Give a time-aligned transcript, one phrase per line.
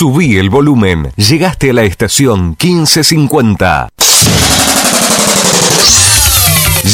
[0.00, 1.12] Subí el volumen.
[1.14, 3.90] Llegaste a la estación 1550.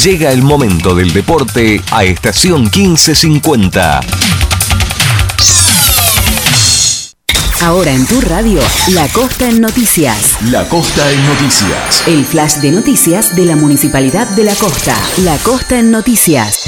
[0.03, 4.01] Llega el momento del deporte a estación 1550.
[7.61, 10.39] Ahora en tu radio, La Costa en Noticias.
[10.51, 12.07] La Costa en Noticias.
[12.07, 14.97] El flash de noticias de la Municipalidad de La Costa.
[15.23, 16.65] La Costa en Noticias.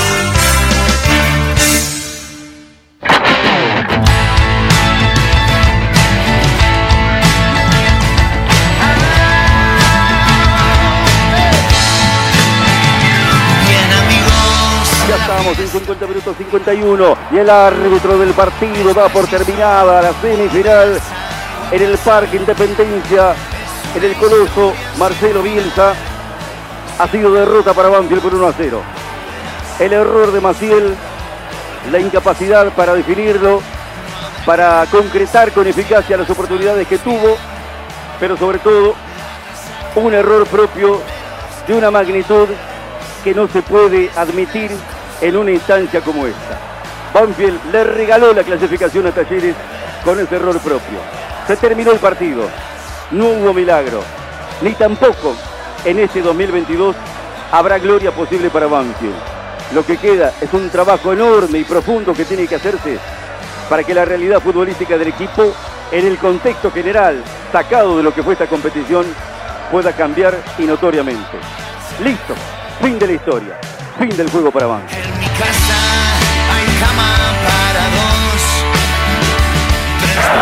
[15.52, 20.98] estamos en 50 minutos 51 y el árbitro del partido da por terminada la semifinal
[21.70, 23.34] en el Parque Independencia,
[23.94, 25.94] en el Coloso, Marcelo Bielsa.
[26.98, 28.82] Ha sido derrota para Banfield por 1 a 0.
[29.78, 30.94] El error de Maciel,
[31.90, 33.60] la incapacidad para definirlo,
[34.46, 37.36] para concretar con eficacia las oportunidades que tuvo,
[38.20, 38.94] pero sobre todo
[39.96, 41.00] un error propio
[41.66, 42.48] de una magnitud
[43.24, 44.70] que no se puede admitir
[45.22, 46.58] en una instancia como esta.
[47.14, 49.54] Banfield le regaló la clasificación a Talleres
[50.04, 50.98] con ese error propio.
[51.46, 52.48] Se terminó el partido.
[53.12, 54.02] No hubo milagro.
[54.62, 55.36] Ni tampoco
[55.84, 56.96] en este 2022
[57.52, 59.14] habrá gloria posible para Banfield.
[59.72, 62.98] Lo que queda es un trabajo enorme y profundo que tiene que hacerse
[63.70, 65.54] para que la realidad futbolística del equipo,
[65.92, 67.22] en el contexto general
[67.52, 69.06] sacado de lo que fue esta competición,
[69.70, 71.38] pueda cambiar y notoriamente.
[72.02, 72.34] Listo,
[72.82, 73.58] fin de la historia,
[74.08, 75.04] fin del juego para Banfield.
[75.04, 75.76] En mi casa
[76.52, 77.14] hay cama
[77.44, 77.84] para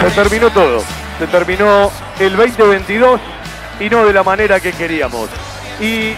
[0.01, 0.09] dos.
[0.09, 0.83] Se terminó todo.
[1.19, 3.21] Se terminó el 2022
[3.81, 5.29] y no de la manera que queríamos.
[5.79, 6.15] Y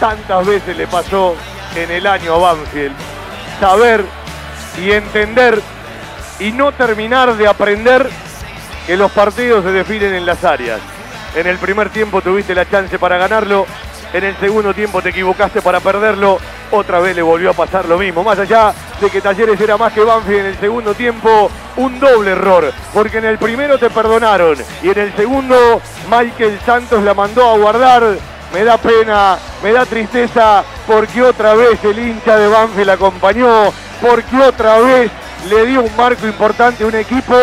[0.00, 1.34] tantas veces le pasó
[1.74, 2.94] en el año a Banfield
[3.58, 4.04] saber
[4.78, 5.62] y entender
[6.38, 8.10] y no terminar de aprender
[8.86, 10.80] que los partidos se definen en las áreas.
[11.34, 13.66] En el primer tiempo tuviste la chance para ganarlo,
[14.16, 16.38] en el segundo tiempo te equivocaste para perderlo,
[16.70, 18.24] otra vez le volvió a pasar lo mismo.
[18.24, 22.30] Más allá de que Talleres era más que Banfield en el segundo tiempo, un doble
[22.30, 27.46] error, porque en el primero te perdonaron y en el segundo Michael Santos la mandó
[27.46, 28.16] a guardar.
[28.54, 34.40] Me da pena, me da tristeza, porque otra vez el hincha de Banfield acompañó, porque
[34.40, 35.10] otra vez
[35.50, 37.34] le dio un marco importante a un equipo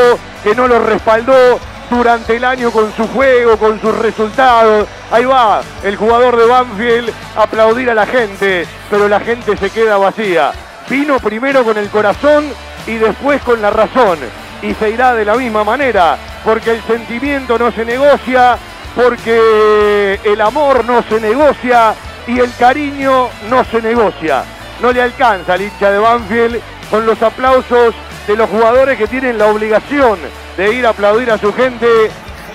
[0.44, 1.60] que no lo respaldó
[1.94, 4.88] durante el año con su juego, con sus resultados.
[5.12, 9.70] Ahí va el jugador de Banfield a aplaudir a la gente, pero la gente se
[9.70, 10.52] queda vacía.
[10.90, 12.46] Vino primero con el corazón
[12.88, 14.20] y después con la razón.
[14.62, 18.58] Y se irá de la misma manera, porque el sentimiento no se negocia,
[18.96, 21.94] porque el amor no se negocia
[22.28, 24.44] y el cariño no se negocia.
[24.82, 26.62] No le alcanza al hincha de Banfield
[26.94, 27.96] con los aplausos
[28.28, 30.20] de los jugadores que tienen la obligación
[30.56, 31.88] de ir a aplaudir a su gente.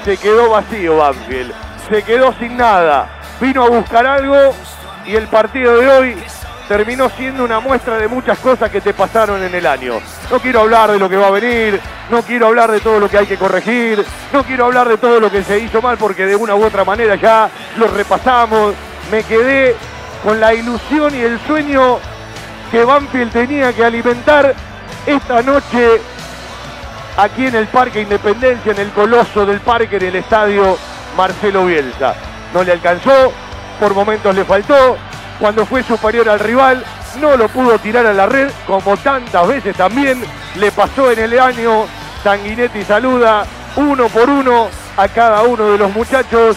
[0.04, 1.52] Se quedó vacío Banfield,
[1.90, 3.18] se quedó sin nada.
[3.40, 4.54] Vino a buscar algo
[5.04, 6.16] y el partido de hoy
[6.68, 9.94] terminó siendo una muestra de muchas cosas que te pasaron en el año.
[10.30, 13.08] No quiero hablar de lo que va a venir, no quiero hablar de todo lo
[13.08, 16.26] que hay que corregir, no quiero hablar de todo lo que se hizo mal porque
[16.26, 18.72] de una u otra manera ya lo repasamos.
[19.10, 19.74] Me quedé
[20.22, 21.98] con la ilusión y el sueño
[22.70, 24.54] que Banfield tenía que alimentar
[25.06, 26.00] esta noche
[27.16, 30.76] aquí en el Parque Independencia, en el coloso del parque, en el estadio
[31.16, 32.14] Marcelo Bielsa.
[32.52, 33.32] No le alcanzó,
[33.80, 34.96] por momentos le faltó,
[35.38, 36.84] cuando fue superior al rival,
[37.20, 40.22] no lo pudo tirar a la red, como tantas veces también
[40.56, 41.86] le pasó en el año.
[42.22, 43.44] Sanguinetti saluda
[43.76, 46.56] uno por uno a cada uno de los muchachos.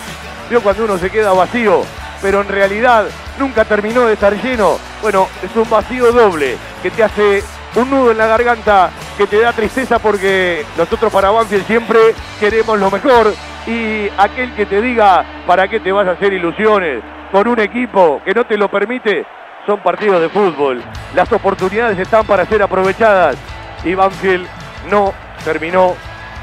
[0.49, 1.83] Vio cuando uno se queda vacío,
[2.21, 3.05] pero en realidad
[3.39, 4.77] nunca terminó de estar lleno.
[5.01, 7.43] Bueno, es un vacío doble que te hace
[7.75, 11.99] un nudo en la garganta, que te da tristeza porque nosotros para Banfield siempre
[12.39, 13.33] queremos lo mejor.
[13.67, 18.21] Y aquel que te diga para qué te vas a hacer ilusiones con un equipo
[18.25, 19.25] que no te lo permite,
[19.65, 20.81] son partidos de fútbol.
[21.15, 23.37] Las oportunidades están para ser aprovechadas
[23.83, 24.47] y Banfield
[24.89, 25.13] no
[25.43, 25.95] terminó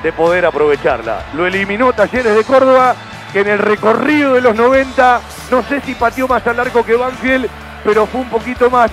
[0.03, 1.25] de poder aprovecharla.
[1.35, 2.95] Lo eliminó Talleres de Córdoba,
[3.33, 5.21] que en el recorrido de los 90,
[5.51, 7.49] no sé si pateó más al arco que Banfield,
[7.85, 8.91] pero fue un poquito más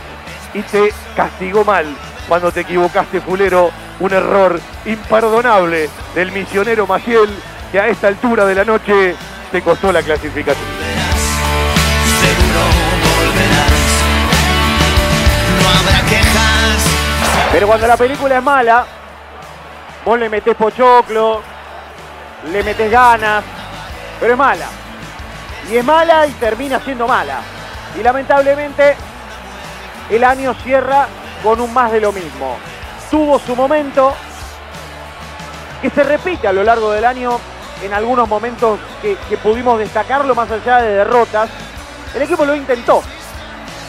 [0.53, 1.85] y te castigó mal
[2.27, 3.71] cuando te equivocaste, Fulero.
[3.97, 7.29] Un error imperdonable del misionero Maciel,
[7.71, 9.15] que a esta altura de la noche
[9.51, 10.67] te costó la clasificación.
[17.53, 18.85] Pero cuando la película es mala,
[20.03, 21.41] vos le metés pochoclo,
[22.51, 23.45] le metés ganas,
[24.19, 24.67] pero es mala.
[25.69, 27.39] Y es mala y termina siendo mala.
[27.97, 28.95] Y lamentablemente
[30.09, 31.07] el año cierra
[31.43, 32.57] con un más de lo mismo.
[33.09, 34.13] Tuvo su momento
[35.81, 37.39] que se repite a lo largo del año
[37.83, 41.49] en algunos momentos que, pudimos destacarlo más allá de derrotas.
[42.13, 43.03] El equipo lo intentó.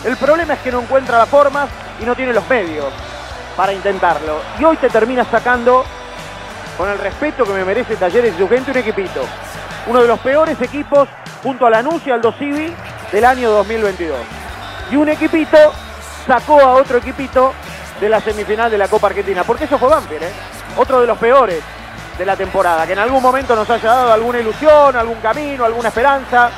[0.04, 1.68] El problema es que no encuentra las formas
[2.00, 2.86] y no tiene los medios
[3.56, 4.40] para intentarlo.
[4.58, 5.84] Y hoy te termina sacando,
[6.76, 9.22] con el respeto que me merece Talleres y su gente, un equipito.
[9.86, 11.08] Uno de los peores equipos
[11.42, 12.74] junto a Lanús y Aldo Civi
[13.12, 14.18] del año 2022.
[14.90, 15.56] Y un equipito
[16.26, 17.52] sacó a otro equipito
[18.00, 19.44] de la semifinal de la Copa Argentina.
[19.44, 20.32] Porque eso fue Banfield, ¿eh?
[20.76, 21.62] Otro de los peores
[22.18, 22.86] de la temporada.
[22.86, 26.50] Que en algún momento nos haya dado alguna ilusión, algún camino, alguna esperanza.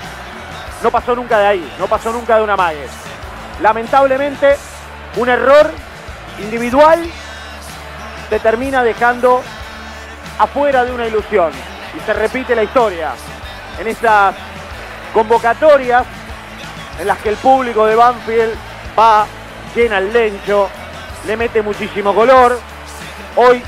[0.82, 2.86] No pasó nunca de ahí, no pasó nunca de una mague.
[3.60, 4.56] Lamentablemente,
[5.16, 5.70] un error
[6.40, 7.04] individual
[8.30, 9.42] te termina dejando
[10.38, 11.50] afuera de una ilusión.
[11.96, 13.12] Y se repite la historia
[13.78, 14.34] en estas
[15.12, 16.04] convocatorias
[16.98, 18.54] en las que el público de Banfield
[18.98, 19.26] va,
[19.74, 20.68] llena el lencho,
[21.26, 22.58] le mete muchísimo color.
[23.36, 23.62] Hoy,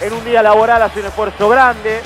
[0.00, 2.02] en un día laboral, hace un esfuerzo grande.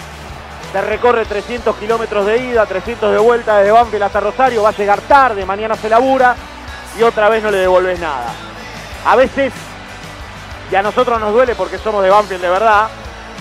[0.72, 4.62] Se recorre 300 kilómetros de ida, 300 de vuelta desde Banfield hasta Rosario.
[4.62, 6.36] Va a llegar tarde, mañana se labura
[6.98, 8.26] y otra vez no le devolves nada.
[9.06, 9.52] A veces,
[10.70, 12.88] y a nosotros nos duele porque somos de Banfield de verdad,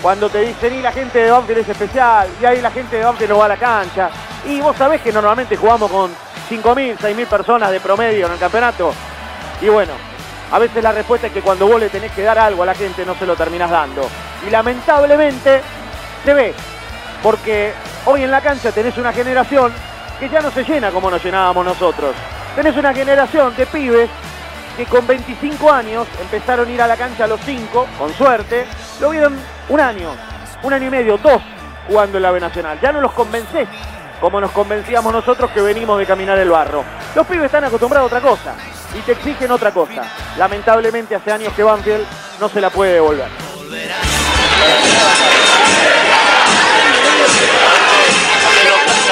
[0.06, 3.04] cuando te dicen, y la gente de Banfield es especial, y ahí la gente de
[3.04, 4.08] Banfield no va a la cancha.
[4.44, 6.12] Y vos sabés que normalmente jugamos con
[6.48, 8.94] 5.000, 6.000 personas de promedio en el campeonato.
[9.60, 9.94] Y bueno,
[10.52, 12.74] a veces la respuesta es que cuando vos le tenés que dar algo a la
[12.76, 14.08] gente no se lo terminás dando.
[14.46, 15.60] Y lamentablemente
[16.24, 16.54] se ve,
[17.20, 17.72] porque
[18.04, 19.72] hoy en la cancha tenés una generación
[20.20, 22.14] que ya no se llena como nos llenábamos nosotros.
[22.54, 24.08] Tenés una generación de pibes
[24.76, 28.66] que con 25 años empezaron a ir a la cancha a los 5, con suerte,
[29.00, 29.36] lo vieron
[29.68, 30.10] un año,
[30.62, 31.40] un año y medio, dos
[31.88, 32.78] jugando en la Nacional.
[32.80, 33.68] Ya no los convencés
[34.20, 36.84] como nos convencíamos nosotros que venimos de caminar el barro.
[37.14, 38.54] Los pibes están acostumbrados a otra cosa
[38.94, 40.02] y te exigen otra cosa.
[40.38, 42.06] Lamentablemente hace años que Banfield
[42.40, 43.28] no se la puede devolver.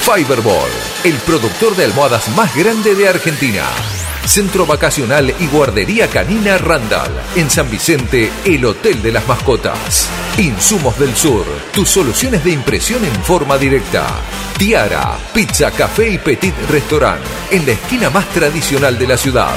[0.00, 0.70] Fiberball,
[1.04, 3.64] el productor de almohadas más grande de Argentina.
[4.24, 7.12] Centro Vacacional y Guardería Canina Randall.
[7.36, 10.08] En San Vicente, el Hotel de las Mascotas.
[10.38, 14.06] Insumos del Sur, tus soluciones de impresión en forma directa.
[14.58, 17.20] Tiara, pizza, café y petit restaurant.
[17.50, 19.56] En la esquina más tradicional de la ciudad.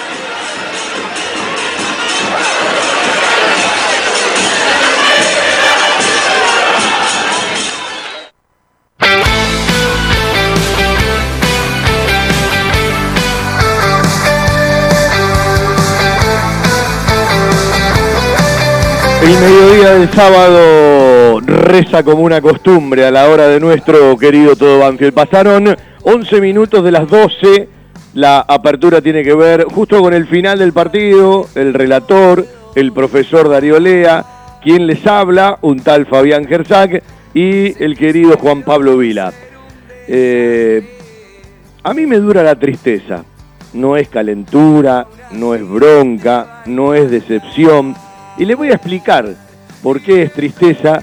[19.81, 24.77] El mediodía del sábado reza como una costumbre a la hora de nuestro querido Todo
[24.77, 25.11] Banfield.
[25.11, 27.67] Pasaron 11 minutos de las 12.
[28.13, 31.47] La apertura tiene que ver justo con el final del partido.
[31.55, 32.45] El relator,
[32.75, 34.23] el profesor Darío Lea,
[34.61, 37.01] quien les habla, un tal Fabián Gersac
[37.33, 39.33] y el querido Juan Pablo Vila.
[40.07, 40.95] Eh,
[41.81, 43.25] a mí me dura la tristeza.
[43.73, 47.95] No es calentura, no es bronca, no es decepción
[48.37, 49.35] y le voy a explicar
[49.81, 51.01] por qué es tristeza,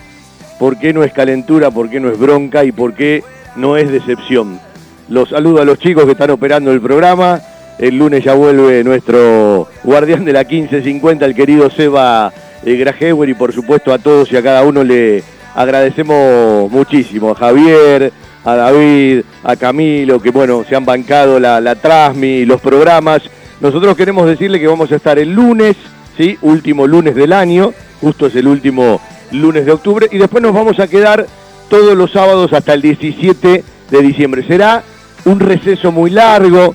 [0.59, 3.23] por qué no es calentura, por qué no es bronca y por qué
[3.57, 4.61] no es decepción.
[5.09, 7.41] Los saludo a los chicos que están operando el programa.
[7.79, 12.33] El lunes ya vuelve nuestro guardián de la 1550, el querido Seba
[12.65, 15.23] eh, Grajewer, y por supuesto a todos y a cada uno le
[15.55, 17.31] agradecemos muchísimo.
[17.31, 18.13] A Javier,
[18.45, 23.23] a David, a Camilo, que bueno, se han bancado la, la Trasmi, los programas.
[23.61, 25.77] Nosotros queremos decirle que vamos a estar el lunes
[26.19, 26.37] ¿sí?
[26.43, 27.73] Último lunes del año,
[28.03, 31.27] justo es el último lunes de octubre, y después nos vamos a quedar
[31.71, 34.47] todos los sábados hasta el 17 de diciembre.
[34.47, 34.83] Será
[35.25, 36.75] un receso muy largo,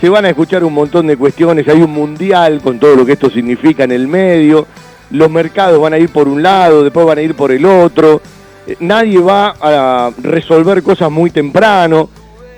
[0.00, 3.12] se van a escuchar un montón de cuestiones, hay un mundial con todo lo que
[3.12, 4.66] esto significa en el medio,
[5.10, 8.22] los mercados van a ir por un lado, después van a ir por el otro,
[8.66, 12.08] eh, nadie va a resolver cosas muy temprano,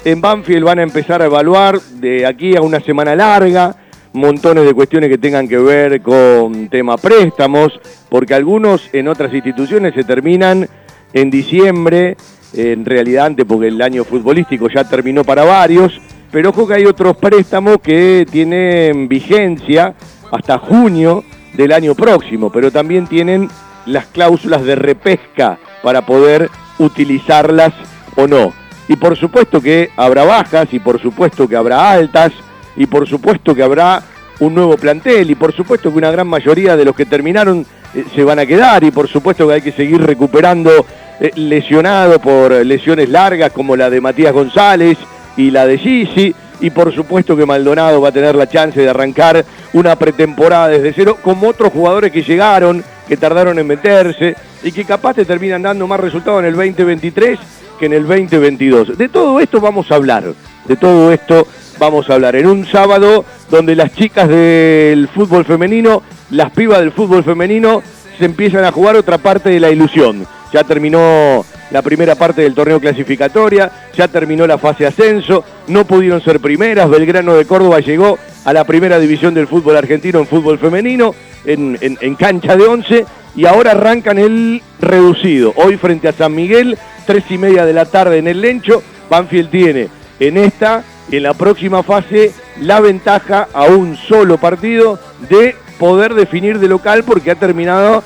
[0.04, 3.76] en Banfield van a empezar a evaluar de aquí a una semana larga,
[4.12, 9.94] montones de cuestiones que tengan que ver con tema préstamos, porque algunos en otras instituciones
[9.94, 10.68] se terminan
[11.12, 12.16] en diciembre,
[12.54, 16.00] en realidad antes porque el año futbolístico ya terminó para varios,
[16.30, 19.94] pero ojo que hay otros préstamos que tienen vigencia
[20.30, 23.48] hasta junio del año próximo, pero también tienen
[23.86, 27.72] las cláusulas de repesca para poder utilizarlas
[28.16, 28.52] o no.
[28.88, 32.32] Y por supuesto que habrá bajas y por supuesto que habrá altas
[32.76, 34.02] y por supuesto que habrá
[34.40, 37.64] un nuevo plantel y por supuesto que una gran mayoría de los que terminaron
[37.94, 40.86] eh, se van a quedar y por supuesto que hay que seguir recuperando
[41.20, 44.98] eh, lesionados por lesiones largas como la de Matías González
[45.36, 48.88] y la de Gisi y por supuesto que Maldonado va a tener la chance de
[48.88, 54.70] arrancar una pretemporada desde cero como otros jugadores que llegaron, que tardaron en meterse y
[54.70, 57.38] que capaz te terminan dando más resultados en el 2023
[57.78, 58.96] que en el 2022.
[58.96, 60.24] De todo esto vamos a hablar,
[60.66, 61.46] de todo esto
[61.78, 66.92] vamos a hablar en un sábado donde las chicas del fútbol femenino, las pibas del
[66.92, 67.82] fútbol femenino,
[68.18, 70.26] se empiezan a jugar otra parte de la ilusión.
[70.52, 76.22] Ya terminó la primera parte del torneo clasificatoria, ya terminó la fase ascenso, no pudieron
[76.22, 80.58] ser primeras, Belgrano de Córdoba llegó a la primera división del fútbol argentino en fútbol
[80.58, 81.14] femenino,
[81.44, 85.54] en, en cancha de once, y ahora arrancan el reducido.
[85.56, 86.76] Hoy frente a San Miguel,
[87.06, 91.34] tres y media de la tarde en el Lencho, Banfield tiene en esta en la
[91.34, 94.98] próxima fase la ventaja a un solo partido
[95.28, 98.04] de poder definir de local porque ha terminado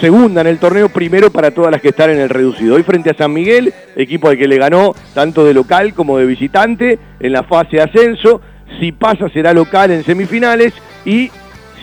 [0.00, 2.76] segunda en el torneo, primero para todas las que están en el reducido.
[2.76, 6.24] Hoy frente a San Miguel, equipo al que le ganó tanto de local como de
[6.24, 8.40] visitante en la fase ascenso.
[8.80, 10.72] Si pasa será local en semifinales
[11.04, 11.30] y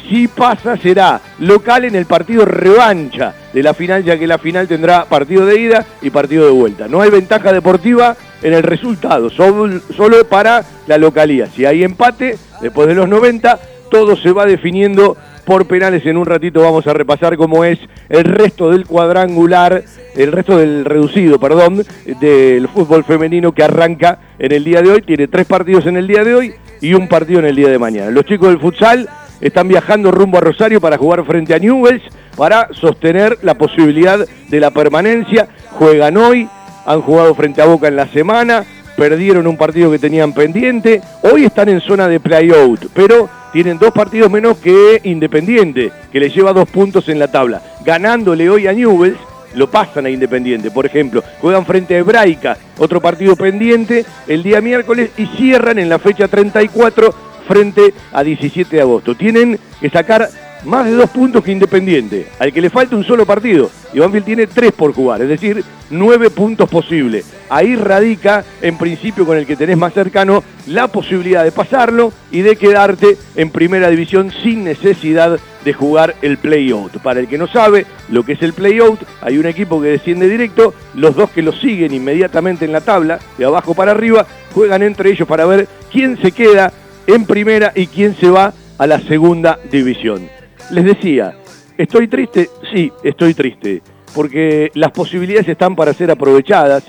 [0.10, 4.68] si pasa será local en el partido revancha de la final, ya que la final
[4.68, 6.88] tendrá partido de ida y partido de vuelta.
[6.88, 11.48] No hay ventaja deportiva en el resultado, solo para la localía.
[11.48, 16.06] Si hay empate, después de los 90, todo se va definiendo por penales.
[16.06, 19.84] En un ratito vamos a repasar cómo es el resto del cuadrangular,
[20.15, 21.84] el resto del reducido, perdón,
[22.20, 25.01] del fútbol femenino que arranca en el día de hoy.
[25.01, 27.80] Tiene tres partidos en el día de hoy y un partido en el día de
[27.80, 28.12] mañana.
[28.12, 29.08] Los chicos del futsal
[29.42, 32.04] están viajando rumbo a Rosario para jugar frente a Newells.
[32.36, 35.48] para sostener la posibilidad de la permanencia.
[35.72, 36.50] Juegan hoy,
[36.86, 38.63] han jugado frente a Boca en la semana,
[38.96, 43.92] perdieron un partido que tenían pendiente, hoy están en zona de play-out, pero tienen dos
[43.92, 47.62] partidos menos que Independiente, que le lleva dos puntos en la tabla.
[47.84, 49.18] Ganándole hoy a Newells,
[49.54, 51.24] lo pasan a Independiente, por ejemplo.
[51.39, 56.27] Juegan frente a Hebraica, otro partido pendiente, el día miércoles y cierran en la fecha
[56.27, 57.13] 34
[57.48, 59.15] frente a 17 de agosto.
[59.15, 60.30] Tienen que sacar
[60.65, 63.69] más de dos puntos que Independiente, al que le falta un solo partido.
[63.93, 67.25] Y Banfield tiene tres por jugar, es decir, nueve puntos posibles.
[67.50, 72.41] Ahí radica, en principio, con el que tenés más cercano, la posibilidad de pasarlo y
[72.41, 76.98] de quedarte en primera división sin necesidad de jugar el play-out.
[77.01, 80.27] Para el que no sabe lo que es el play-out, hay un equipo que desciende
[80.27, 84.84] directo, los dos que lo siguen inmediatamente en la tabla, de abajo para arriba, juegan
[84.84, 86.74] entre ellos para ver quién se queda
[87.07, 90.27] en primera y quién se va a la segunda división.
[90.72, 91.36] Les decía,
[91.77, 92.50] ¿estoy triste?
[92.74, 93.81] Sí, estoy triste,
[94.13, 96.84] porque las posibilidades están para ser aprovechadas,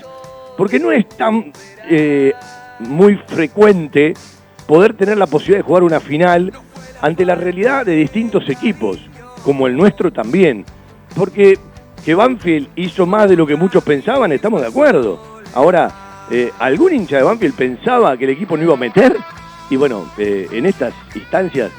[0.57, 1.51] porque no es tan
[1.89, 2.33] eh,
[2.79, 4.13] muy frecuente
[4.65, 6.51] poder tener la posibilidad de jugar una final
[7.01, 8.97] ante la realidad de distintos equipos,
[9.43, 10.65] como el nuestro también,
[11.15, 11.57] porque
[12.03, 15.19] que Banfield hizo más de lo que muchos pensaban, estamos de acuerdo.
[15.53, 19.15] Ahora, eh, ¿algún hincha de Banfield pensaba que el equipo no iba a meter?
[19.69, 21.71] Y bueno, eh, en estas instancias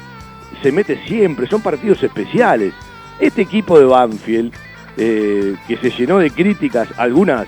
[0.61, 2.73] se mete siempre, son partidos especiales.
[3.19, 4.53] Este equipo de Banfield,
[4.97, 7.47] eh, que se llenó de críticas, algunas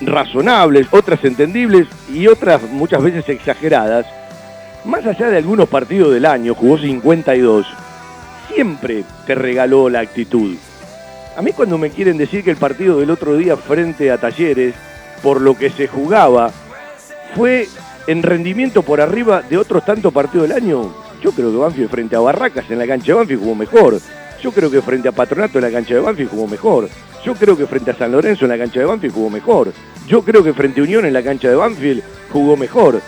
[0.00, 4.06] razonables, otras entendibles y otras muchas veces exageradas,
[4.84, 7.66] más allá de algunos partidos del año, jugó 52,
[8.48, 10.56] siempre te regaló la actitud.
[11.36, 14.74] A mí cuando me quieren decir que el partido del otro día frente a Talleres,
[15.22, 16.50] por lo que se jugaba,
[17.34, 17.68] fue
[18.06, 20.92] en rendimiento por arriba de otros tantos partidos del año,
[21.22, 24.00] yo creo que Banfield frente a Barracas en la cancha de Banfield jugó mejor.
[24.42, 26.88] Yo creo que frente a Patronato en la cancha de Banfield jugó mejor.
[27.24, 29.72] Yo creo que frente a San Lorenzo en la cancha de Banfield jugó mejor.
[30.08, 32.02] Yo creo que frente a Unión en la cancha de Banfield
[32.32, 33.00] jugó mejor.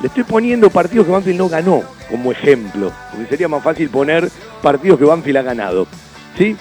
[0.00, 4.28] Le estoy poniendo partidos que Banfield no ganó como ejemplo, porque sería más fácil poner
[4.60, 5.86] partidos que Banfield ha ganado.
[6.36, 6.56] ¿Sí?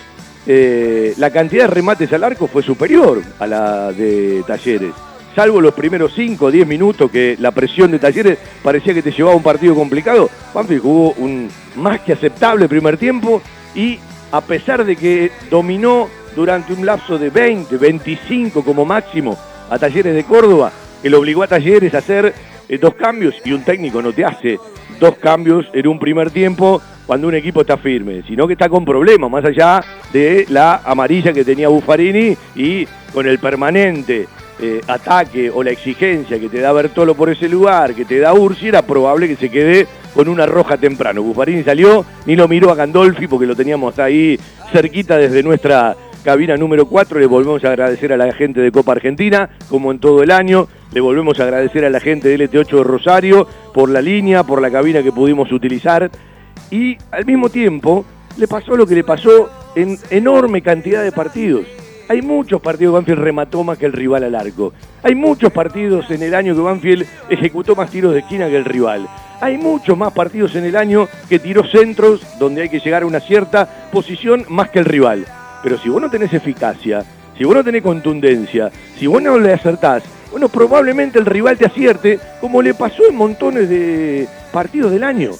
[0.45, 4.93] Eh, la cantidad de remates al arco fue superior a la de Talleres
[5.35, 9.11] salvo los primeros 5 o 10 minutos que la presión de Talleres parecía que te
[9.11, 13.41] llevaba a un partido complicado, Banfield jugó un más que aceptable primer tiempo
[13.75, 13.99] y
[14.31, 19.37] a pesar de que dominó durante un lapso de 20, 25 como máximo
[19.69, 22.33] a Talleres de Córdoba, que lo obligó a Talleres a hacer
[22.67, 24.59] eh, dos cambios y un técnico no te hace
[24.99, 28.85] dos cambios en un primer tiempo cuando un equipo está firme, sino que está con
[28.85, 34.27] problemas, más allá de la amarilla que tenía Buffarini y con el permanente
[34.61, 38.33] eh, ataque o la exigencia que te da Bertolo por ese lugar, que te da
[38.33, 41.23] Ursi, era probable que se quede con una roja temprano.
[41.23, 44.39] Buffarini salió, ni lo miró a Gandolfi porque lo teníamos ahí
[44.71, 47.19] cerquita desde nuestra cabina número 4.
[47.19, 50.67] Le volvemos a agradecer a la gente de Copa Argentina, como en todo el año.
[50.93, 54.61] Le volvemos a agradecer a la gente de LT8 de Rosario por la línea, por
[54.61, 56.11] la cabina que pudimos utilizar.
[56.69, 58.05] Y al mismo tiempo
[58.37, 61.65] le pasó lo que le pasó en enorme cantidad de partidos.
[62.11, 64.73] Hay muchos partidos que Banfield remató más que el rival al arco.
[65.01, 68.65] Hay muchos partidos en el año que Banfield ejecutó más tiros de esquina que el
[68.65, 69.07] rival.
[69.39, 73.05] Hay muchos más partidos en el año que tiró centros donde hay que llegar a
[73.05, 75.25] una cierta posición más que el rival.
[75.63, 77.05] Pero si vos no tenés eficacia,
[77.37, 78.69] si vos no tenés contundencia,
[78.99, 83.15] si vos no le acertás, bueno, probablemente el rival te acierte, como le pasó en
[83.15, 85.31] montones de partidos del año.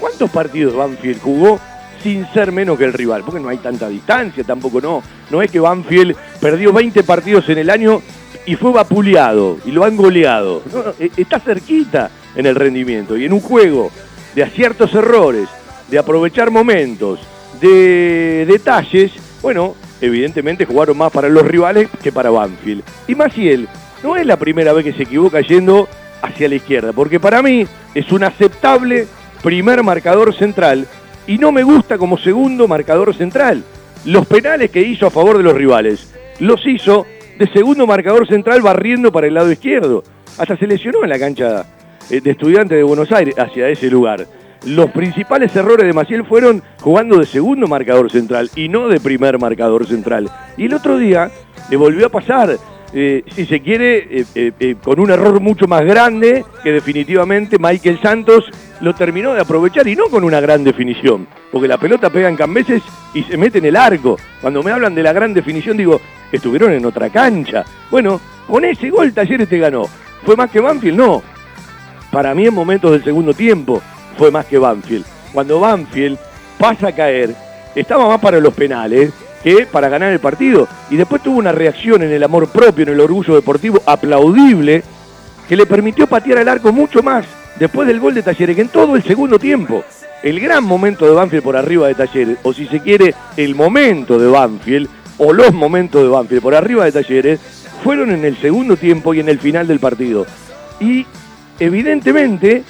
[0.00, 1.60] ¿Cuántos partidos Banfield jugó
[2.04, 5.02] sin ser menos que el rival, porque no hay tanta distancia, tampoco no.
[5.30, 8.02] No es que Banfield perdió 20 partidos en el año
[8.44, 10.62] y fue vapuleado y lo han goleado.
[11.00, 13.90] E-, está cerquita en el rendimiento y en un juego
[14.34, 15.48] de aciertos errores,
[15.88, 17.20] de aprovechar momentos,
[17.58, 22.82] de detalles, bueno, evidentemente jugaron más para los rivales que para Banfield.
[23.08, 23.66] Y Maciel
[24.02, 25.88] no es la primera vez que se equivoca yendo
[26.20, 29.06] hacia la izquierda, porque para mí es un aceptable
[29.42, 30.86] primer marcador central
[31.26, 33.64] y no me gusta como segundo marcador central.
[34.04, 37.06] Los penales que hizo a favor de los rivales, los hizo
[37.38, 40.04] de segundo marcador central barriendo para el lado izquierdo.
[40.38, 41.66] Hasta se lesionó en la cancha
[42.10, 44.26] eh, de estudiantes de Buenos Aires hacia ese lugar.
[44.66, 49.38] Los principales errores de Maciel fueron jugando de segundo marcador central y no de primer
[49.38, 50.30] marcador central.
[50.56, 51.30] Y el otro día
[51.70, 52.56] le volvió a pasar
[52.96, 58.00] eh, si se quiere, eh, eh, con un error mucho más grande que definitivamente Michael
[58.00, 58.44] Santos
[58.80, 62.36] lo terminó de aprovechar y no con una gran definición, porque la pelota pega en
[62.36, 64.16] cambeses y se mete en el arco.
[64.40, 67.64] Cuando me hablan de la gran definición digo, estuvieron en otra cancha.
[67.90, 69.88] Bueno, con ese gol Talleres te ganó.
[70.24, 70.96] ¿Fue más que Banfield?
[70.96, 71.20] No.
[72.12, 73.82] Para mí en momentos del segundo tiempo
[74.16, 75.04] fue más que Banfield.
[75.32, 76.16] Cuando Banfield
[76.58, 77.34] pasa a caer,
[77.74, 79.12] estaba más para los penales,
[79.44, 80.66] que para ganar el partido.
[80.90, 84.82] Y después tuvo una reacción en el amor propio, en el orgullo deportivo aplaudible,
[85.48, 87.26] que le permitió patear al arco mucho más
[87.58, 89.84] después del gol de Talleres que en todo el segundo tiempo.
[90.22, 94.18] El gran momento de Banfield por arriba de Talleres, o si se quiere, el momento
[94.18, 97.40] de Banfield, o los momentos de Banfield por arriba de Talleres,
[97.82, 100.26] fueron en el segundo tiempo y en el final del partido.
[100.80, 101.06] Y
[101.60, 102.64] evidentemente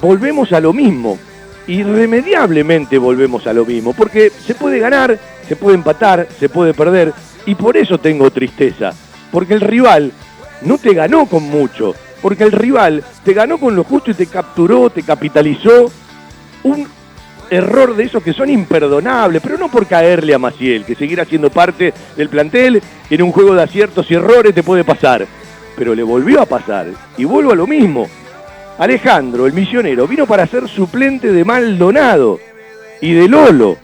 [0.00, 1.18] volvemos a lo mismo,
[1.66, 7.12] irremediablemente volvemos a lo mismo, porque se puede ganar, se puede empatar, se puede perder,
[7.46, 8.92] y por eso tengo tristeza,
[9.30, 10.12] porque el rival
[10.62, 14.26] no te ganó con mucho, porque el rival te ganó con lo justo y te
[14.26, 15.90] capturó, te capitalizó.
[16.62, 16.86] Un
[17.48, 21.50] error de esos que son imperdonables, pero no por caerle a Maciel, que seguirá siendo
[21.50, 25.26] parte del plantel, en un juego de aciertos y errores te puede pasar.
[25.76, 28.08] Pero le volvió a pasar, y vuelvo a lo mismo.
[28.80, 32.38] Alejandro, el misionero, vino para ser suplente de Maldonado
[33.02, 33.76] y de Lolo.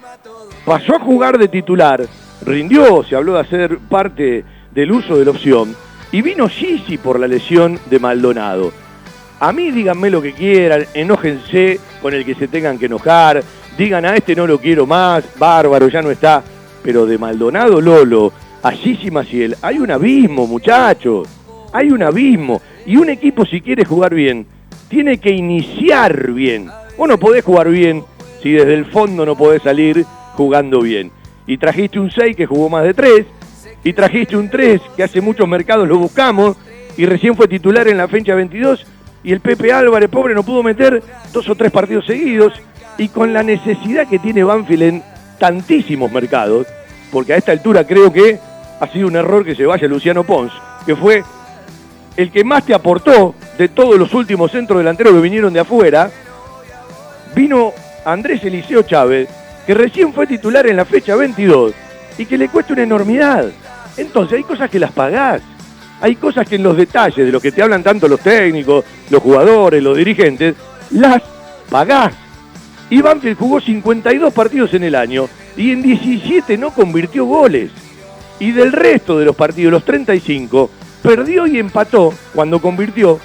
[0.65, 2.03] Pasó a jugar de titular,
[2.47, 5.77] rindió, se habló de hacer parte del uso de la opción,
[6.13, 8.73] y vino Gigi por la lesión de Maldonado.
[9.39, 13.45] A mí díganme lo que quieran, enójense con el que se tengan que enojar,
[13.77, 16.43] digan a este no lo quiero más, bárbaro, ya no está.
[16.83, 18.33] Pero de Maldonado Lolo
[18.63, 21.29] a Gigi Maciel hay un abismo, muchachos.
[21.71, 22.63] Hay un abismo.
[22.87, 24.47] Y un equipo si quiere jugar bien,
[24.89, 26.71] tiene que iniciar bien.
[26.97, 28.05] Vos no podés jugar bien
[28.43, 31.11] si desde el fondo no podés salir jugando bien.
[31.47, 33.27] Y trajiste un 6 que jugó más de 3,
[33.87, 36.57] y trajiste un 3 que hace muchos mercados lo buscamos
[36.97, 38.85] y recién fue titular en la fecha 22
[39.23, 42.53] y el Pepe Álvarez, pobre, no pudo meter dos o tres partidos seguidos
[42.99, 45.03] y con la necesidad que tiene Banfield en
[45.39, 46.67] tantísimos mercados,
[47.13, 48.41] porque a esta altura creo que
[48.81, 50.53] ha sido un error que se vaya Luciano Pons,
[50.85, 51.23] que fue
[52.17, 56.11] el que más te aportó de todos los últimos centros delanteros que vinieron de afuera,
[57.35, 57.73] vino
[58.05, 59.29] Andrés Eliseo Chávez,
[59.67, 61.73] que recién fue titular en la fecha 22
[62.19, 63.47] y que le cuesta una enormidad.
[63.97, 65.43] Entonces hay cosas que las pagás.
[66.01, 69.23] Hay cosas que en los detalles de lo que te hablan tanto los técnicos, los
[69.23, 70.55] jugadores, los dirigentes,
[70.91, 71.23] las
[71.71, 72.13] pagás.
[72.91, 77.71] Y Banfield jugó 52 partidos en el año y en 17 no convirtió goles.
[78.39, 80.71] Y del resto de los partidos, los 35,
[81.07, 83.21] perdió y empató cuando convirtió.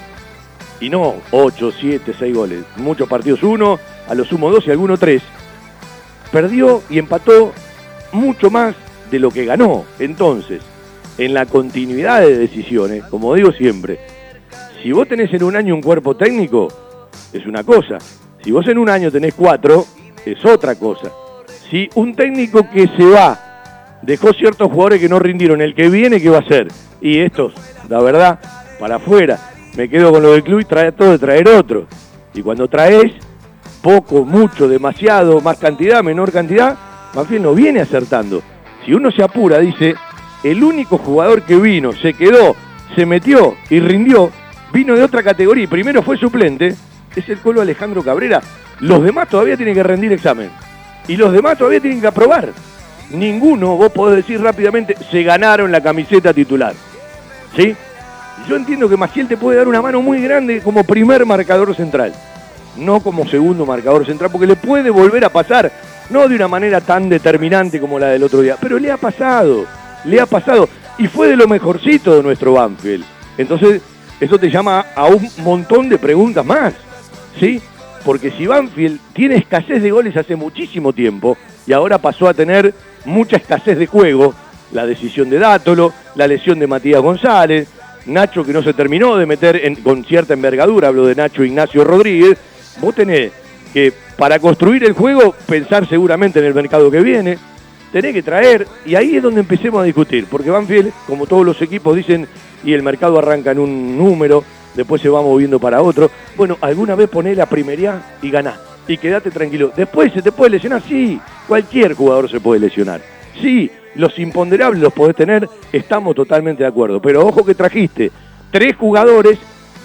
[0.79, 2.63] Y no 8, 7, 6 goles.
[2.77, 5.21] Muchos partidos uno, a lo sumo dos y alguno tres.
[6.31, 7.51] Perdió y empató
[8.11, 8.75] mucho más
[9.09, 9.85] de lo que ganó.
[9.99, 10.61] Entonces,
[11.17, 13.99] en la continuidad de decisiones, como digo siempre,
[14.81, 16.67] si vos tenés en un año un cuerpo técnico,
[17.33, 17.97] es una cosa.
[18.43, 19.85] Si vos en un año tenés cuatro,
[20.25, 21.11] es otra cosa.
[21.69, 26.19] Si un técnico que se va dejó ciertos jugadores que no rindieron, el que viene,
[26.19, 26.67] ¿qué va a hacer?
[27.01, 27.53] Y estos,
[27.91, 28.39] la verdad,
[28.79, 29.37] para afuera.
[29.75, 31.87] Me quedo con lo del club y trato de traer otro.
[32.33, 33.11] Y cuando traes
[33.81, 36.77] poco, mucho, demasiado, más cantidad, menor cantidad,
[37.13, 38.41] Banfield no viene acertando.
[38.85, 39.95] Si uno se apura, dice,
[40.41, 42.55] el único jugador que vino, se quedó,
[42.95, 44.31] se metió y rindió,
[44.71, 46.73] vino de otra categoría y primero fue suplente,
[47.13, 48.41] es el Colo Alejandro Cabrera.
[48.79, 50.49] Los demás todavía tienen que rendir examen.
[51.09, 52.53] Y los demás todavía tienen que aprobar.
[53.09, 56.73] Ninguno, vos podés decir rápidamente, se ganaron la camiseta titular.
[57.55, 57.75] ¿Sí?
[58.47, 62.13] Yo entiendo que Maciel te puede dar una mano muy grande como primer marcador central.
[62.77, 65.71] No como segundo marcador central, porque le puede volver a pasar
[66.09, 69.65] no de una manera tan determinante como la del otro día, pero le ha pasado,
[70.05, 70.67] le ha pasado.
[70.97, 73.05] Y fue de lo mejorcito de nuestro Banfield.
[73.37, 73.81] Entonces,
[74.19, 76.73] eso te llama a un montón de preguntas más,
[77.39, 77.61] ¿sí?
[78.05, 82.73] Porque si Banfield tiene escasez de goles hace muchísimo tiempo y ahora pasó a tener
[83.05, 84.33] mucha escasez de juego,
[84.71, 87.67] la decisión de Dátolo, la lesión de Matías González,
[88.05, 92.37] Nacho que no se terminó de meter con cierta envergadura, hablo de Nacho Ignacio Rodríguez,
[92.79, 93.31] vos tenés
[93.73, 97.37] que para construir el juego, pensar seguramente en el mercado que viene,
[97.91, 101.61] tenés que traer, y ahí es donde empecemos a discutir, porque Banfield, como todos los
[101.61, 102.27] equipos dicen,
[102.63, 104.43] y el mercado arranca en un número,
[104.75, 108.97] después se va moviendo para otro, bueno, alguna vez poné la primería y ganá, y
[108.97, 109.71] quedate tranquilo.
[109.75, 113.01] Después se te puede lesionar, sí, cualquier jugador se puede lesionar.
[113.41, 118.11] Sí, los imponderables los podés tener, estamos totalmente de acuerdo, pero ojo que trajiste
[118.51, 119.39] tres jugadores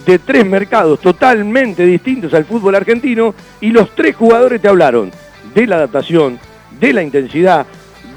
[0.06, 5.10] de tres mercados totalmente distintos al fútbol argentino y los tres jugadores te hablaron
[5.54, 6.38] de la adaptación,
[6.78, 7.66] de la intensidad,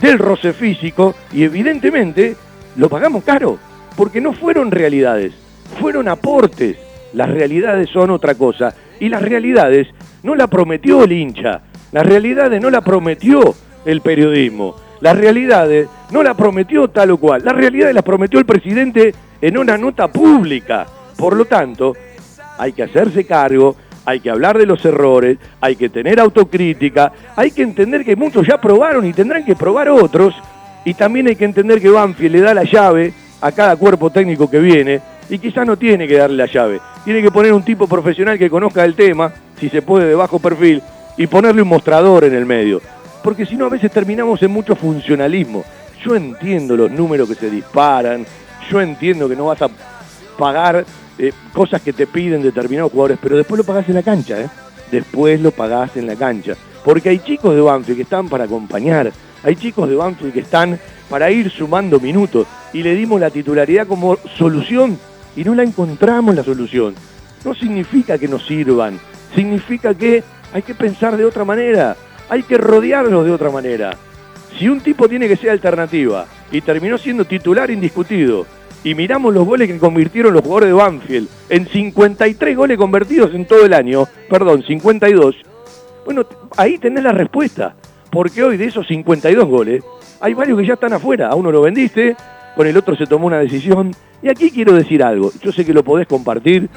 [0.02, 2.36] del roce físico y evidentemente
[2.76, 3.58] lo pagamos caro,
[3.96, 5.34] porque no fueron realidades,
[5.80, 6.78] fueron aportes.
[7.14, 9.88] Las realidades son otra cosa y las realidades
[10.22, 16.24] no la prometió el hincha, las realidades no la prometió el periodismo, las realidades no
[16.24, 20.86] la prometió tal o cual, las realidades las prometió el presidente en una nota pública.
[21.18, 21.96] Por lo tanto,
[22.58, 27.52] hay que hacerse cargo, hay que hablar de los errores, hay que tener autocrítica, hay
[27.52, 30.34] que entender que muchos ya probaron y tendrán que probar otros,
[30.86, 34.50] Y también hay que entender que Banfield le da la llave a cada cuerpo técnico
[34.50, 36.80] que viene y quizás no tiene que darle la llave.
[37.04, 40.40] Tiene que poner un tipo profesional que conozca el tema, si se puede de bajo
[40.40, 40.82] perfil,
[41.18, 42.82] y ponerle un mostrador en el medio.
[43.24, 45.64] Porque si no a veces terminamos en mucho funcionalismo.
[46.04, 48.26] Yo entiendo los números que se disparan,
[48.70, 49.70] yo entiendo que no vas a
[50.38, 50.86] pagar
[51.18, 54.50] eh, cosas que te piden determinados jugadores, pero después lo pagás en la cancha, ¿eh?
[54.90, 56.54] Después lo pagás en la cancha.
[56.86, 59.12] Porque hay chicos de Banfield que están para acompañar,
[59.44, 60.80] hay chicos de Banfield que están
[61.10, 64.98] para ir sumando minutos y le dimos la titularidad como solución
[65.36, 66.96] y no la encontramos la solución.
[67.44, 69.00] No significa que nos sirvan,
[69.36, 71.96] significa que hay que pensar de otra manera,
[72.30, 73.98] hay que rodearlos de otra manera.
[74.58, 78.46] Si un tipo tiene que ser alternativa y terminó siendo titular indiscutido,
[78.84, 83.46] y miramos los goles que convirtieron los jugadores de Banfield en 53 goles convertidos en
[83.46, 85.36] todo el año, perdón, 52,
[86.06, 86.26] bueno,
[86.58, 87.76] ahí tenés la respuesta.
[88.10, 89.84] Porque hoy de esos 52 goles,
[90.20, 91.30] hay varios que ya están afuera.
[91.30, 92.16] A uno lo vendiste,
[92.56, 93.92] con el otro se tomó una decisión.
[94.24, 95.32] Y aquí quiero decir algo.
[95.42, 96.68] Yo sé que lo podés compartir,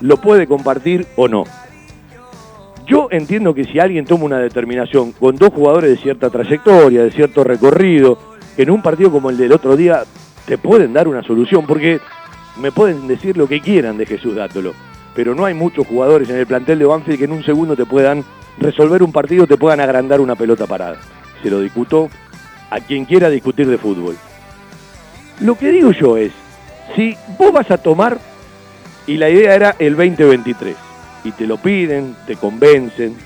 [0.00, 1.44] lo puede compartir o no.
[2.86, 7.10] Yo entiendo que si alguien toma una determinación con dos jugadores de cierta trayectoria, de
[7.10, 8.18] cierto recorrido,
[8.56, 10.04] que en un partido como el del otro día
[10.46, 12.00] te pueden dar una solución, porque
[12.60, 14.74] me pueden decir lo que quieran de Jesús Dátolo,
[15.14, 17.86] pero no hay muchos jugadores en el plantel de Banfield que en un segundo te
[17.86, 18.22] puedan
[18.58, 20.98] resolver un partido, te puedan agrandar una pelota parada.
[21.42, 22.10] Se lo discuto
[22.70, 24.16] a quien quiera discutir de fútbol.
[25.40, 26.32] Lo que digo yo es,
[26.94, 28.18] si vos vas a tomar,
[29.06, 30.76] y la idea era el 2023,
[31.24, 33.16] y te lo piden, te convencen,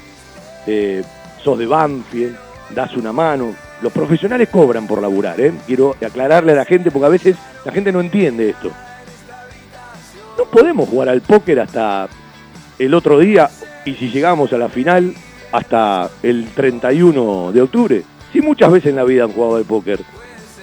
[1.43, 2.37] sos de Banfield,
[2.75, 3.55] das una mano.
[3.83, 5.53] Los profesionales cobran por laburar, ¿eh?
[5.67, 8.71] quiero aclararle a la gente porque a veces la gente no entiende esto.
[10.37, 12.09] No podemos jugar al póker hasta
[12.79, 13.51] el otro día
[13.85, 15.15] y si llegamos a la final
[15.51, 18.03] hasta el 31 de octubre.
[18.33, 20.01] Si muchas veces en la vida han jugado al póker.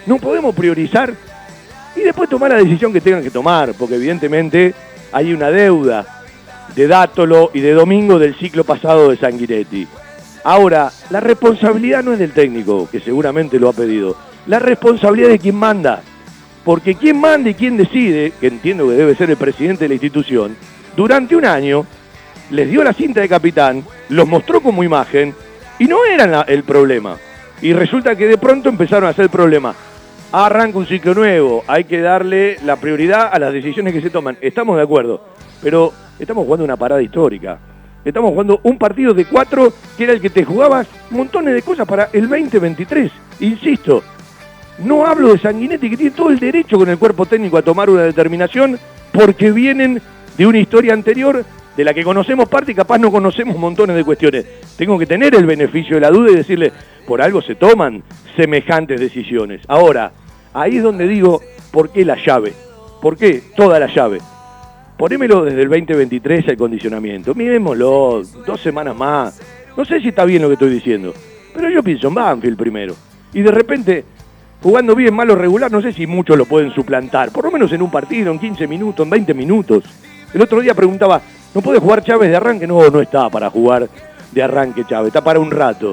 [0.05, 1.13] No podemos priorizar
[1.95, 4.73] y después tomar la decisión que tengan que tomar, porque evidentemente
[5.11, 6.14] hay una deuda
[6.73, 9.87] de Dátolo y de Domingo del ciclo pasado de Sanguinetti.
[10.43, 14.15] Ahora, la responsabilidad no es del técnico, que seguramente lo ha pedido.
[14.47, 16.01] La responsabilidad de quien manda.
[16.63, 19.95] Porque quien manda y quien decide, que entiendo que debe ser el presidente de la
[19.95, 20.55] institución,
[20.95, 21.85] durante un año
[22.51, 25.33] les dio la cinta de capitán, los mostró como imagen
[25.79, 27.17] y no eran el problema.
[27.61, 29.73] Y resulta que de pronto empezaron a ser el problema.
[30.31, 34.37] Arranca un ciclo nuevo, hay que darle la prioridad a las decisiones que se toman.
[34.41, 35.23] Estamos de acuerdo,
[35.63, 37.59] pero estamos jugando una parada histórica.
[38.03, 41.87] Estamos jugando un partido de cuatro que era el que te jugabas montones de cosas
[41.87, 43.11] para el 2023.
[43.39, 44.03] Insisto,
[44.79, 47.89] no hablo de Sanguinetti que tiene todo el derecho con el cuerpo técnico a tomar
[47.89, 48.77] una determinación
[49.11, 50.01] porque vienen
[50.37, 51.43] de una historia anterior
[51.75, 54.45] de la que conocemos parte y capaz no conocemos montones de cuestiones.
[54.77, 56.71] Tengo que tener el beneficio de la duda y decirle,
[57.07, 58.03] por algo se toman
[58.35, 59.61] semejantes decisiones.
[59.67, 60.11] Ahora,
[60.53, 62.53] ahí es donde digo, ¿por qué la llave?
[63.01, 64.19] ¿Por qué toda la llave?
[64.97, 67.35] Ponémelo desde el 2023 al condicionamiento.
[67.35, 69.41] Mirémoslo, dos semanas más.
[69.75, 71.13] No sé si está bien lo que estoy diciendo,
[71.53, 72.95] pero yo pienso en Banfield primero.
[73.33, 74.05] Y de repente,
[74.63, 77.31] jugando bien, malo, regular, no sé si muchos lo pueden suplantar.
[77.31, 79.83] Por lo menos en un partido, en 15 minutos, en 20 minutos.
[80.33, 81.21] El otro día preguntaba,
[81.53, 82.65] ¿no puede jugar Chávez de arranque?
[82.65, 83.89] No, no está para jugar
[84.31, 85.91] de arranque Chávez, está para un rato.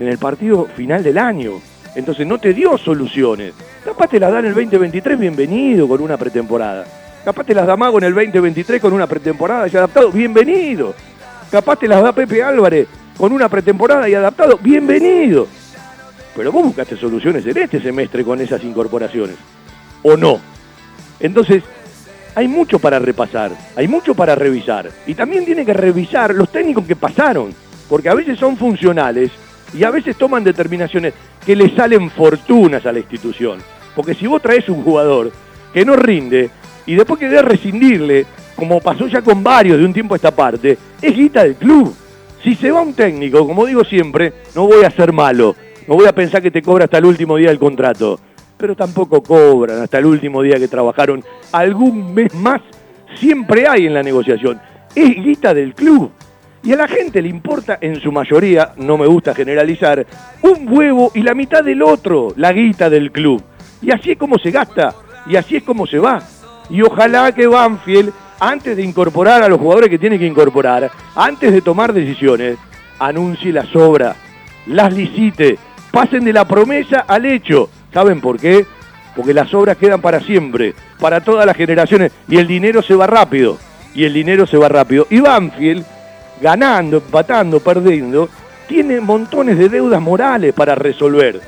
[0.00, 1.52] En el partido final del año.
[1.94, 3.54] Entonces no te dio soluciones.
[3.84, 7.05] Capaz te las da en el 2023, bienvenido con una pretemporada.
[7.26, 10.94] Capaz te las da Mago en el 2023 con una pretemporada y adaptado, bienvenido.
[11.50, 12.86] Capaz te las da Pepe Álvarez
[13.18, 15.48] con una pretemporada y adaptado, bienvenido.
[16.36, 19.34] Pero vos buscaste soluciones en este semestre con esas incorporaciones.
[20.04, 20.38] ¿O no?
[21.18, 21.64] Entonces,
[22.36, 24.88] hay mucho para repasar, hay mucho para revisar.
[25.04, 27.52] Y también tiene que revisar los técnicos que pasaron,
[27.88, 29.32] porque a veces son funcionales
[29.74, 31.12] y a veces toman determinaciones
[31.44, 33.58] que le salen fortunas a la institución.
[33.96, 35.32] Porque si vos traes un jugador
[35.74, 36.50] que no rinde,
[36.86, 40.78] y después querés rescindirle, como pasó ya con varios de un tiempo a esta parte,
[41.02, 41.94] es guita del club.
[42.42, 45.56] Si se va un técnico, como digo siempre, no voy a ser malo,
[45.88, 48.20] no voy a pensar que te cobra hasta el último día del contrato,
[48.56, 51.22] pero tampoco cobran hasta el último día que trabajaron.
[51.52, 52.60] Algún mes más
[53.18, 54.60] siempre hay en la negociación.
[54.94, 56.10] Es guita del club.
[56.62, 60.04] Y a la gente le importa, en su mayoría, no me gusta generalizar,
[60.42, 63.42] un huevo y la mitad del otro, la guita del club.
[63.82, 64.94] Y así es como se gasta,
[65.26, 66.20] y así es como se va.
[66.68, 71.52] Y ojalá que Banfield, antes de incorporar a los jugadores que tiene que incorporar, antes
[71.52, 72.58] de tomar decisiones,
[72.98, 74.16] anuncie las obras,
[74.66, 75.58] las licite,
[75.90, 77.70] pasen de la promesa al hecho.
[77.92, 78.66] ¿Saben por qué?
[79.14, 83.06] Porque las obras quedan para siempre, para todas las generaciones, y el dinero se va
[83.06, 83.58] rápido,
[83.94, 85.06] y el dinero se va rápido.
[85.08, 85.84] Y Banfield,
[86.40, 88.28] ganando, empatando, perdiendo,
[88.68, 91.40] tiene montones de deudas morales para resolver.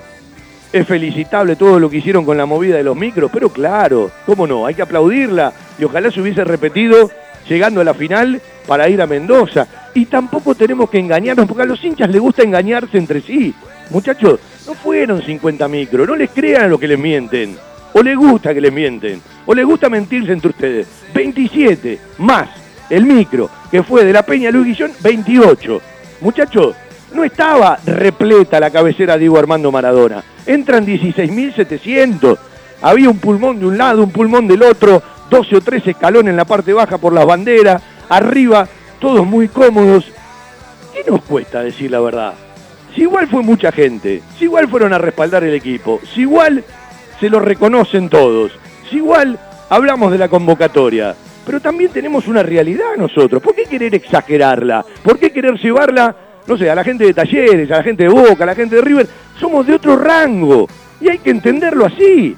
[0.72, 4.46] Es felicitable todo lo que hicieron con la movida de los micros, pero claro, cómo
[4.46, 7.11] no, hay que aplaudirla y ojalá se hubiese repetido
[7.48, 9.66] llegando a la final para ir a Mendoza.
[9.94, 13.54] Y tampoco tenemos que engañarnos, porque a los hinchas les gusta engañarse entre sí.
[13.90, 17.57] Muchachos, no fueron 50 micros, no les crean a lo que les mienten.
[17.94, 20.87] O les gusta que les mienten, o les gusta mentirse entre ustedes.
[21.14, 22.50] 27 más
[22.90, 25.81] el micro, que fue de la Peña Luis Guillón, 28.
[26.20, 26.76] Muchachos,
[27.12, 30.23] no estaba repleta la cabecera de Diego Armando Maradona.
[30.47, 32.38] Entran 16.700.
[32.83, 36.37] Había un pulmón de un lado, un pulmón del otro, 12 o 13 escalones en
[36.37, 38.68] la parte baja por las banderas, arriba,
[39.01, 40.07] todos muy cómodos.
[40.94, 42.35] ¿Qué nos cuesta decir la verdad?
[42.94, 46.64] Si igual fue mucha gente, si igual fueron a respaldar el equipo, si igual
[47.21, 48.53] se lo reconocen todos,
[48.88, 53.42] si igual hablamos de la convocatoria, pero también tenemos una realidad nosotros.
[53.42, 54.85] ¿Por qué querer exagerarla?
[55.03, 56.14] ¿Por qué querer llevarla,
[56.49, 58.77] no sé, a la gente de Talleres, a la gente de Boca, a la gente
[58.77, 59.07] de River?
[59.39, 60.67] Somos de otro rango
[61.01, 62.35] y hay que entenderlo así.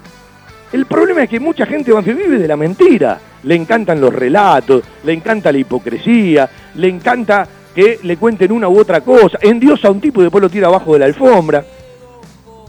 [0.73, 3.18] El problema es que mucha gente vive de la mentira.
[3.44, 8.79] Le encantan los relatos, le encanta la hipocresía, le encanta que le cuenten una u
[8.79, 11.64] otra cosa, endiosa a un tipo y después lo tira abajo de la alfombra.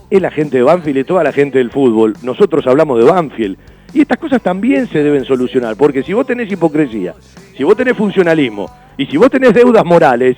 [0.10, 2.14] Es la gente de Banfield y toda la gente del fútbol.
[2.22, 3.58] Nosotros hablamos de Banfield.
[3.94, 7.14] Y estas cosas también se deben solucionar, porque si vos tenés hipocresía,
[7.58, 10.38] si vos tenés funcionalismo y si vos tenés deudas morales,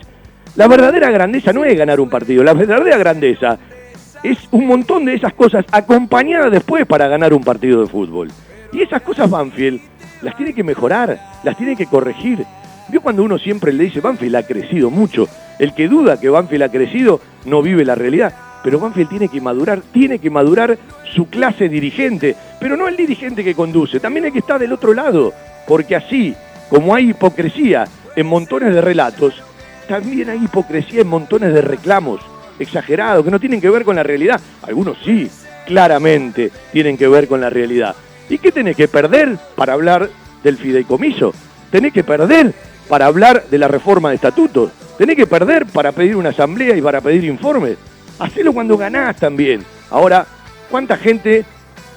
[0.56, 3.58] la verdadera grandeza no es ganar un partido, la verdadera grandeza
[4.24, 8.32] es un montón de esas cosas acompañadas después para ganar un partido de fútbol.
[8.72, 9.82] Y esas cosas Banfield
[10.22, 12.46] las tiene que mejorar, las tiene que corregir.
[12.88, 15.28] Vio cuando uno siempre le dice Banfield ha crecido mucho.
[15.60, 18.34] El que duda que Banfield ha crecido no vive la realidad.
[18.64, 20.78] Pero Banfield tiene que madurar, tiene que madurar
[21.14, 24.94] su clase dirigente, pero no el dirigente que conduce, también hay que estar del otro
[24.94, 25.34] lado,
[25.68, 26.34] porque así
[26.70, 27.86] como hay hipocresía
[28.16, 29.44] en montones de relatos,
[29.88, 32.22] también hay hipocresía en montones de reclamos
[32.60, 34.40] exagerados que no tienen que ver con la realidad.
[34.62, 35.30] Algunos sí,
[35.66, 37.96] claramente tienen que ver con la realidad.
[38.30, 40.10] ¿Y qué tenés que perder para hablar
[40.44, 41.34] del fideicomiso?
[41.72, 42.54] Tenés que perder
[42.88, 44.72] para hablar de la reforma de estatutos.
[44.98, 47.78] Tenés que perder para pedir una asamblea y para pedir informes.
[48.20, 49.64] Hacelo cuando ganás también.
[49.90, 50.26] Ahora,
[50.70, 51.46] ¿cuánta gente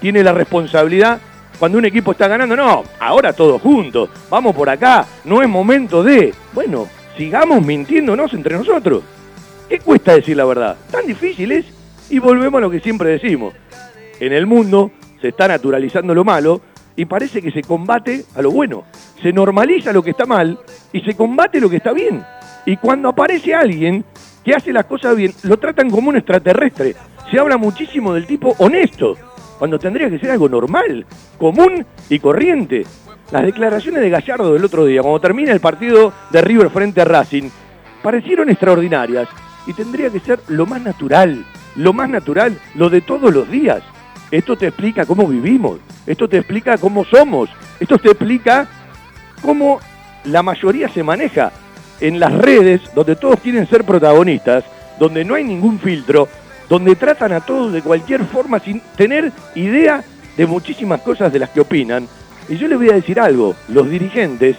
[0.00, 1.20] tiene la responsabilidad
[1.58, 2.56] cuando un equipo está ganando?
[2.56, 4.08] No, ahora todos juntos.
[4.30, 5.06] Vamos por acá.
[5.24, 6.34] No es momento de...
[6.52, 9.02] Bueno, sigamos mintiéndonos entre nosotros.
[9.68, 10.76] ¿Qué cuesta decir la verdad?
[10.90, 11.66] Tan difícil es.
[12.08, 13.54] Y volvemos a lo que siempre decimos.
[14.20, 16.60] En el mundo se está naturalizando lo malo
[16.94, 18.84] y parece que se combate a lo bueno.
[19.22, 20.58] Se normaliza lo que está mal
[20.92, 22.22] y se combate lo que está bien.
[22.64, 24.04] Y cuando aparece alguien
[24.44, 26.94] que hace las cosas bien, lo tratan como un extraterrestre.
[27.30, 29.16] Se habla muchísimo del tipo honesto,
[29.58, 31.04] cuando tendría que ser algo normal,
[31.38, 32.84] común y corriente.
[33.30, 37.04] Las declaraciones de Gallardo del otro día, cuando termina el partido de River frente a
[37.04, 37.50] Racing,
[38.00, 39.28] parecieron extraordinarias
[39.66, 43.82] y tendría que ser lo más natural, lo más natural, lo de todos los días.
[44.30, 48.68] Esto te explica cómo vivimos, esto te explica cómo somos, esto te explica
[49.42, 49.80] cómo
[50.24, 51.50] la mayoría se maneja
[52.00, 54.64] en las redes, donde todos quieren ser protagonistas,
[55.00, 56.28] donde no hay ningún filtro,
[56.68, 60.04] donde tratan a todos de cualquier forma sin tener idea
[60.36, 62.06] de muchísimas cosas de las que opinan.
[62.48, 64.56] Y yo les voy a decir algo, los dirigentes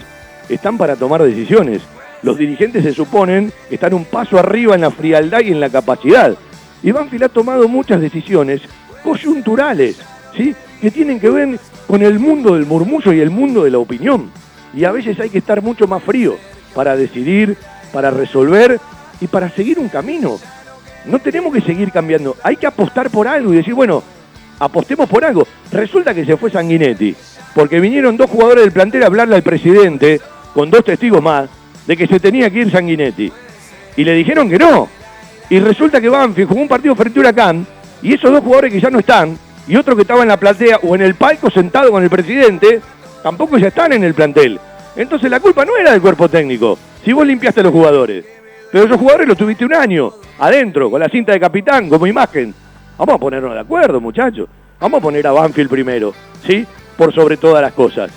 [0.49, 1.81] están para tomar decisiones,
[2.23, 6.35] los dirigentes se suponen están un paso arriba en la frialdad y en la capacidad.
[6.83, 8.61] Y Banfield ha tomado muchas decisiones
[9.03, 9.97] coyunturales,
[10.35, 10.55] ¿sí?
[10.81, 14.31] que tienen que ver con el mundo del murmullo y el mundo de la opinión.
[14.73, 16.37] Y a veces hay que estar mucho más frío
[16.75, 17.57] para decidir,
[17.93, 18.79] para resolver
[19.21, 20.37] y para seguir un camino.
[21.05, 24.03] No tenemos que seguir cambiando, hay que apostar por algo y decir, bueno,
[24.59, 25.47] apostemos por algo.
[25.71, 27.15] Resulta que se fue Sanguinetti,
[27.57, 30.21] porque vinieron dos jugadores del plantel a hablarle al presidente,
[30.53, 31.49] con dos testigos más,
[31.87, 33.31] de que se tenía que ir Sanguinetti.
[33.95, 34.87] Y le dijeron que no.
[35.49, 37.65] Y resulta que Banfield jugó un partido frente a Huracán
[38.03, 39.35] y esos dos jugadores que ya no están
[39.67, 42.79] y otro que estaba en la platea o en el palco sentado con el presidente,
[43.23, 44.59] tampoco ya están en el plantel.
[44.95, 48.23] Entonces la culpa no era del cuerpo técnico, si vos limpiaste a los jugadores.
[48.71, 52.53] Pero esos jugadores los tuviste un año, adentro, con la cinta de capitán, como imagen.
[52.99, 54.47] Vamos a ponernos de acuerdo, muchachos.
[54.79, 56.13] Vamos a poner a Banfield primero,
[56.45, 56.67] ¿sí?
[56.97, 58.11] Por sobre todas las cosas.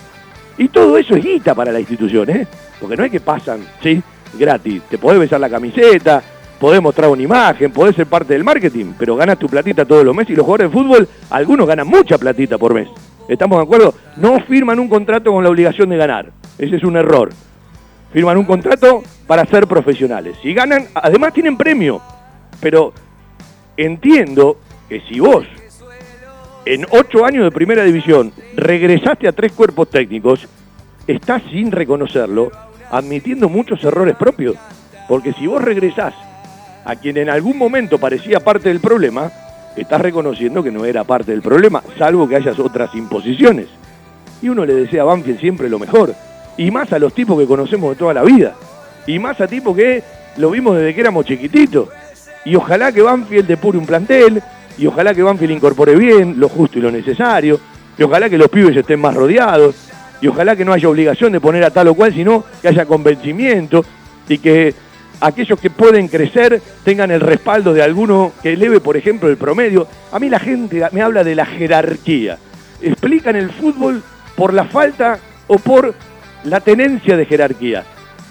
[0.59, 2.47] Y todo eso es guita para la institución, ¿eh?
[2.81, 4.03] Porque no es que pasan, ¿sí?
[4.39, 4.83] Gratis.
[4.89, 6.23] Te podés besar la camiseta,
[6.59, 10.15] podés mostrar una imagen, podés ser parte del marketing, pero ganas tu platita todos los
[10.15, 12.89] meses y los jugadores de fútbol, algunos ganan mucha platita por mes.
[13.29, 13.95] ¿Estamos de acuerdo?
[14.17, 16.31] No firman un contrato con la obligación de ganar.
[16.59, 17.31] Ese es un error.
[18.13, 20.37] Firman un contrato para ser profesionales.
[20.43, 22.03] Si ganan, además tienen premio.
[22.61, 22.93] Pero
[23.77, 24.59] entiendo
[24.89, 25.47] que si vos
[26.71, 30.47] en ocho años de primera división regresaste a tres cuerpos técnicos,
[31.09, 32.53] estás sin reconocerlo
[32.93, 34.55] admitiendo muchos errores propios.
[35.09, 36.15] Porque si vos regresás
[36.85, 39.33] a quien en algún momento parecía parte del problema,
[39.77, 43.67] estás reconociendo que no era parte del problema, salvo que hayas otras imposiciones.
[44.41, 46.15] Y uno le desea a Banfield siempre lo mejor,
[46.57, 48.55] y más a los tipos que conocemos de toda la vida,
[49.09, 50.05] y más a tipos que
[50.37, 51.89] lo vimos desde que éramos chiquititos.
[52.45, 54.41] Y ojalá que Banfield depure un plantel,
[54.81, 57.61] y ojalá que Banfield incorpore bien lo justo y lo necesario,
[57.99, 59.75] y ojalá que los pibes estén más rodeados,
[60.23, 62.87] y ojalá que no haya obligación de poner a tal o cual, sino que haya
[62.87, 63.85] convencimiento
[64.27, 64.75] y que
[65.21, 69.87] aquellos que pueden crecer tengan el respaldo de alguno que eleve, por ejemplo, el promedio.
[70.13, 72.39] A mí la gente me habla de la jerarquía.
[72.81, 74.03] Explican el fútbol
[74.35, 75.95] por la falta o por
[76.45, 77.85] la tenencia de jerarquía.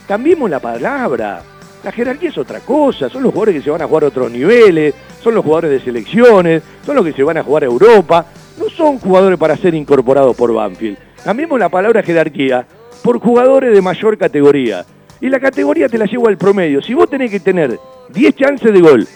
[0.07, 1.43] Cambiemos la palabra.
[1.83, 4.29] La jerarquía es otra cosa, son los jugadores que se van a jugar a otros
[4.29, 8.25] niveles, son los jugadores de selecciones, son los que se van a jugar a Europa,
[8.57, 10.97] no son jugadores para ser incorporados por Banfield.
[11.23, 12.65] Cambiemos la palabra jerarquía
[13.01, 14.85] por jugadores de mayor categoría.
[15.21, 16.81] Y la categoría te la llevo al promedio.
[16.81, 19.07] Si vos tenés que tener 10 chances de gol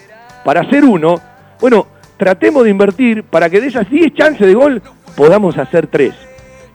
[0.44, 1.20] para hacer uno,
[1.60, 1.86] bueno,
[2.16, 4.82] tratemos de invertir para que de esas 10 chances de gol
[5.16, 6.14] podamos hacer 3.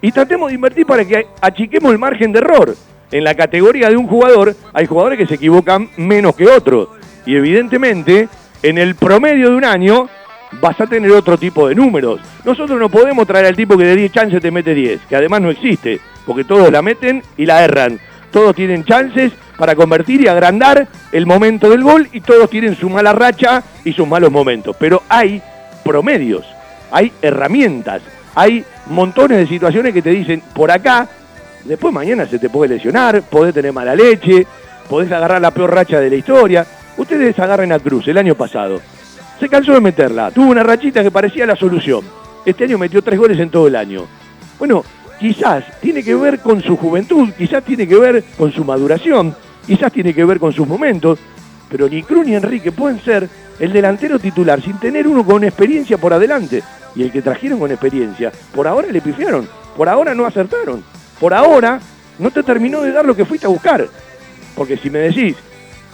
[0.02, 2.76] Y tratemos de invertir para que achiquemos el margen de error
[3.12, 6.90] en la categoría de un jugador hay jugadores que se equivocan menos que otros.
[7.26, 8.28] Y evidentemente,
[8.64, 10.10] en el promedio de un año
[10.62, 12.20] vas a tener otro tipo de números.
[12.44, 15.42] Nosotros no podemos traer al tipo que de 10 chances te mete 10, que además
[15.42, 18.00] no existe, porque todos la meten y la erran.
[18.32, 22.90] Todos tienen chances para convertir y agrandar el momento del gol y todos tienen su
[22.90, 24.76] mala racha y sus malos momentos.
[24.80, 25.42] Pero hay
[25.84, 26.46] promedios,
[26.92, 28.02] hay herramientas,
[28.36, 31.10] hay montones de situaciones que te dicen, por acá
[31.66, 34.46] Después mañana se te puede lesionar, podés tener mala leche,
[34.88, 36.66] podés agarrar la peor racha de la historia.
[36.98, 38.82] Ustedes agarren a Cruz el año pasado.
[39.40, 42.04] Se cansó de meterla, tuvo una rachita que parecía la solución.
[42.46, 44.06] Este año metió tres goles en todo el año.
[44.58, 44.84] Bueno,
[45.20, 49.36] quizás tiene que ver con su juventud, quizás tiene que ver con su maduración,
[49.66, 51.20] quizás tiene que ver con sus momentos,
[51.70, 53.30] pero ni Cruz ni Enrique pueden ser
[53.60, 56.64] el delantero titular sin tener uno con experiencia por adelante.
[56.96, 59.48] Y el que trajeron con experiencia, por ahora le pifiaron,
[59.78, 60.84] por ahora no acertaron
[61.20, 61.80] por ahora
[62.18, 63.88] no te terminó de dar lo que fuiste a buscar.
[64.56, 65.36] Porque si me decís,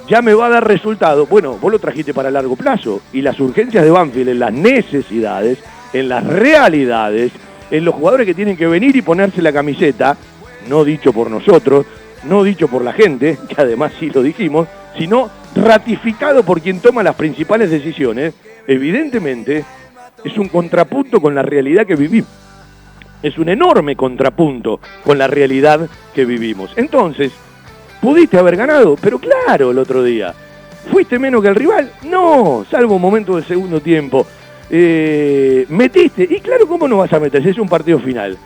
[0.08, 3.02] ya me va a dar resultado, bueno, vos lo trajiste para largo plazo.
[3.14, 5.60] Y las urgencias de Banfield en las necesidades,
[5.94, 7.32] en las realidades,
[7.72, 10.18] en los jugadores que tienen que venir y ponerse la camiseta,
[10.68, 11.86] no dicho por nosotros,
[12.24, 14.68] no dicho por la gente, que además sí lo dijimos,
[14.98, 18.34] sino ratificado por quien toma las principales decisiones,
[18.68, 19.64] evidentemente
[20.24, 22.45] es un contrapunto con la realidad que vivimos
[23.22, 26.72] es un enorme contrapunto con la realidad que vivimos.
[26.76, 27.32] Entonces,
[28.02, 30.34] pudiste haber ganado, pero claro, el otro día.
[30.92, 31.92] ¿Fuiste menos que el rival?
[32.04, 34.26] No, salvo un momento del segundo tiempo.
[34.70, 37.46] Eh, metiste, y claro, ¿cómo no vas a meter?
[37.48, 38.38] Es un partido final.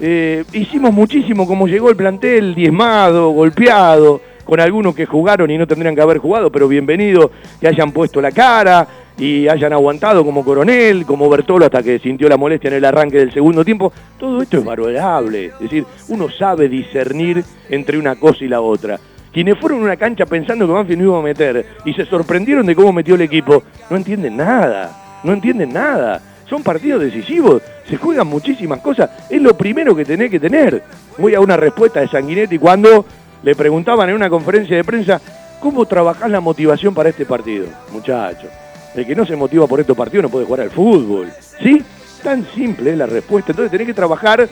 [0.00, 5.66] Eh, hicimos muchísimo como llegó el plantel, diezmado, golpeado, con algunos que jugaron y no
[5.66, 8.86] tendrían que haber jugado, pero bienvenido que hayan puesto la cara,
[9.18, 13.18] y hayan aguantado como Coronel, como Bertolo hasta que sintió la molestia en el arranque
[13.18, 15.46] del segundo tiempo, todo esto es valorable.
[15.46, 18.98] Es decir, uno sabe discernir entre una cosa y la otra.
[19.32, 22.66] Quienes fueron a una cancha pensando que Banfield no iba a meter y se sorprendieron
[22.66, 26.20] de cómo metió el equipo, no entienden nada, no entienden nada.
[26.48, 30.82] Son partidos decisivos, se juegan muchísimas cosas, es lo primero que tenés que tener.
[31.16, 33.06] Voy a una respuesta de Sanguinetti cuando
[33.42, 35.18] le preguntaban en una conferencia de prensa,
[35.60, 37.66] ¿cómo trabajás la motivación para este partido?
[37.90, 38.50] Muchachos,
[38.94, 41.30] el que no se motiva por estos partidos no puede jugar al fútbol.
[41.62, 41.82] ¿Sí?
[42.22, 43.52] Tan simple es la respuesta.
[43.52, 44.48] Entonces tenés que trabajar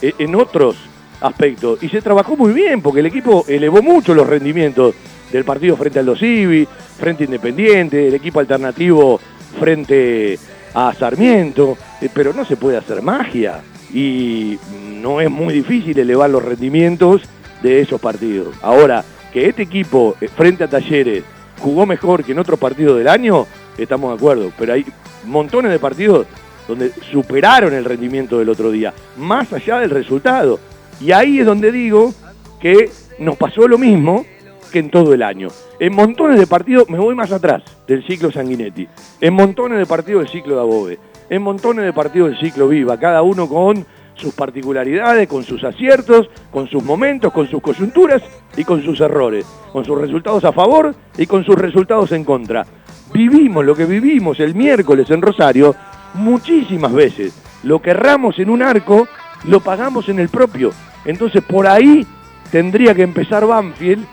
[0.00, 0.76] eh, en otros
[1.20, 1.82] aspectos.
[1.82, 4.94] Y se trabajó muy bien porque el equipo elevó mucho los rendimientos
[5.30, 6.66] del partido frente al Dosivi,
[6.98, 9.20] frente a Independiente, el equipo alternativo
[9.58, 10.38] frente
[10.74, 11.76] a Sarmiento.
[12.00, 13.60] Eh, pero no se puede hacer magia.
[13.92, 14.58] Y
[15.00, 17.22] no es muy difícil elevar los rendimientos
[17.62, 18.56] de esos partidos.
[18.62, 21.24] Ahora, que este equipo eh, frente a Talleres
[21.60, 23.46] jugó mejor que en otros partidos del año,
[23.78, 24.84] estamos de acuerdo, pero hay
[25.24, 26.26] montones de partidos
[26.68, 30.58] donde superaron el rendimiento del otro día, más allá del resultado.
[31.00, 32.12] Y ahí es donde digo
[32.60, 34.24] que nos pasó lo mismo
[34.70, 35.48] que en todo el año.
[35.78, 38.88] En montones de partidos, me voy más atrás del ciclo Sanguinetti,
[39.20, 40.98] en montones de partidos del ciclo de Above,
[41.28, 46.30] en montones de partidos del ciclo Viva, cada uno con sus particularidades, con sus aciertos,
[46.50, 48.22] con sus momentos, con sus coyunturas
[48.56, 52.66] y con sus errores, con sus resultados a favor y con sus resultados en contra
[53.12, 55.74] vivimos lo que vivimos el miércoles en Rosario
[56.14, 57.34] muchísimas veces.
[57.62, 59.06] Lo que erramos en un arco,
[59.44, 60.72] lo pagamos en el propio.
[61.04, 62.06] Entonces por ahí
[62.50, 64.06] tendría que empezar Banfield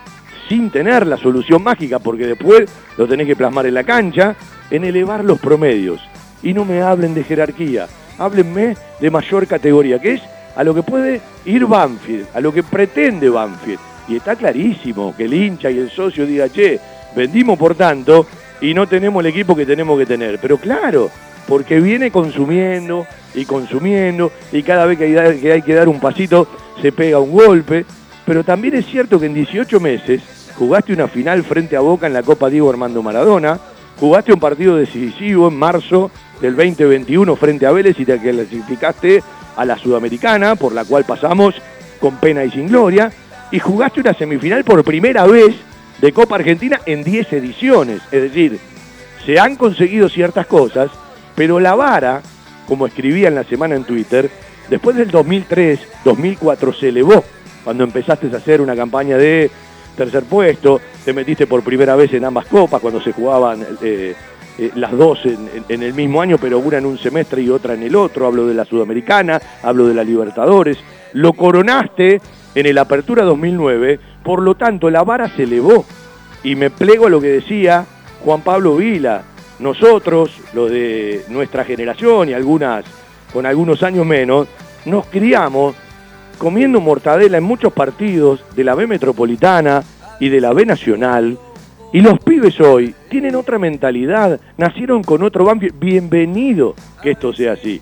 [0.48, 4.36] sin tener la solución mágica, porque después lo tenés que plasmar en la cancha,
[4.72, 6.02] en elevar los promedios.
[6.42, 7.88] Y no me hablen de jerarquía,
[8.18, 10.22] háblenme de mayor categoría, que es
[10.56, 13.80] a lo que puede ir Banfield, a lo que pretende Banfield.
[14.08, 16.80] Y está clarísimo que el hincha y el socio diga, che,
[17.16, 18.26] vendimos por tanto,
[18.62, 20.40] y no tenemos el equipo que tenemos que tener.
[20.40, 21.10] Pero claro,
[21.48, 26.48] porque viene consumiendo y consumiendo y cada vez que hay, que dar un pasito
[26.82, 27.86] se pega un golpe.
[28.26, 30.22] Pero también es cierto que en 18 meses
[30.56, 33.60] jugaste una final frente a Boca en la Copa Diego Armando Maradona,
[34.00, 39.24] jugaste un partido decisivo en marzo del 2021 frente a Vélez y te clasificaste
[39.56, 41.56] a la Sudamericana, por la cual pasamos
[42.00, 43.12] con pena y sin gloria,
[43.52, 45.56] y jugaste una semifinal por primera vez
[46.02, 48.02] de Copa Argentina en 10 ediciones.
[48.12, 48.60] Es decir,
[49.26, 50.90] se han conseguido ciertas cosas,
[51.36, 52.22] pero la vara,
[52.68, 54.30] como escribía en la semana en Twitter,
[54.70, 57.24] después del 2003, 2004 se elevó,
[57.64, 59.50] cuando empezaste a hacer una campaña de
[59.96, 64.16] tercer puesto, te metiste por primera vez en ambas copas cuando se jugaban eh,
[64.58, 67.84] eh, las dos en, el mismo año, pero una en un semestre y otra en
[67.84, 70.78] el otro, hablo de la Sudamericana, hablo de la Libertadores,
[71.14, 72.22] lo coronaste
[72.56, 75.84] en el Apertura 2009, por lo tanto la vara se elevó
[76.44, 77.88] y me plego a lo que decía
[78.24, 79.24] Juan Pablo Vila,
[79.58, 82.86] nosotros, los de nuestra generación y algunas
[83.34, 84.48] con algunos años menos,
[84.86, 85.76] nos criamos
[86.38, 89.82] comiendo mortadela en muchos partidos de la B Metropolitana
[90.20, 91.36] y de la B Nacional.
[91.92, 95.52] Y los pibes hoy tienen otra mentalidad, nacieron con otro.
[95.80, 97.82] Bienvenido que esto sea así.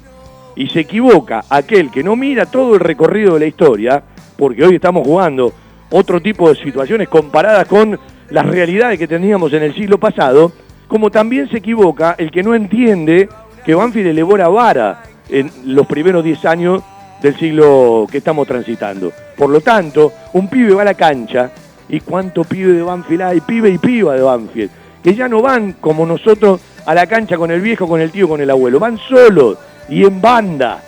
[0.55, 4.01] Y se equivoca aquel que no mira todo el recorrido de la historia,
[4.37, 5.51] porque hoy estamos jugando
[5.89, 10.51] otro tipo de situaciones comparadas con las realidades que teníamos en el siglo pasado,
[10.87, 13.29] como también se equivoca el que no entiende
[13.65, 16.83] que Banfield elevó la vara en los primeros 10 años
[17.21, 19.11] del siglo que estamos transitando.
[19.35, 21.51] Por lo tanto, un pibe va a la cancha
[21.89, 24.71] y cuánto pibe de Banfield hay, pibe y piba de Banfield,
[25.03, 28.27] que ya no van como nosotros a la cancha con el viejo, con el tío,
[28.27, 29.57] con el abuelo, van solos
[29.89, 30.81] y en banda.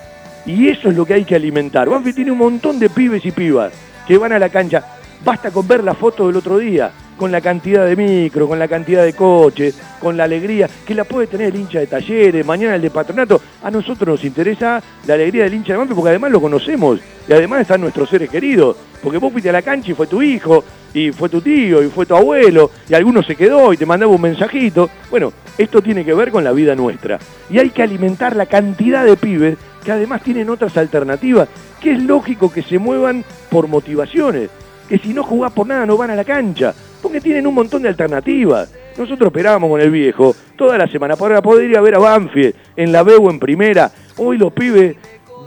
[0.45, 1.89] Y eso es lo que hay que alimentar.
[1.89, 3.71] Banfield tiene un montón de pibes y pibas
[4.09, 4.83] que van a la cancha.
[5.23, 8.67] Basta con ver la foto del otro día con la cantidad de micro, con la
[8.67, 12.75] cantidad de coches, con la alegría que la puede tener el hincha de talleres, mañana
[12.75, 13.39] el de patronato.
[13.61, 17.33] A nosotros nos interesa la alegría del hincha de Banfield porque además lo conocemos y
[17.33, 18.77] además están nuestros seres queridos.
[19.03, 21.89] Porque vos fuiste a la cancha y fue tu hijo, y fue tu tío, y
[21.89, 24.89] fue tu abuelo, y alguno se quedó y te mandaba un mensajito.
[25.11, 27.19] Bueno, esto tiene que ver con la vida nuestra.
[27.49, 31.47] Y hay que alimentar la cantidad de pibes que además tienen otras alternativas,
[31.79, 34.49] que es lógico que se muevan por motivaciones,
[34.87, 37.81] que si no jugás por nada no van a la cancha porque tienen un montón
[37.81, 38.73] de alternativas.
[38.97, 42.55] Nosotros esperábamos con el viejo toda la semana para poder ir a ver a Banfield
[42.75, 43.91] en la B o en primera.
[44.17, 44.95] Hoy los pibes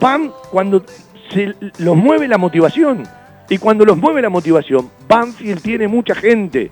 [0.00, 0.84] van cuando
[1.30, 3.02] se los mueve la motivación.
[3.48, 6.70] Y cuando los mueve la motivación, Banfield tiene mucha gente.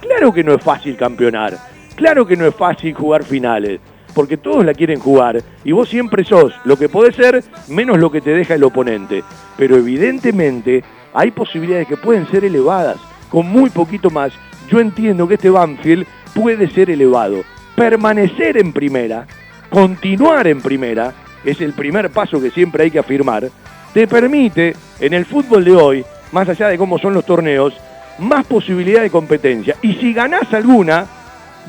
[0.00, 1.58] Claro que no es fácil campeonar.
[1.96, 3.80] Claro que no es fácil jugar finales.
[4.14, 5.42] Porque todos la quieren jugar.
[5.64, 9.22] Y vos siempre sos lo que podés ser menos lo que te deja el oponente.
[9.56, 10.82] Pero evidentemente
[11.12, 12.98] hay posibilidades que pueden ser elevadas
[13.30, 14.32] con muy poquito más,
[14.70, 17.42] yo entiendo que este Banfield puede ser elevado.
[17.76, 19.26] Permanecer en primera,
[19.70, 23.48] continuar en primera, es el primer paso que siempre hay que afirmar,
[23.94, 27.72] te permite en el fútbol de hoy, más allá de cómo son los torneos,
[28.18, 29.76] más posibilidad de competencia.
[29.80, 31.06] Y si ganás alguna,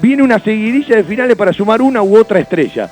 [0.01, 2.89] viene una seguidilla de finales para sumar una u otra estrella.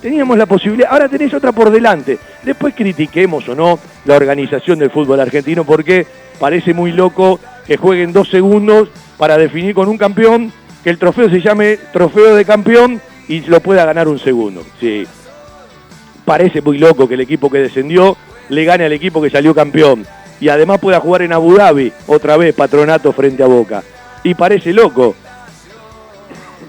[0.00, 2.18] Teníamos la posibilidad, ahora tenés otra por delante.
[2.42, 6.06] Después critiquemos o no la organización del fútbol argentino porque
[6.38, 10.52] parece muy loco que jueguen dos segundos para definir con un campeón,
[10.84, 14.62] que el trofeo se llame trofeo de campeón y lo pueda ganar un segundo.
[14.78, 15.06] Sí.
[16.24, 18.16] Parece muy loco que el equipo que descendió
[18.48, 20.06] le gane al equipo que salió campeón.
[20.40, 23.82] Y además pueda jugar en Abu Dhabi, otra vez patronato frente a Boca.
[24.22, 25.14] Y parece loco.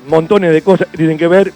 [0.07, 1.53] Montones de cosas que tienen que ver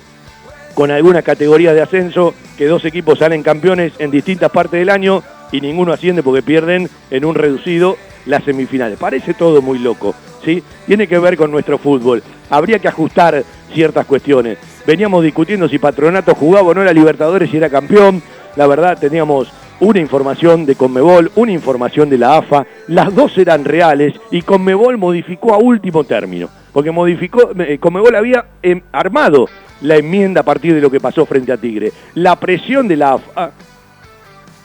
[0.74, 5.24] con algunas categorías de ascenso, que dos equipos salen campeones en distintas partes del año
[5.52, 8.98] y ninguno asciende porque pierden en un reducido las semifinales.
[8.98, 10.64] Parece todo muy loco, ¿sí?
[10.86, 12.24] Tiene que ver con nuestro fútbol.
[12.50, 13.44] Habría que ajustar
[13.74, 14.58] ciertas cuestiones.
[14.86, 18.22] Veníamos discutiendo si Patronato jugaba o no la Libertadores y era campeón.
[18.56, 22.66] La verdad, teníamos una información de Conmebol, una información de la AFA.
[22.88, 26.50] Las dos eran reales y Conmebol modificó a último término.
[26.74, 29.48] Porque modificó, eh, Conmebol había em, armado
[29.82, 31.92] la enmienda a partir de lo que pasó frente a Tigre.
[32.16, 33.52] La presión de la AFA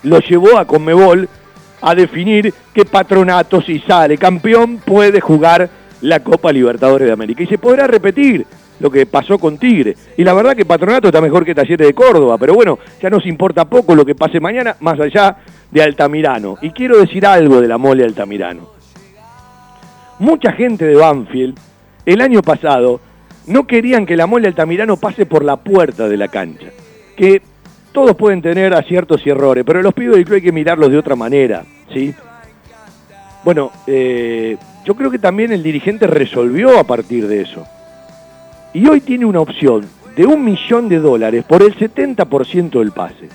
[0.03, 1.29] lo llevó a Conmebol
[1.81, 5.69] a definir qué patronato, si sale campeón, puede jugar
[6.03, 7.43] la Copa Libertadores de América.
[7.43, 8.47] Y se podrá repetir
[8.81, 9.97] lo que pasó con Tigre.
[10.17, 13.27] Y la verdad que Patronato está mejor que Talleres de Córdoba, pero bueno, ya nos
[13.27, 15.37] importa poco lo que pase mañana, más allá
[15.71, 16.59] de Altamirano.
[16.61, 18.71] Y quiero decir algo de la mole Altamirano.
[20.19, 21.59] Mucha gente de Banfield,
[22.07, 23.01] el año pasado,
[23.47, 26.69] no querían que la mole Altamirano pase por la puerta de la cancha.
[27.17, 27.43] Que
[27.93, 30.99] todos pueden tener aciertos y errores, pero los pibes del club hay que mirarlos de
[30.99, 32.15] otra manera, ¿sí?
[33.45, 37.67] Bueno, eh, yo creo que también el dirigente resolvió a partir de eso.
[38.73, 39.87] Y hoy tiene una opción
[40.17, 43.29] de un millón de dólares por el 70% del pase.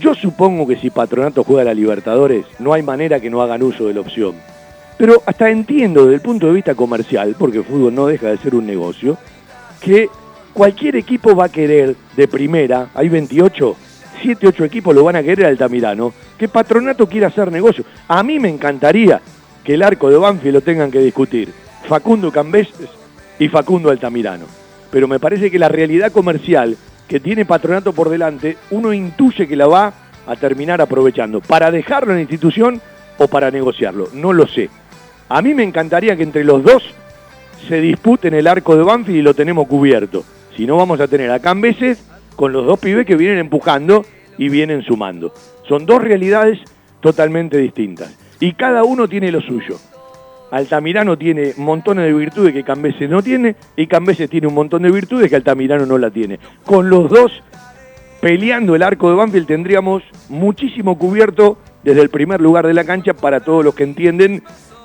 [0.00, 3.62] Yo supongo que si Patronato juega a la Libertadores, no hay manera que no hagan
[3.62, 4.34] uso de la opción.
[5.02, 8.38] Pero hasta entiendo desde el punto de vista comercial, porque el fútbol no deja de
[8.38, 9.18] ser un negocio,
[9.80, 10.08] que
[10.52, 13.76] cualquier equipo va a querer de primera, hay 28,
[14.22, 17.84] 7, 8 equipos lo van a querer Altamirano, que Patronato quiera hacer negocio.
[18.06, 19.20] A mí me encantaría
[19.64, 21.52] que el arco de Banfield lo tengan que discutir
[21.88, 22.88] Facundo Cambeses
[23.40, 24.44] y Facundo Altamirano.
[24.92, 26.76] Pero me parece que la realidad comercial
[27.08, 29.92] que tiene Patronato por delante, uno intuye que la va
[30.28, 32.80] a terminar aprovechando para dejarlo en la institución
[33.18, 34.08] o para negociarlo.
[34.14, 34.70] No lo sé.
[35.32, 36.82] A mí me encantaría que entre los dos
[37.66, 40.24] se disputen el arco de Banfield y lo tenemos cubierto.
[40.54, 42.04] Si no, vamos a tener a Cambeses
[42.36, 44.04] con los dos pibes que vienen empujando
[44.36, 45.32] y vienen sumando.
[45.66, 46.58] Son dos realidades
[47.00, 48.14] totalmente distintas.
[48.40, 49.78] Y cada uno tiene lo suyo.
[50.50, 54.90] Altamirano tiene montones de virtudes que Cambeses no tiene y Cambeses tiene un montón de
[54.90, 56.40] virtudes que Altamirano no la tiene.
[56.62, 57.32] Con los dos
[58.20, 63.14] peleando el arco de Banfield tendríamos muchísimo cubierto desde el primer lugar de la cancha
[63.14, 64.42] para todos los que entienden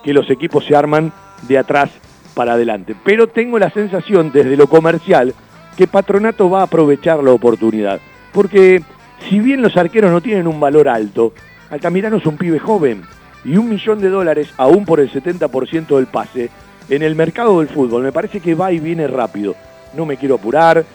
[0.07, 1.11] que los equipos se arman
[1.49, 1.89] de atrás
[2.33, 2.95] para adelante.
[3.03, 5.33] Pero tengo la sensación desde lo comercial
[5.75, 7.99] que Patronato va a aprovechar la oportunidad.
[8.31, 8.81] Porque
[9.27, 11.33] si bien los arqueros no tienen un valor alto,
[11.69, 13.01] Altamirano es un pibe joven
[13.43, 16.51] y un millón de dólares, aún por el 70% del pase,
[16.89, 19.55] en el mercado del fútbol me parece que va y viene rápido.
[19.93, 20.85] No me quiero apurar,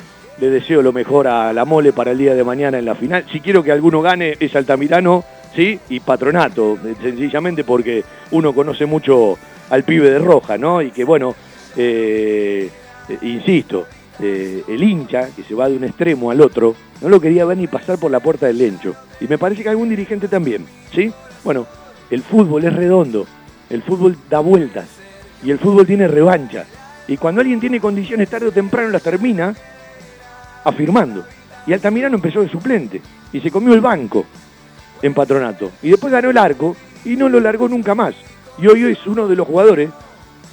[0.40, 3.26] le deseo lo mejor a la mole para el día de mañana en la final.
[3.30, 5.22] Si quiero que alguno gane es Altamirano,
[5.54, 5.78] ¿sí?
[5.88, 9.38] Y Patronato, sencillamente porque uno conoce mucho
[9.70, 10.82] al pibe de Roja, ¿no?
[10.82, 11.34] Y que bueno,
[11.76, 12.70] eh,
[13.08, 13.86] eh, insisto,
[14.20, 17.58] eh, el hincha, que se va de un extremo al otro, no lo quería ver
[17.58, 18.94] ni pasar por la puerta del lencho.
[19.20, 21.12] Y me parece que algún dirigente también, ¿sí?
[21.44, 21.66] Bueno,
[22.10, 23.26] el fútbol es redondo,
[23.70, 24.86] el fútbol da vueltas
[25.42, 26.66] y el fútbol tiene revancha.
[27.08, 29.54] Y cuando alguien tiene condiciones tarde o temprano las termina
[30.64, 31.24] afirmando.
[31.66, 33.00] Y Altamirano empezó de suplente
[33.32, 34.26] y se comió el banco
[35.02, 35.70] en patronato.
[35.82, 38.14] Y después ganó el arco y no lo largó nunca más.
[38.58, 39.90] Y hoy es uno de los jugadores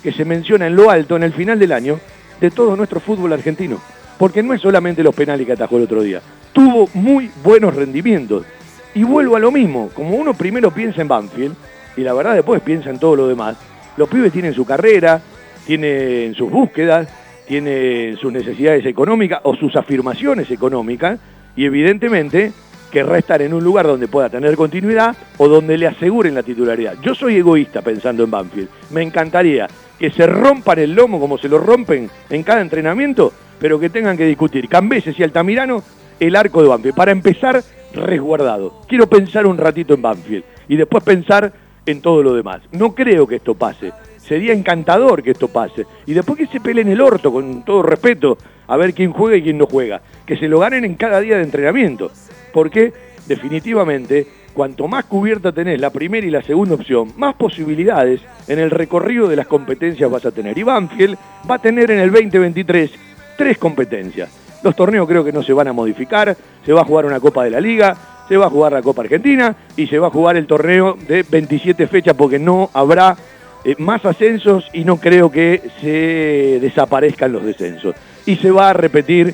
[0.03, 1.99] que se menciona en lo alto en el final del año
[2.39, 3.79] de todo nuestro fútbol argentino.
[4.17, 6.21] Porque no es solamente los penales que atajó el otro día.
[6.51, 8.45] Tuvo muy buenos rendimientos.
[8.93, 9.89] Y vuelvo a lo mismo.
[9.93, 11.55] Como uno primero piensa en Banfield,
[11.95, 13.57] y la verdad después piensa en todo lo demás,
[13.97, 15.21] los pibes tienen su carrera,
[15.65, 17.07] tienen sus búsquedas,
[17.47, 21.19] tienen sus necesidades económicas o sus afirmaciones económicas,
[21.55, 22.51] y evidentemente
[22.91, 26.95] querrá estar en un lugar donde pueda tener continuidad o donde le aseguren la titularidad.
[27.01, 28.69] Yo soy egoísta pensando en Banfield.
[28.91, 29.67] Me encantaría
[29.97, 34.17] que se rompan el lomo como se lo rompen en cada entrenamiento, pero que tengan
[34.17, 35.83] que discutir Cambeses y Altamirano
[36.19, 36.95] el arco de Banfield.
[36.95, 37.63] Para empezar,
[37.93, 38.81] resguardado.
[38.87, 41.51] Quiero pensar un ratito en Banfield y después pensar
[41.85, 42.61] en todo lo demás.
[42.71, 43.91] No creo que esto pase.
[44.17, 45.85] Sería encantador que esto pase.
[46.05, 48.37] Y después que se peleen el orto, con todo respeto,
[48.67, 50.01] a ver quién juega y quién no juega.
[50.25, 52.11] Que se lo ganen en cada día de entrenamiento.
[52.53, 52.93] Porque
[53.27, 58.71] definitivamente, cuanto más cubierta tenés la primera y la segunda opción, más posibilidades en el
[58.71, 60.57] recorrido de las competencias vas a tener.
[60.57, 61.17] Y Banfield
[61.49, 62.91] va a tener en el 2023
[63.37, 64.29] tres competencias.
[64.63, 66.35] Los torneos creo que no se van a modificar,
[66.65, 67.95] se va a jugar una Copa de la Liga,
[68.27, 71.23] se va a jugar la Copa Argentina y se va a jugar el torneo de
[71.23, 73.15] 27 fechas porque no habrá
[73.63, 77.95] eh, más ascensos y no creo que se desaparezcan los descensos.
[78.25, 79.33] Y se va a repetir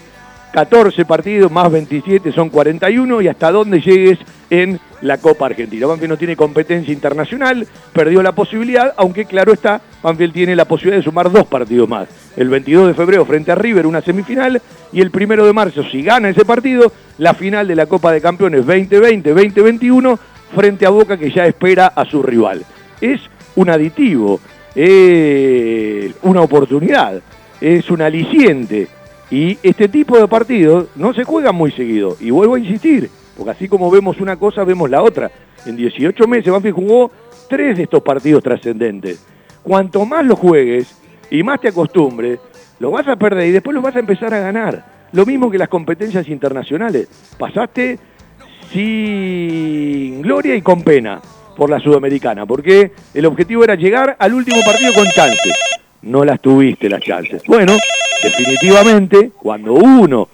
[0.56, 4.18] 14 partidos más 27 son 41 y hasta donde llegues
[4.50, 5.86] en la Copa Argentina.
[5.86, 11.00] Banfield no tiene competencia internacional, perdió la posibilidad, aunque claro está, Banfield tiene la posibilidad
[11.00, 12.08] de sumar dos partidos más.
[12.38, 14.62] El 22 de febrero frente a River, una semifinal,
[14.94, 18.22] y el 1 de marzo, si gana ese partido, la final de la Copa de
[18.22, 20.18] Campeones 2020-2021
[20.56, 22.64] frente a Boca que ya espera a su rival.
[23.02, 23.20] Es
[23.58, 24.40] un aditivo,
[24.74, 27.22] es una oportunidad,
[27.60, 28.95] es un aliciente
[29.32, 32.16] y este tipo de partidos no se juegan muy seguido.
[32.20, 35.32] Y vuelvo a insistir, porque así como vemos una cosa, vemos la otra.
[35.66, 37.12] En 18 meses Banfield jugó
[37.50, 39.26] tres de estos partidos trascendentes.
[39.64, 40.96] Cuanto más lo juegues
[41.32, 42.40] y más te acostumbres,
[42.80, 45.08] lo vas a perder y después lo vas a empezar a ganar.
[45.12, 47.08] Lo mismo que las competencias internacionales.
[47.38, 47.98] Pasaste
[48.72, 51.22] sin gloria y con pena
[51.56, 55.54] por la Sudamericana, porque el objetivo era llegar al último partido con chances.
[56.06, 57.42] No las tuviste las chances.
[57.48, 57.74] Bueno,
[58.22, 60.30] definitivamente, cuando uno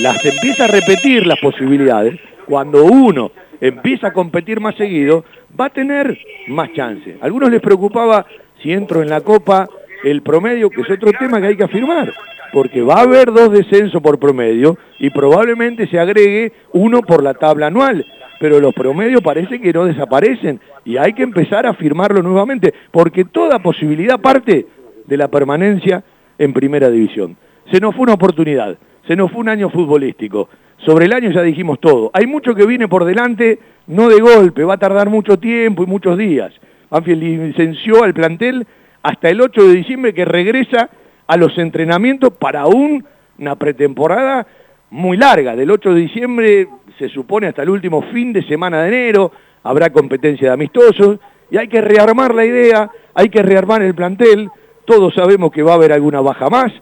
[0.00, 5.24] las empieza a repetir las posibilidades, cuando uno empieza a competir más seguido,
[5.58, 7.16] va a tener más chances.
[7.20, 8.24] A algunos les preocupaba
[8.62, 9.68] si entro en la Copa
[10.04, 12.14] el promedio, que es otro tema que hay que afirmar,
[12.52, 17.34] porque va a haber dos descensos por promedio y probablemente se agregue uno por la
[17.34, 18.06] tabla anual,
[18.38, 23.24] pero los promedios parece que no desaparecen y hay que empezar a afirmarlo nuevamente, porque
[23.24, 24.66] toda posibilidad parte
[25.10, 26.02] de la permanencia
[26.38, 27.36] en primera división.
[27.70, 30.48] Se nos fue una oportunidad, se nos fue un año futbolístico.
[30.86, 32.10] Sobre el año ya dijimos todo.
[32.14, 33.58] Hay mucho que viene por delante,
[33.88, 36.52] no de golpe, va a tardar mucho tiempo y muchos días.
[36.88, 38.66] Banfield licenció al plantel
[39.02, 40.88] hasta el 8 de diciembre que regresa
[41.26, 44.46] a los entrenamientos para una pretemporada
[44.90, 45.56] muy larga.
[45.56, 49.32] Del 8 de diciembre se supone hasta el último fin de semana de enero,
[49.64, 51.18] habrá competencia de amistosos
[51.50, 54.50] y hay que rearmar la idea, hay que rearmar el plantel,
[54.90, 56.72] todos sabemos que va a haber alguna baja más,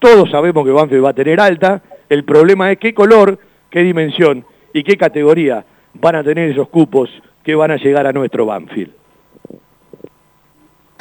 [0.00, 3.38] todos sabemos que Banfield va a tener alta, el problema es qué color,
[3.70, 4.44] qué dimensión
[4.74, 7.08] y qué categoría van a tener esos cupos
[7.44, 9.01] que van a llegar a nuestro Banfield.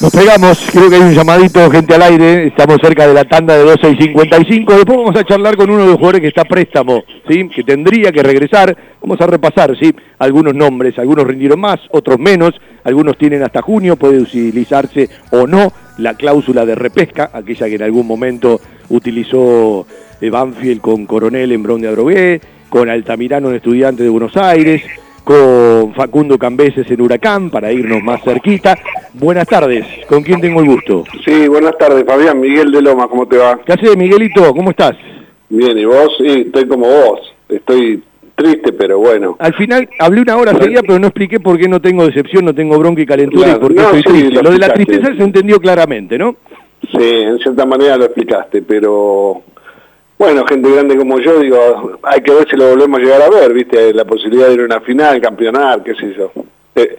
[0.00, 3.56] nos pegamos, creo que hay un llamadito, gente al aire, estamos cerca de la tanda
[3.56, 6.42] de 12 y 55, después vamos a charlar con uno de los jugadores que está
[6.42, 7.48] a préstamo, ¿sí?
[7.48, 9.94] que tendría que regresar, vamos a repasar ¿sí?
[10.18, 12.52] algunos nombres, algunos rindieron más, otros menos,
[12.84, 17.82] algunos tienen hasta junio, puede utilizarse o no la cláusula de repesca, aquella que en
[17.82, 19.86] algún momento utilizó
[20.20, 24.82] eh, Banfield con Coronel en Bron de Adrogué, con Altamirano en Estudiante de Buenos Aires,
[25.26, 28.78] con Facundo Cambeses en Huracán, para irnos más cerquita.
[29.12, 31.02] Buenas tardes, ¿con quién tengo el gusto?
[31.24, 33.58] Sí, buenas tardes, Fabián, Miguel de Loma, ¿cómo te va?
[33.66, 34.54] ¿Qué haces, Miguelito?
[34.54, 34.92] ¿Cómo estás?
[35.48, 36.12] Bien, ¿y vos?
[36.18, 38.04] Sí, estoy como vos, estoy
[38.36, 39.34] triste, pero bueno.
[39.40, 42.54] Al final hablé una hora seguida, pero no expliqué por qué no tengo decepción, no
[42.54, 44.42] tengo bronca y calentura y por qué estoy triste.
[44.44, 46.36] Lo, de la tristeza se entendió claramente, ¿no?
[46.82, 49.42] Sí, en cierta manera lo explicaste, pero
[50.18, 53.30] bueno, gente grande como yo, digo, hay que ver si lo volvemos a llegar a
[53.30, 53.92] ver, ¿viste?
[53.92, 56.32] La posibilidad de ir a una final, campeonar, qué sé yo.
[56.72, 56.98] Te,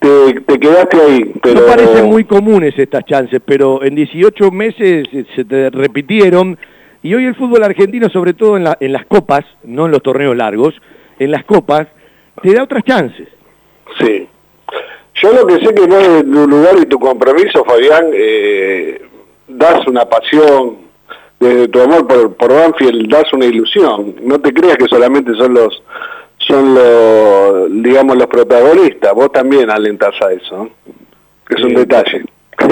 [0.00, 1.60] te, quedaste ahí, pero...
[1.60, 6.58] No parecen muy comunes estas chances, pero en 18 meses se te repitieron,
[7.02, 10.02] y hoy el fútbol argentino, sobre todo en, la, en las copas, no en los
[10.02, 10.74] torneos largos,
[11.18, 11.86] en las copas,
[12.42, 13.28] te da otras chances.
[14.00, 14.26] Sí.
[15.14, 19.02] Yo lo que sé que no es tu lugar y tu compromiso, Fabián, eh,
[19.48, 20.87] das una pasión,
[21.40, 24.16] desde tu amor por, por Banfield das una ilusión.
[24.22, 25.82] No te creas que solamente son los
[26.38, 30.70] son los digamos los protagonistas, vos también alentás a eso.
[31.48, 32.24] Es un detalle.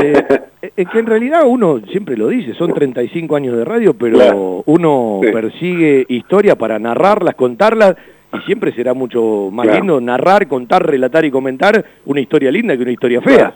[0.03, 0.41] Eh,
[0.77, 5.21] es que en realidad uno siempre lo dice, son 35 años de radio, pero uno
[5.33, 7.97] persigue historia para narrarlas, contarlas,
[8.33, 12.83] y siempre será mucho más lindo narrar, contar, relatar y comentar una historia linda que
[12.83, 13.53] una historia fea.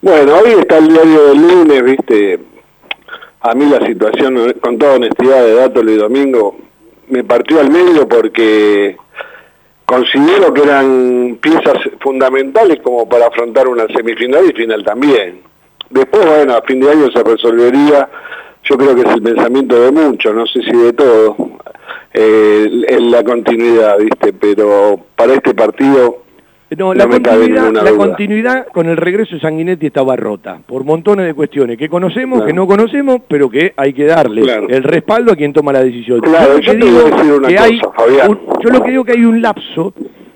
[0.00, 2.40] Bueno, hoy está el diario del lunes, viste,
[3.44, 6.56] a mí la situación, con toda honestidad de datos y Domingo,
[7.08, 8.96] me partió al medio porque
[9.84, 15.42] considero que eran piezas fundamentales como para afrontar una semifinal y final también.
[15.90, 18.08] Después, bueno, a fin de año se resolvería,
[18.62, 21.36] yo creo que es el pensamiento de muchos, no sé si de todos,
[22.14, 24.32] eh, en la continuidad, ¿viste?
[24.32, 26.23] Pero para este partido
[26.76, 31.34] no, la, continuidad, la continuidad con el regreso de Sanguinetti estaba rota, por montones de
[31.34, 35.52] cuestiones que conocemos, que no conocemos, pero que hay que darle el respaldo a quien
[35.52, 36.20] toma la decisión.
[36.20, 37.80] Claro, yo, lo que digo que hay
[38.62, 39.92] yo lo que digo que hay un lapso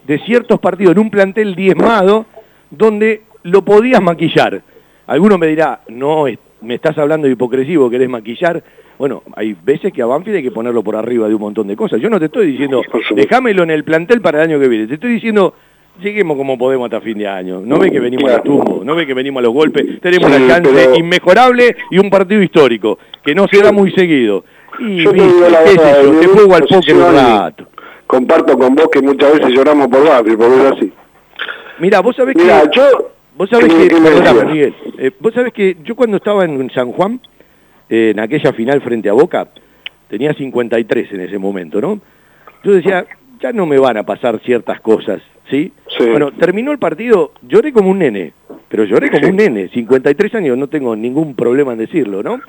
[0.07, 2.27] de ciertos partidos en un plantel diezmado
[2.71, 4.63] donde lo podías maquillar.
[5.07, 6.25] Alguno me dirá, no,
[6.61, 8.63] me estás hablando de hipocresía, querés maquillar.
[8.99, 11.77] Bueno, hay veces que a Banfield hay que ponerlo por arriba de un montón de
[11.77, 12.01] cosas.
[12.01, 12.83] Yo no te estoy diciendo,
[13.15, 14.87] déjamelo en el plantel para el año que viene.
[14.87, 15.55] Te estoy diciendo,
[16.03, 17.61] Seguimos como podemos hasta fin de año.
[17.61, 20.01] No ve que venimos a tumbo, no ve que venimos a los golpes.
[20.01, 24.45] Tenemos una chance inmejorable y un partido histórico, que no se da muy seguido.
[24.79, 27.67] Y yo te, juego al póker un rato.
[28.07, 30.93] Comparto con vos que muchas veces lloramos por Bafi, porque es así.
[31.81, 32.47] Mira, vos sabés que...
[32.73, 33.95] Yo, vos sabés que...
[34.47, 37.21] Miguel, eh, vos sabés que yo cuando estaba en San Juan,
[37.89, 39.49] eh, en aquella final frente a Boca,
[40.09, 42.01] tenía 53 en ese momento, ¿no?
[42.65, 43.05] Yo decía,
[43.41, 45.21] ya no me van a pasar ciertas cosas,
[45.51, 45.73] ¿sí?
[45.97, 46.07] Sí.
[46.09, 48.33] Bueno, terminó el partido, lloré como un nene,
[48.69, 52.41] pero lloré como un nene, 53 años, no tengo ningún problema en decirlo, ¿no?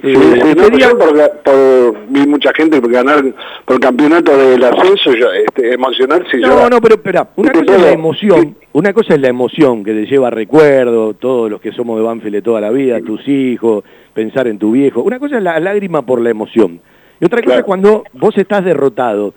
[0.00, 1.12] Sí, Eh, no, día- por,
[1.42, 3.22] por- vi mucha gente por ganar
[3.66, 7.76] por campeonato del ascenso, yo, este, emocionarse y No, no, pero espera, una Te cosa
[7.76, 11.72] es la emoción, una cosa es la emoción que te lleva recuerdo, todos los que
[11.72, 15.42] somos de Banfield toda la vida, tus hijos, pensar en tu viejo, una cosa es
[15.42, 16.80] la lágrima por la emoción,
[17.20, 19.34] y otra cosa es cuando vos estás derrotado.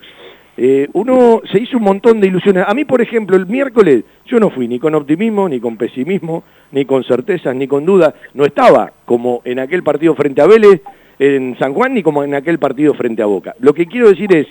[0.58, 2.64] Eh, uno se hizo un montón de ilusiones.
[2.66, 6.44] A mí, por ejemplo, el miércoles yo no fui ni con optimismo, ni con pesimismo,
[6.72, 8.14] ni con certezas, ni con dudas.
[8.34, 10.80] No estaba como en aquel partido frente a Vélez
[11.18, 13.54] en San Juan, ni como en aquel partido frente a Boca.
[13.60, 14.46] Lo que quiero decir es,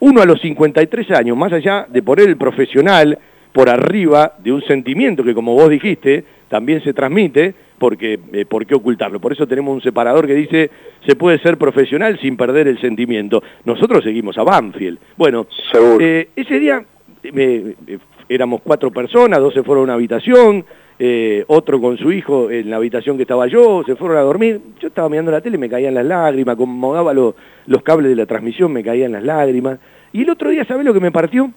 [0.00, 3.18] uno a los 53 años, más allá de poner el profesional
[3.52, 8.64] por arriba de un sentimiento que, como vos dijiste, también se transmite, porque eh, ¿por
[8.66, 9.20] qué ocultarlo?
[9.20, 10.70] Por eso tenemos un separador que dice,
[11.06, 13.42] se puede ser profesional sin perder el sentimiento.
[13.64, 14.98] Nosotros seguimos a Banfield.
[15.16, 15.98] Bueno, Seguro.
[16.00, 16.84] eh, ese día
[17.22, 17.98] eh, eh,
[18.28, 20.64] éramos cuatro personas, dos se fueron a una habitación,
[20.98, 24.60] eh, otro con su hijo en la habitación que estaba yo, se fueron a dormir.
[24.80, 27.34] Yo estaba mirando la tele, me caían las lágrimas, acomodaba lo-
[27.66, 29.78] los cables de la transmisión, me caían las lágrimas.
[30.12, 31.50] Y el otro día, ¿sabés lo que me partió?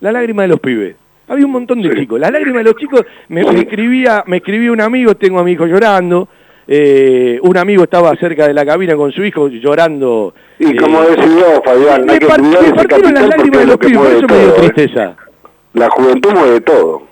[0.00, 0.94] La lágrima de los pibes.
[1.28, 2.00] Había un montón de Sí.
[2.00, 2.18] chicos.
[2.20, 5.52] La lágrima de los chicos, me, me escribía, me escribía un amigo, tengo a mi
[5.52, 6.28] hijo llorando,
[6.66, 10.34] eh, un amigo estaba cerca de la cabina con su hijo llorando.
[10.58, 13.28] Y eh, como decís vos, Fabián, me, hay que par- cuidar me ese partieron las
[13.28, 14.52] lágrimas de los pibes, por eso me dio ¿eh?
[14.72, 15.16] tristeza.
[15.74, 17.02] La juventud mueve todo.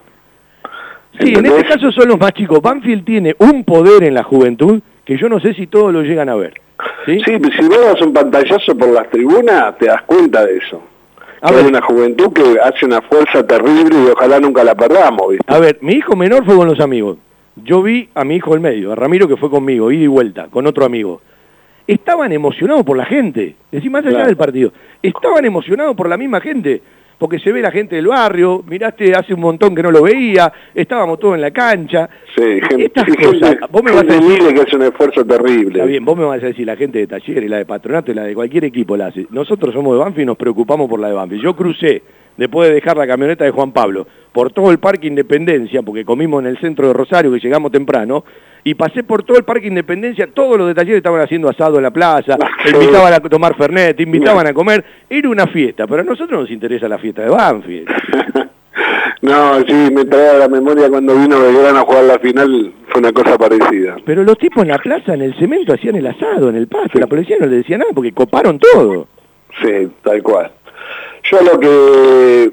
[1.21, 2.61] Sí, en este caso son los más chicos.
[2.61, 6.29] Banfield tiene un poder en la juventud que yo no sé si todos lo llegan
[6.29, 6.55] a ver.
[7.07, 7.21] ¿sí?
[7.25, 10.83] Sí, si vos das un pantallazo por las tribunas, te das cuenta de eso.
[11.41, 11.65] A Que ver.
[11.65, 15.45] hay una juventud que hace una fuerza terrible y ojalá nunca la perdamos, ¿viste?
[15.53, 17.19] A ver, mi hijo menor fue con los amigos.
[17.57, 20.49] Yo vi a mi hijo del medio, a Ramiro que fue conmigo, ida y vuelta,
[20.51, 21.21] con otro amigo.
[21.87, 24.27] Estaban emocionados por la gente, es decir, más allá Claro.
[24.27, 24.73] del partido.
[25.03, 26.83] Estaban emocionados por la misma gente,
[27.19, 30.53] porque se ve la gente del barrio, miraste hace un montón que no lo veía,
[30.75, 32.09] estábamos todos en la cancha.
[32.37, 35.79] Sí, gente, Estas gente, vos me vas a decir- que hace un esfuerzo terrible.
[35.79, 38.15] Está bien, vos me vas a decir, la gente de Talleres, la de Patronato y
[38.15, 39.27] la de cualquier equipo la hace.
[39.31, 41.43] Nosotros somos de Banfield y nos preocupamos por la de Banfield.
[41.43, 42.03] Yo crucé,
[42.37, 46.43] después de dejar la camioneta de Juan Pablo, por todo el Parque Independencia, porque comimos
[46.43, 48.25] en el centro de Rosario, que llegamos temprano,
[48.65, 51.85] y pasé por todo el Parque Independencia, todos los de Talleres estaban haciendo asado en
[51.85, 56.03] la plaza, te invitaban a tomar Fernet, te invitaban a comer, era una fiesta, pero
[56.03, 57.89] a nosotros nos interesa la fiesta de Banfield.
[59.23, 63.01] no, sí, me trae a la memoria cuando vino Belgrano a jugar la final, fue
[63.01, 63.97] una cosa parecida.
[64.05, 66.99] Pero los tipos en la plaza, en el cemento, hacían el asado, en el pasto,
[66.99, 69.07] la policía no le decía nada, porque coparon todo.
[69.63, 70.51] Sí, tal cual.
[71.31, 72.53] Yo lo que,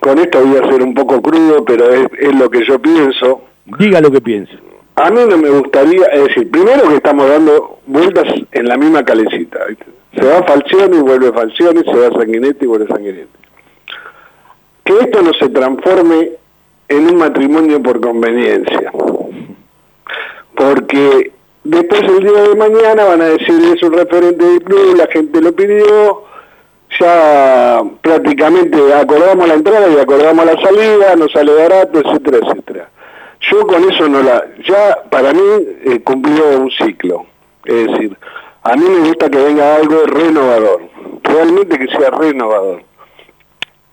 [0.00, 3.42] con esto voy a ser un poco crudo, pero es, es lo que yo pienso.
[3.78, 4.54] Diga lo que piensa.
[4.96, 9.04] A mí no me gustaría, es decir, primero que estamos dando vueltas en la misma
[9.04, 9.64] calecita.
[9.66, 9.86] ¿viste?
[10.16, 13.38] Se va Falcioni, vuelve Falcioni, se va Sanguinetti y vuelve Sanguinetti.
[14.84, 16.30] Que esto no se transforme
[16.88, 18.92] en un matrimonio por conveniencia.
[20.54, 21.32] Porque
[21.64, 25.40] después el día de mañana van a decir es un referente del club, la gente
[25.40, 26.24] lo pidió,
[27.00, 32.90] ya prácticamente acordamos la entrada y acordamos la salida, no sale barato, etcétera, etcétera.
[33.40, 35.42] Yo con eso no la, ya para mí
[35.84, 37.26] eh, cumplió un ciclo.
[37.64, 38.16] Es decir,
[38.62, 40.82] a mí me gusta que venga algo renovador,
[41.22, 42.82] realmente que sea renovador.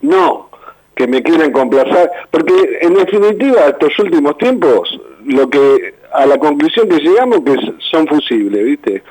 [0.02, 0.52] No
[0.96, 6.90] que me quieran complacer, porque en definitiva estos últimos tiempos, lo que a la conclusión
[6.90, 7.56] que llegamos que
[7.90, 9.04] son fusibles, ¿viste?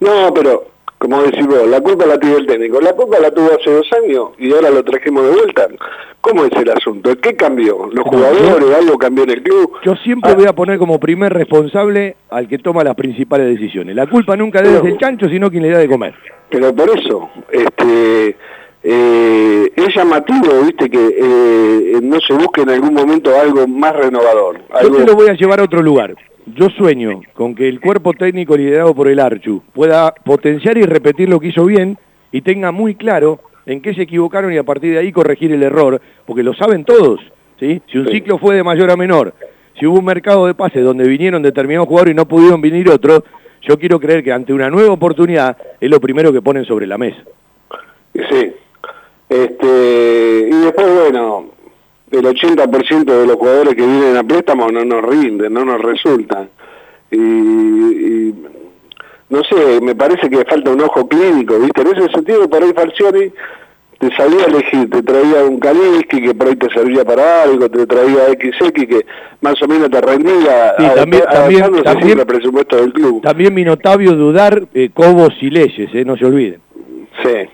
[0.00, 0.66] No, pero
[0.98, 3.86] como decís vos, la culpa la tuvo el técnico, la culpa la tuvo hace dos
[4.04, 5.68] años y ahora lo trajimos de vuelta.
[6.20, 7.14] ¿Cómo es el asunto?
[7.20, 7.88] ¿Qué cambió?
[7.92, 8.74] ¿Los jugadores?
[8.74, 9.72] ¿Algo cambió en el club?
[9.84, 13.94] Yo siempre voy a poner como primer responsable al que toma las principales decisiones.
[13.94, 16.14] La culpa nunca debe ser el chancho, sino quien le da de comer.
[16.50, 18.36] Pero por eso, este,
[18.82, 24.58] eh, es llamativo, viste, que eh, no se busque en algún momento algo más renovador.
[24.58, 26.16] Yo Algo, te lo voy a llevar a otro lugar.
[26.54, 31.28] Yo sueño con que el cuerpo técnico liderado por el Archu pueda potenciar y repetir
[31.28, 31.98] lo que hizo bien
[32.30, 35.64] y tenga muy claro en qué se equivocaron y a partir de ahí corregir el
[35.64, 37.20] error, porque lo saben todos.
[37.58, 37.82] ¿sí?
[37.90, 39.34] Si un ciclo fue de mayor a menor,
[39.78, 43.24] si hubo un mercado de pases donde vinieron determinados jugadores y no pudieron venir otros,
[43.62, 46.96] yo quiero creer que ante una nueva oportunidad es lo primero que ponen sobre la
[46.96, 47.22] mesa.
[48.14, 48.52] Sí.
[49.28, 51.55] Este, y después, bueno,
[52.10, 56.48] el 80% de los jugadores que vienen a préstamo no nos rinden, no nos resultan.
[57.10, 58.34] Y, y,
[59.28, 61.80] no sé, me parece que falta un ojo clínico, ¿viste?
[61.82, 63.32] En ese sentido, por ahí Falcioni
[63.98, 67.86] te sabía elegir, te traía un Kaliski que por ahí te servía para algo, te
[67.86, 69.06] traía XX que
[69.40, 73.22] más o menos te rendía, Sí, también- también- también- al presupuesto del club.
[73.22, 76.60] También vino Octavio Dudar, eh, Cobos y Leyes, eh, no se olviden.
[77.24, 77.48] Sí.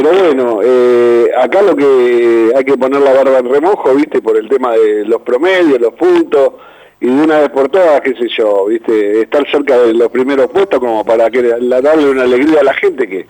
[0.00, 4.22] Pero bueno, eh, acá lo que hay que poner la barba en remojo, ¿viste?
[4.22, 6.52] Por el tema de los promedios, los puntos,
[7.00, 9.22] y de una vez por todas, qué sé yo, ¿viste?
[9.22, 13.08] Estar cerca de los primeros puestos como para que darle una alegría a la gente
[13.08, 13.26] que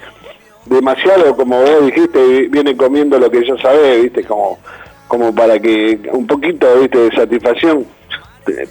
[0.66, 4.25] demasiado, como vos dijiste, viene comiendo lo que ya sabés, ¿viste?
[4.25, 4.59] Como,
[5.07, 6.99] como para que un poquito, ¿viste?
[6.99, 7.87] De satisfacción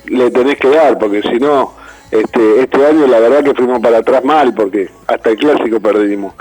[0.05, 1.73] le tenés que dar, porque si no,
[2.11, 6.35] este, este año la verdad que fuimos para atrás mal, porque hasta el clásico perdimos.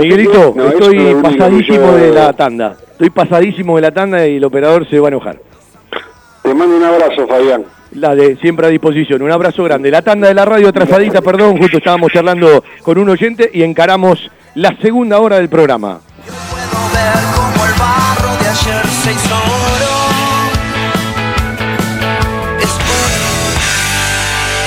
[0.00, 2.76] Miguelito, estoy pasadísimo de la tanda.
[2.90, 5.40] Estoy pasadísimo de la tanda y el operador se va a enojar.
[6.42, 7.64] Te mando un abrazo, Fabián.
[7.92, 9.22] La de siempre a disposición.
[9.22, 9.90] Un abrazo grande.
[9.90, 14.30] La tanda de la radio atrasadita, perdón, justo estábamos charlando con un oyente y encaramos
[14.54, 16.00] la segunda hora del programa.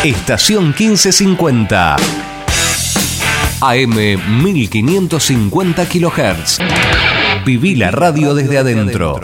[0.03, 2.30] Estación 1550.
[3.64, 3.93] AM
[4.41, 6.57] 1550 kHz.
[7.45, 9.20] Viví la radio desde adentro.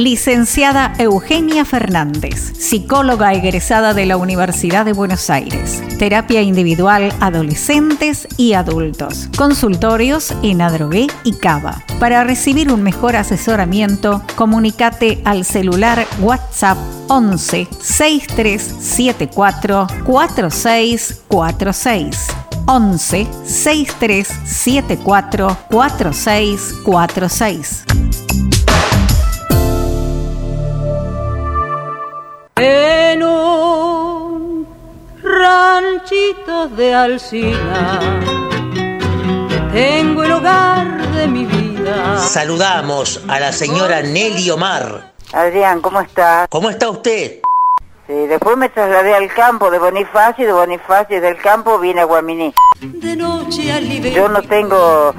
[0.00, 5.82] Licenciada Eugenia Fernández, psicóloga egresada de la Universidad de Buenos Aires.
[5.98, 9.28] Terapia individual adolescentes y adultos.
[9.36, 11.84] Consultorios en Adrogué y Cava.
[11.98, 16.78] Para recibir un mejor asesoramiento, comunícate al celular WhatsApp
[17.08, 22.26] 11 6374 4646.
[22.66, 27.84] 11 6374 4646.
[32.62, 34.68] En un
[35.22, 38.00] ranchito de Alcina
[39.72, 42.18] tengo el hogar de mi vida.
[42.18, 45.12] Saludamos a la señora Nelly Omar.
[45.32, 46.48] Adrián, ¿cómo estás?
[46.50, 47.40] ¿Cómo está usted?
[48.10, 52.04] Sí, después me trasladé al campo de Bonifacio y de Bonifacio del campo vine a
[52.04, 52.52] Guaminí.
[54.12, 55.14] Yo no tengo,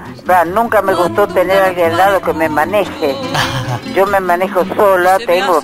[0.53, 3.15] nunca me gustó tener a alguien al lado que me maneje.
[3.95, 5.61] Yo me manejo sola, tengo,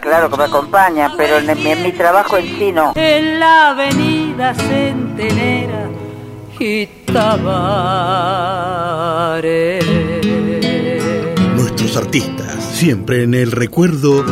[0.00, 2.92] claro que me acompaña, pero en, mi, en mi trabajo en sí no.
[2.94, 5.88] En la avenida Centenera
[6.60, 7.40] y Tabaré.
[11.56, 14.24] Nuestros artistas, siempre en el recuerdo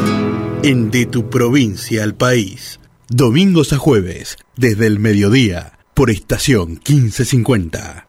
[0.63, 2.81] en De tu provincia al país.
[3.09, 8.09] Domingos a jueves, desde el mediodía, por estación 1550.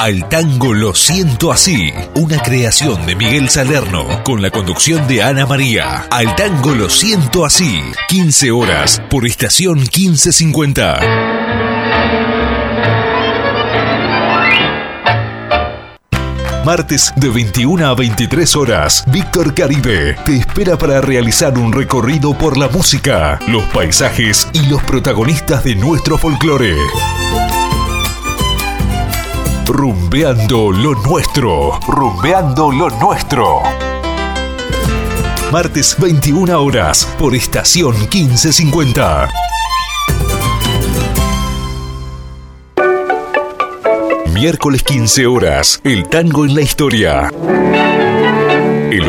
[0.00, 5.44] Al tango lo siento así, una creación de Miguel Salerno con la conducción de Ana
[5.44, 6.06] María.
[6.08, 11.00] Al tango lo siento así, 15 horas por estación 1550.
[16.64, 22.56] Martes de 21 a 23 horas, Víctor Caribe te espera para realizar un recorrido por
[22.56, 26.76] la música, los paisajes y los protagonistas de nuestro folclore.
[29.68, 31.78] Rumbeando lo nuestro.
[31.86, 33.60] Rumbeando lo nuestro.
[35.52, 39.28] martes 21 horas por estación 1550.
[44.32, 47.30] Miércoles 15 horas, el tango en la historia.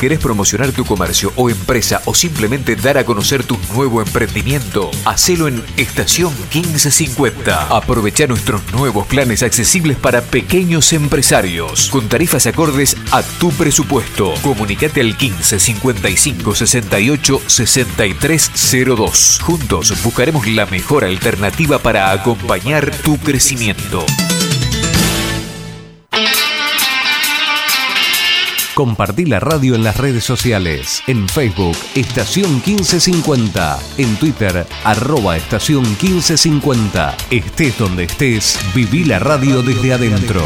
[0.00, 4.90] ¿Querés promocionar tu comercio o empresa o simplemente dar a conocer tu nuevo emprendimiento?
[5.04, 7.66] Hacelo en Estación 1550.
[7.66, 14.32] Aprovecha nuestros nuevos planes accesibles para pequeños empresarios con tarifas acordes a tu presupuesto.
[14.42, 19.40] Comunicate al 15 55 68 6302.
[19.42, 24.06] Juntos buscaremos la mejor alternativa para acompañar tu crecimiento.
[28.80, 31.02] Compartí la radio en las redes sociales.
[31.06, 33.78] En Facebook, Estación 1550.
[33.98, 37.14] En Twitter, arroba Estación 1550.
[37.30, 40.40] Estés donde estés, viví la radio desde adentro.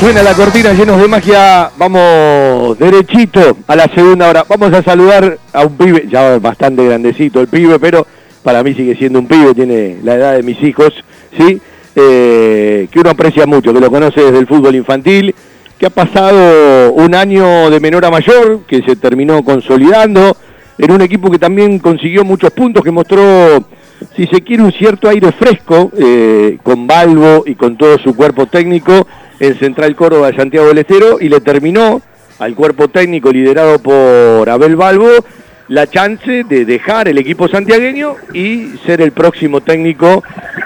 [0.00, 1.70] Suena la cortina llenos de magia.
[1.78, 4.44] Vamos derechito a la segunda hora.
[4.48, 8.04] Vamos a saludar a un pibe, ya bastante grandecito el pibe, pero
[8.48, 10.94] para mí sigue siendo un pibe, tiene la edad de mis hijos,
[11.36, 11.60] ¿sí?
[11.94, 15.34] Eh, que uno aprecia mucho, que lo conoce desde el fútbol infantil,
[15.78, 20.34] que ha pasado un año de menor a mayor, que se terminó consolidando
[20.78, 23.22] en un equipo que también consiguió muchos puntos, que mostró,
[24.16, 28.46] si se quiere, un cierto aire fresco, eh, con Balbo y con todo su cuerpo
[28.46, 29.06] técnico
[29.40, 32.00] en Central Córdoba de Santiago del Estero, y le terminó
[32.38, 35.10] al cuerpo técnico liderado por Abel Balbo,
[35.68, 40.22] la chance de dejar el equipo santiagueño y ser el próximo técnico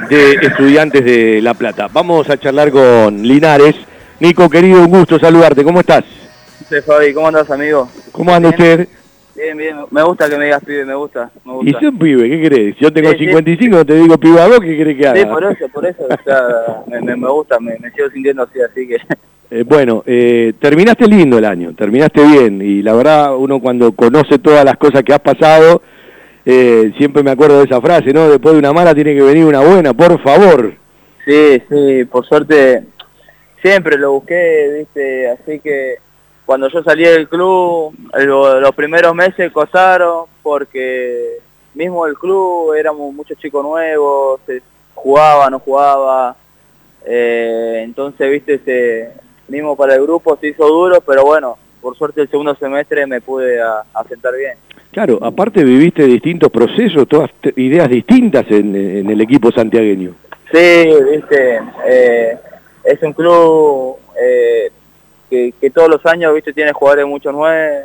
[0.08, 1.88] de estudiantes de La Plata.
[1.92, 3.74] Vamos a charlar con Linares.
[4.20, 5.64] Nico, querido, un gusto saludarte.
[5.64, 6.04] ¿Cómo estás?
[6.68, 7.88] Sí, Fabi, ¿cómo andas, amigo?
[8.12, 8.88] ¿Cómo anda usted?
[9.34, 9.76] Bien, bien.
[9.90, 11.30] Me gusta que me digas pibe, me gusta.
[11.44, 11.70] Me gusta.
[11.70, 12.28] ¿Y si un pibe?
[12.28, 12.76] ¿Qué crees?
[12.76, 13.24] Yo tengo Sí, sí.
[13.26, 15.20] 55, te digo pibe a vos, ¿qué crees que haga?
[15.20, 16.04] Sí, por eso, por eso.
[16.04, 16.42] o sea,
[16.86, 18.98] me, me, me gusta, me, me sigo sintiendo así, así que...
[19.54, 24.38] Eh, bueno, eh, terminaste lindo el año, terminaste bien y la verdad uno cuando conoce
[24.38, 25.82] todas las cosas que has pasado,
[26.46, 28.30] eh, siempre me acuerdo de esa frase, ¿no?
[28.30, 30.72] Después de una mala tiene que venir una buena, por favor.
[31.26, 32.84] Sí, sí, por suerte
[33.60, 35.96] siempre lo busqué, viste, así que
[36.46, 41.40] cuando yo salí del club, lo- los primeros meses costaron porque
[41.74, 44.62] mismo el club éramos muchos chicos nuevos, se
[44.94, 46.36] jugaba, no jugaba,
[47.04, 49.21] entonces, viste, se,
[49.52, 53.20] mismo para el grupo se hizo duro, pero bueno, por suerte el segundo semestre me
[53.20, 54.54] pude a- asentar bien.
[54.90, 60.14] Claro, aparte viviste distintos procesos, todas ideas distintas en, en el equipo santiagueño.
[60.52, 62.36] Sí, viste, eh,
[62.84, 64.70] es un club eh,
[65.30, 67.84] que, que todos los años, viste, tiene jugadores muchos nueve,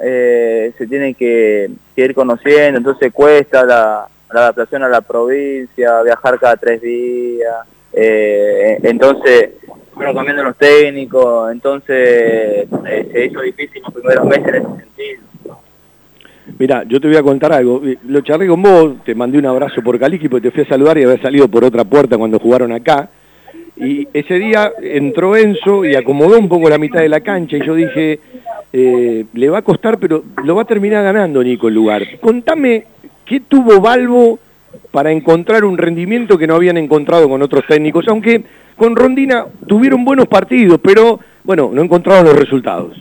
[0.00, 6.02] eh, se tienen que, que ir conociendo, entonces cuesta la, la adaptación a la provincia,
[6.02, 9.50] viajar cada tres días, eh, entonces
[9.94, 15.58] fueron cambiando los técnicos, entonces eh, se hizo difícil los primeros meses en ese sentido.
[16.58, 17.80] Mira, yo te voy a contar algo.
[18.06, 20.98] Lo charlé con vos, te mandé un abrazo por Caliqui porque te fui a saludar
[20.98, 23.08] y había salido por otra puerta cuando jugaron acá.
[23.76, 27.66] Y ese día entró Enzo y acomodó un poco la mitad de la cancha y
[27.66, 28.20] yo dije,
[28.72, 32.02] eh, le va a costar, pero lo va a terminar ganando Nico el lugar.
[32.20, 32.84] Contame,
[33.24, 34.38] ¿qué tuvo Balbo
[34.92, 38.06] para encontrar un rendimiento que no habían encontrado con otros técnicos?
[38.06, 38.44] Aunque
[38.76, 42.96] con Rondina tuvieron buenos partidos, pero bueno, no encontraron los resultados.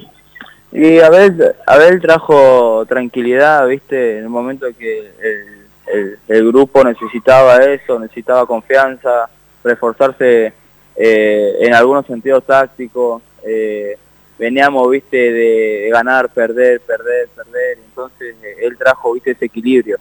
[0.72, 5.12] Y Abel, Abel trajo tranquilidad, viste, en el momento que
[6.28, 9.30] el, grupo necesitaba eso, necesitaba confianza,
[9.64, 10.54] reforzarse
[10.95, 13.22] eh, en algunos sentidos tácticos.
[13.45, 13.98] eh,
[14.40, 17.78] veníamos, viste, de ganar, perder, perder, perder.
[17.86, 19.98] Entonces eh, él trajo, viste, ese equilibrio.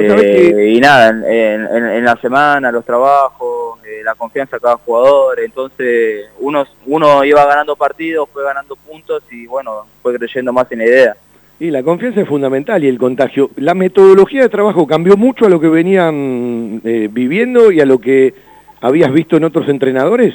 [0.00, 5.40] Eh, y nada, en, en- la semana, los trabajos, eh, la confianza de cada jugador,
[5.40, 10.78] entonces uno, uno iba ganando partidos, fue ganando puntos y bueno, fue creyendo más en
[10.78, 11.16] la idea.
[11.60, 13.50] Y la confianza es fundamental y el contagio.
[13.56, 17.98] ¿La metodología de trabajo cambió mucho a lo que venían eh, viviendo y a lo
[17.98, 18.32] que
[18.80, 20.34] habías visto en otros entrenadores?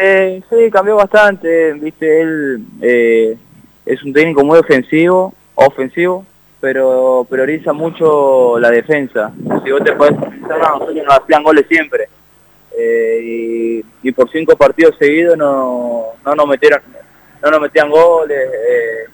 [0.00, 3.36] Eh, sí, cambió bastante, viste, él eh,
[3.84, 6.24] es un técnico muy ofensivo, ofensivo,
[6.60, 9.32] pero prioriza mucho la defensa.
[9.64, 12.08] Si vos te podés nosotros nos hacían goles siempre.
[12.76, 16.80] Eh, y, y por cinco partidos seguidos no, no nos metieron,
[17.42, 19.04] no nos metían goles, eh,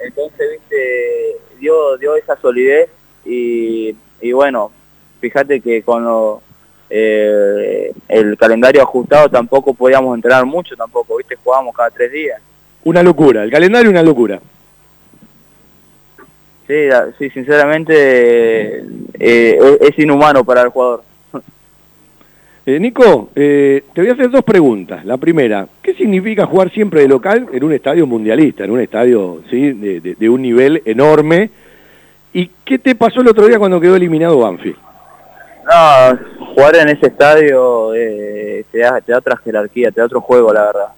[0.00, 2.90] entonces viste, dio, dio esa solidez
[3.24, 4.70] y, y bueno,
[5.18, 6.42] fíjate que con lo,
[6.90, 11.36] eh, el calendario ajustado tampoco podíamos entrenar mucho tampoco, ¿viste?
[11.42, 12.40] Jugábamos cada tres días.
[12.84, 14.40] Una locura, el calendario una locura.
[16.66, 16.88] Sí,
[17.18, 18.84] sí sinceramente
[19.18, 21.02] eh, es inhumano para el jugador.
[22.68, 25.04] Eh, Nico, eh, te voy a hacer dos preguntas.
[25.04, 29.42] La primera, ¿qué significa jugar siempre de local en un estadio mundialista, en un estadio
[29.48, 29.70] ¿sí?
[29.70, 31.50] de, un nivel enorme?
[32.32, 34.78] ¿Y qué te pasó el otro día cuando quedó eliminado Banfield?
[35.64, 40.52] No, jugar en ese estadio te, da, te, da, otra jerarquía, te da otro juego,
[40.52, 40.88] la verdad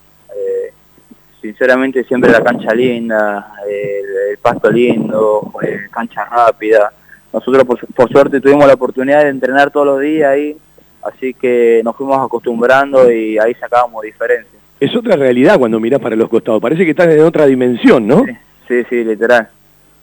[1.41, 5.53] sinceramente siempre la cancha linda, el, pasto lindo,
[5.91, 6.93] cancha rápida.
[7.33, 10.57] Nosotros por, suerte tuvimos la oportunidad de entrenar todos los días ahí,
[11.03, 14.55] así que nos fuimos acostumbrando y ahí sacábamos diferencias.
[14.81, 18.25] Es otra realidad cuando mirás para los costados, parece que estás en otra dimensión, ¿no?
[18.67, 19.49] Sí, sí, literal.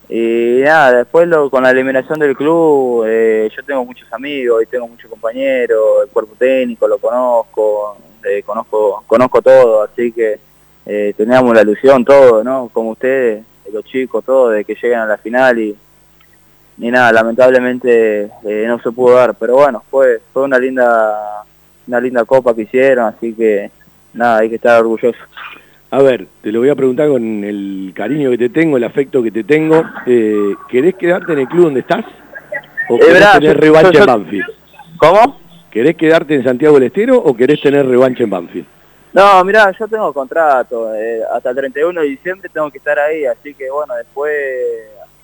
[0.08, 4.88] Y nada, después con la eliminación del club, eh, yo tengo muchos amigos y tengo
[4.88, 10.40] muchos compañeros, el cuerpo técnico lo conozco, eh, conozco, conozco todo, así que
[10.86, 12.70] eh, teníamos la ilusión todo, ¿no?
[12.72, 15.76] Como ustedes, los chicos, todos, de que lleguen a la final y
[16.78, 21.44] ni nada, lamentablemente eh, no se pudo dar, pero bueno, fue fue una linda
[21.88, 23.72] una linda copa que hicieron, así que
[24.14, 25.20] nada, hay que estar orgulloso.
[25.92, 29.24] A ver, te lo voy a preguntar con el cariño que te tengo, el afecto
[29.24, 29.84] que te tengo.
[30.06, 32.04] Eh, ¿Querés quedarte en el club donde estás?
[32.90, 34.46] ¿O querés tener revancha en Banfield?
[34.98, 35.40] ¿Cómo?
[35.72, 38.68] ¿Querés quedarte en Santiago del Estero o querés tener revancha en Banfield?
[39.16, 43.26] No, mira, yo tengo contrato, eh, hasta el 31 de diciembre tengo que estar ahí,
[43.26, 44.30] así que bueno, después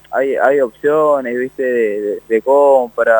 [0.09, 1.61] hay, hay opciones, viste,
[2.25, 3.19] de, compra,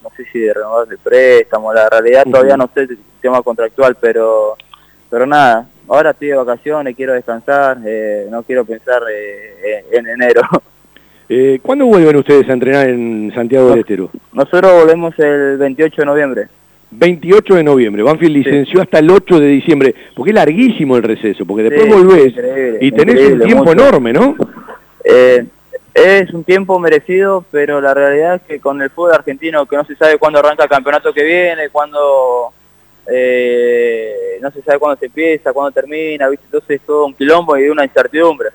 [0.00, 3.96] no sé si de renovar el préstamo, la realidad todavía no sé el tema contractual,
[4.00, 4.56] pero
[5.10, 10.42] pero nada, ahora estoy de vacaciones, quiero descansar, eh, no quiero pensar eh, en enero.
[11.62, 14.08] ¿Cuándo vuelven ustedes a entrenar en Santiago del Estero?
[14.32, 16.48] Nosotros volvemos el 28 de noviembre.
[16.92, 18.02] 28 de noviembre.
[18.02, 22.34] Banfield licenció hasta el 8 de diciembre, porque es larguísimo el receso, porque después volvés
[22.80, 24.36] y tenés un tiempo enorme, ¿no?
[25.04, 25.44] Eh,
[25.94, 29.84] es un tiempo merecido, pero la realidad es que con el fútbol argentino, que no
[29.84, 32.52] se sabe cuándo arranca el campeonato que viene, cuándo...
[33.10, 36.44] Eh, no se sabe cuándo se empieza, cuándo termina, ¿viste?
[36.46, 38.50] entonces es todo un quilombo y una incertidumbre.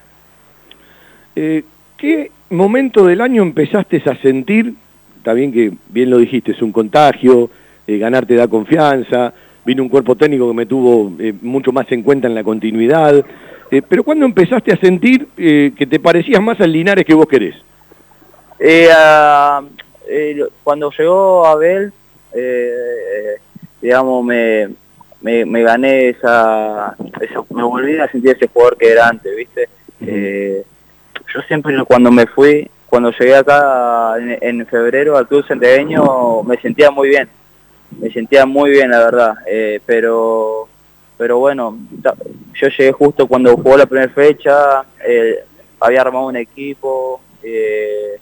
[1.35, 1.63] Eh,
[1.97, 4.73] ¿Qué momento del año empezaste a sentir,
[5.17, 7.49] está bien que bien lo dijiste, es un contagio,
[7.89, 9.31] eh, ganarte da confianza,
[9.63, 13.23] vino un cuerpo técnico que me tuvo eh, mucho más en cuenta en la continuidad,
[13.71, 17.55] eh, pero ¿cuándo empezaste a sentir que te parecías más al Linares que vos querés?
[20.63, 21.93] cuando llegó Abel,
[23.81, 24.67] digamos, me,
[25.21, 26.95] me, gané esa,
[27.49, 29.69] me volví a sentir ese jugador que era antes, ¿viste?
[30.01, 36.57] yo siempre cuando me fui, cuando llegué acá en, en febrero al Club Centegueño, me
[36.57, 37.29] sentía muy bien
[37.91, 39.35] me sentía muy bien, la verdad.
[39.45, 40.67] Eh, pero
[41.17, 41.75] pero bueno,
[42.53, 45.43] yo llegué justo cuando jugó la primera fecha, eh,
[45.79, 48.19] había armado un equipo, eh,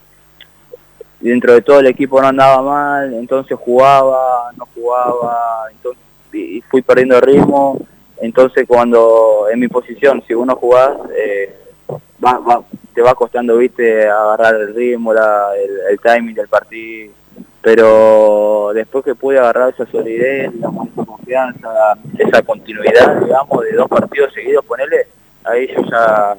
[1.19, 6.01] dentro de todo el equipo no andaba mal, entonces jugaba, no jugaba, entonces,
[6.31, 7.77] y fui perdiendo ritmo,
[8.21, 10.97] entonces cuando en mi posición, si uno jugás,
[12.93, 17.11] te va costando, viste, agarrar el ritmo, el timing del partido
[17.65, 20.69] pero después que pude agarrar esa solidez, esa
[21.03, 25.07] confianza, esa continuidad, digamos, de dos partidos seguidos, ponerle,
[25.43, 26.35] ahí yo ya,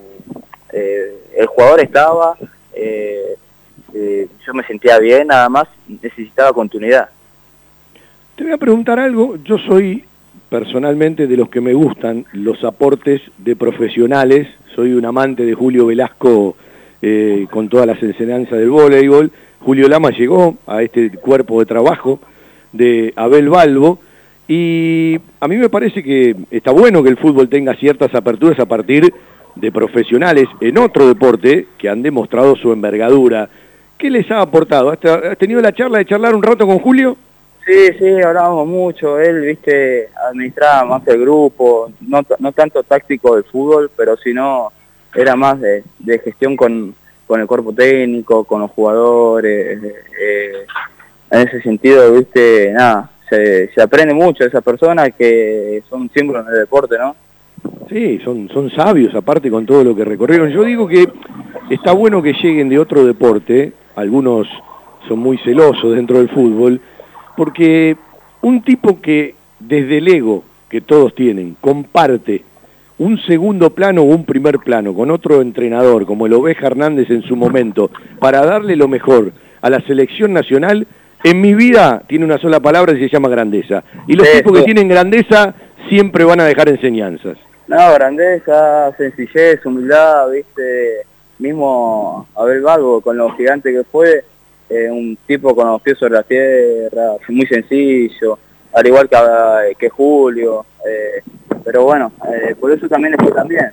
[0.73, 2.37] eh, el jugador estaba,
[2.73, 3.35] eh,
[3.93, 7.09] eh, yo me sentía bien, nada más necesitaba continuidad.
[8.37, 10.05] Te voy a preguntar algo, yo soy
[10.49, 14.47] personalmente de los que me gustan los aportes de profesionales,
[14.77, 16.55] soy un amante de Julio Velasco
[17.51, 19.31] con todas las enseñanzas del voleibol,
[19.67, 22.21] Julio Lama llegó a este cuerpo de trabajo
[22.71, 23.99] de Abel Balbo
[24.47, 28.67] y a mí me parece que está bueno que el fútbol tenga ciertas aperturas a
[28.67, 29.13] partir
[29.57, 33.49] de profesionales en otro deporte que han demostrado su envergadura.
[33.99, 34.91] ¿Qué les ha aportado?
[34.91, 37.17] ¿Has tenido la charla de charlar un rato con Julio?
[37.67, 39.19] Sí, sí, hablábamos mucho.
[39.19, 44.71] Él, viste, administraba más el grupo, no, no tanto táctico del fútbol, pero sino
[45.13, 46.95] era más de gestión con,
[47.27, 49.83] con el cuerpo técnico, con los jugadores.
[49.83, 50.67] Eh,
[51.31, 56.55] en ese sentido, viste, nada, se, aprende mucho de esas personas que son símbolos en
[56.55, 57.17] el deporte, ¿no?
[57.89, 60.51] Sí, son, son sabios, aparte con todo lo que recorrieron.
[60.51, 61.09] Yo digo que
[61.71, 64.47] está bueno que lleguen de otro deporte, algunos
[65.09, 66.81] son muy celosos dentro del fútbol,
[67.37, 67.97] porque
[68.43, 72.43] un tipo que desde el ego que todos tienen comparte
[72.99, 77.23] un segundo plano o un primer plano con otro entrenador como el Oveja Hernández en
[77.23, 80.87] su momento para darle lo mejor a la selección nacional
[81.25, 83.83] en mi vida tiene una sola palabra y se llama grandeza.
[84.07, 85.55] Y los tipos que tienen grandeza
[85.89, 87.37] siempre van a dejar enseñanzas.
[87.67, 91.05] No, grandeza, sencillez, humildad, viste,
[91.39, 92.63] mismo Abel
[93.03, 94.25] con lo gigante que fue,
[94.69, 98.39] eh, un tipo con los pies sobre la tierra, muy sencillo,
[98.77, 101.23] al igual que, eh, que Julio, eh,
[101.65, 103.67] pero bueno, eh, por eso también estoy también.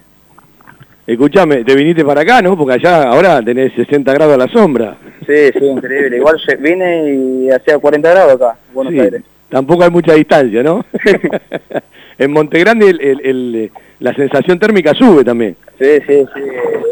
[1.05, 2.57] Escuchame, te viniste para acá, ¿no?
[2.57, 4.95] Porque allá ahora tenés 60 grados a la sombra.
[5.27, 6.15] Sí, sí, increíble.
[6.17, 9.21] Igual vine y hacía 40 grados acá, en Buenos Sí, Aires.
[9.49, 10.85] Tampoco hay mucha distancia, ¿no?
[12.17, 15.57] en Montegrande el- el- el, la sensación térmica sube también.
[15.77, 16.41] Sí, sí, sí,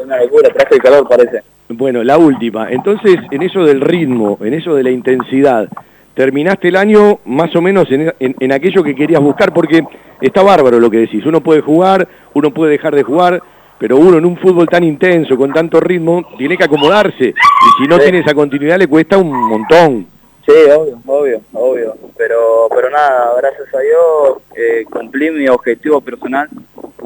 [0.04, 1.42] una locura, traje de calor parece.
[1.70, 2.70] Bueno, la última.
[2.70, 5.70] Entonces, en eso del ritmo, en eso de la intensidad,
[6.14, 9.84] terminaste el año más o menos en, en- en aquello que querías buscar, porque
[10.22, 11.26] está bárbaro lo que decís.
[11.26, 13.42] Uno puede jugar, uno puede dejar de jugar,
[13.80, 17.30] pero uno en un fútbol tan intenso, con tanto ritmo, tiene que acomodarse.
[17.30, 18.04] Y si no Sí.
[18.04, 20.06] tiene esa continuidad, le cuesta un montón.
[20.46, 21.96] Sí, obvio, obvio, obvio.
[22.18, 26.48] Pero, pero nada, gracias a Dios eh, cumplí mi objetivo personal,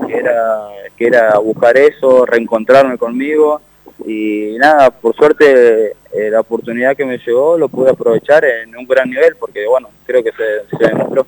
[0.07, 0.67] que era,
[0.97, 3.61] que era buscar eso, reencontrarme conmigo.
[4.05, 8.85] Y nada, por suerte eh, la oportunidad que me llegó lo pude aprovechar en un
[8.85, 11.25] gran nivel, porque bueno, creo que se, se demostró.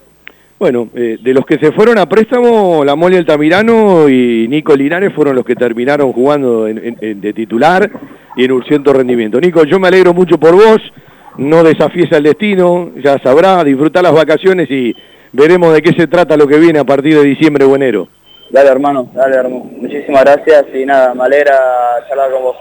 [0.59, 5.13] Bueno, eh, de los que se fueron a préstamo, la Mole Altamirano y Nico Linares
[5.13, 7.89] fueron los que terminaron jugando en- de titular
[8.35, 9.39] y en urgente rendimiento.
[9.39, 10.81] Nico, yo me alegro mucho por vos,
[11.37, 14.95] no desafíes al destino, ya sabrá, disfrutar las vacaciones y
[15.31, 18.07] veremos de qué se trata lo que viene a partir de diciembre o enero.
[18.49, 19.65] Dale hermano, dale hermano.
[19.77, 21.57] Muchísimas gracias y nada, me alegra
[22.07, 22.55] charlar con vos.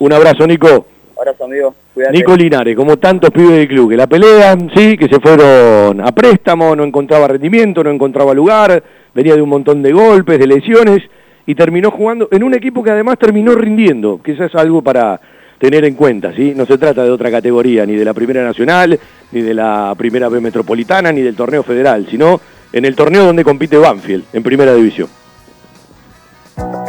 [0.00, 0.86] Un abrazo, Nico.
[1.18, 2.14] Abrazo amigo, cuídate.
[2.14, 6.12] Nico Linares, como tantos pibes del club, que la pelean, sí, que se fueron a
[6.12, 8.82] préstamo, no encontraba rendimiento, no encontraba lugar,
[9.14, 11.02] venía de un montón de golpes, de lesiones,
[11.46, 15.18] y terminó jugando en un equipo que además terminó rindiendo, que eso es algo para
[15.58, 16.52] tener en cuenta, ¿sí?
[16.54, 19.00] No se trata de otra categoría, ni de la Primera Nacional,
[19.32, 22.38] ni de la Primera B Metropolitana, ni del torneo federal, sino
[22.74, 25.08] en el torneo donde compite Banfield, en Primera División.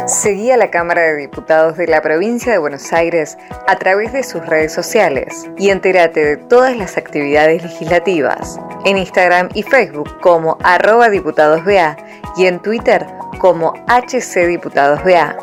[0.06, 3.36] Seguí a la Cámara de Diputados de la Provincia de Buenos Aires
[3.66, 9.50] a través de sus redes sociales y entérate de todas las actividades legislativas en Instagram
[9.52, 11.96] y Facebook como arroba diputadosBA
[12.38, 13.06] y en Twitter
[13.38, 15.36] como HCDiputadosBA.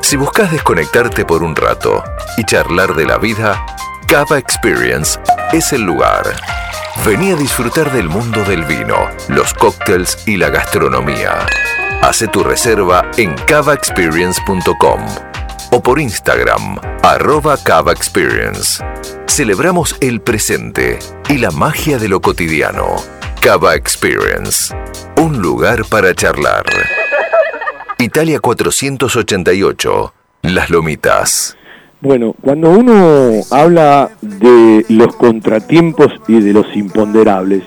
[0.00, 2.04] Si buscas desconectarte por un rato
[2.36, 3.66] y charlar de la vida,
[4.06, 5.18] Cava Experience
[5.52, 6.24] es el lugar.
[7.04, 11.46] Vení a disfrutar del mundo del vino, los cócteles y la gastronomía.
[12.04, 15.00] Hace tu reserva en cavaexperience.com
[15.70, 18.84] o por Instagram, arroba Cava Experience.
[19.26, 20.98] Celebramos el presente
[21.30, 22.96] y la magia de lo cotidiano.
[23.40, 24.74] Cava Experience,
[25.16, 26.66] un lugar para charlar.
[27.98, 30.12] Italia 488,
[30.42, 31.56] Las Lomitas.
[32.02, 37.64] Bueno, cuando uno habla de los contratiempos y de los imponderables,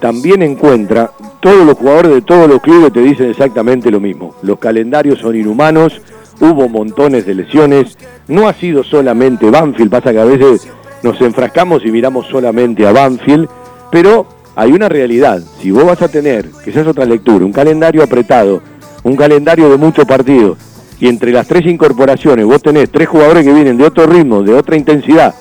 [0.00, 4.34] también encuentra, todos los jugadores de todos los clubes te dicen exactamente lo mismo.
[4.42, 6.00] Los calendarios son inhumanos,
[6.40, 7.96] hubo montones de lesiones,
[8.26, 10.68] no ha sido solamente Banfield, pasa que a veces
[11.02, 13.48] nos enfrascamos y miramos solamente a Banfield,
[13.90, 18.62] pero hay una realidad, si vos vas a tener, que otra lectura, un calendario apretado,
[19.02, 20.58] un calendario de muchos partidos,
[20.98, 24.54] y entre las tres incorporaciones vos tenés tres jugadores que vienen de otro ritmo, de
[24.54, 25.34] otra intensidad,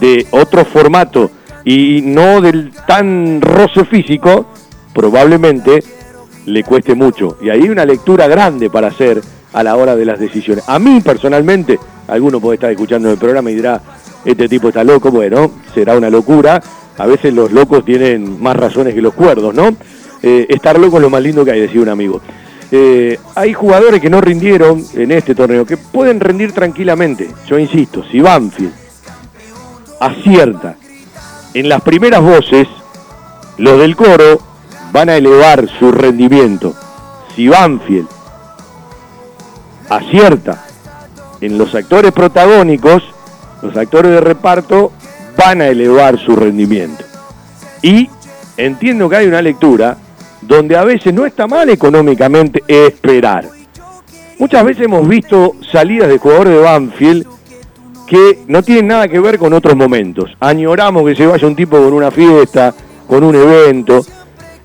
[0.00, 1.30] de otro formato
[1.64, 4.46] y no del tan roce físico,
[4.94, 5.82] probablemente
[6.46, 7.38] le cueste mucho.
[7.40, 9.20] Y ahí hay una lectura grande para hacer
[9.52, 10.64] a la hora de las decisiones.
[10.68, 11.78] A mí personalmente,
[12.08, 13.80] alguno puede estar escuchando el programa y dirá,
[14.24, 16.62] este tipo está loco, bueno, será una locura.
[16.98, 19.74] A veces los locos tienen más razones que los cuerdos, ¿no?
[20.22, 22.20] Eh, estar loco es lo más lindo que hay, decía un amigo.
[22.70, 27.28] Eh, hay jugadores que no rindieron en este torneo, que pueden rendir tranquilamente.
[27.46, 28.72] Yo insisto, si Banfield
[30.00, 30.76] acierta
[31.54, 32.66] en las primeras voces,
[33.58, 34.40] los del coro
[34.92, 36.74] van a elevar su rendimiento.
[37.34, 38.08] Si Banfield
[39.88, 40.64] acierta
[41.40, 43.02] en los actores protagónicos,
[43.62, 44.92] los actores de reparto
[45.36, 47.04] van a elevar su rendimiento.
[47.82, 48.08] Y
[48.56, 49.96] entiendo que hay una lectura
[50.40, 53.48] donde a veces no está mal económicamente esperar.
[54.38, 57.26] Muchas veces hemos visto salidas de jugadores de Banfield
[58.06, 60.30] que no tienen nada que ver con otros momentos.
[60.40, 62.74] Añoramos que se vaya un tipo con una fiesta,
[63.06, 64.04] con un evento.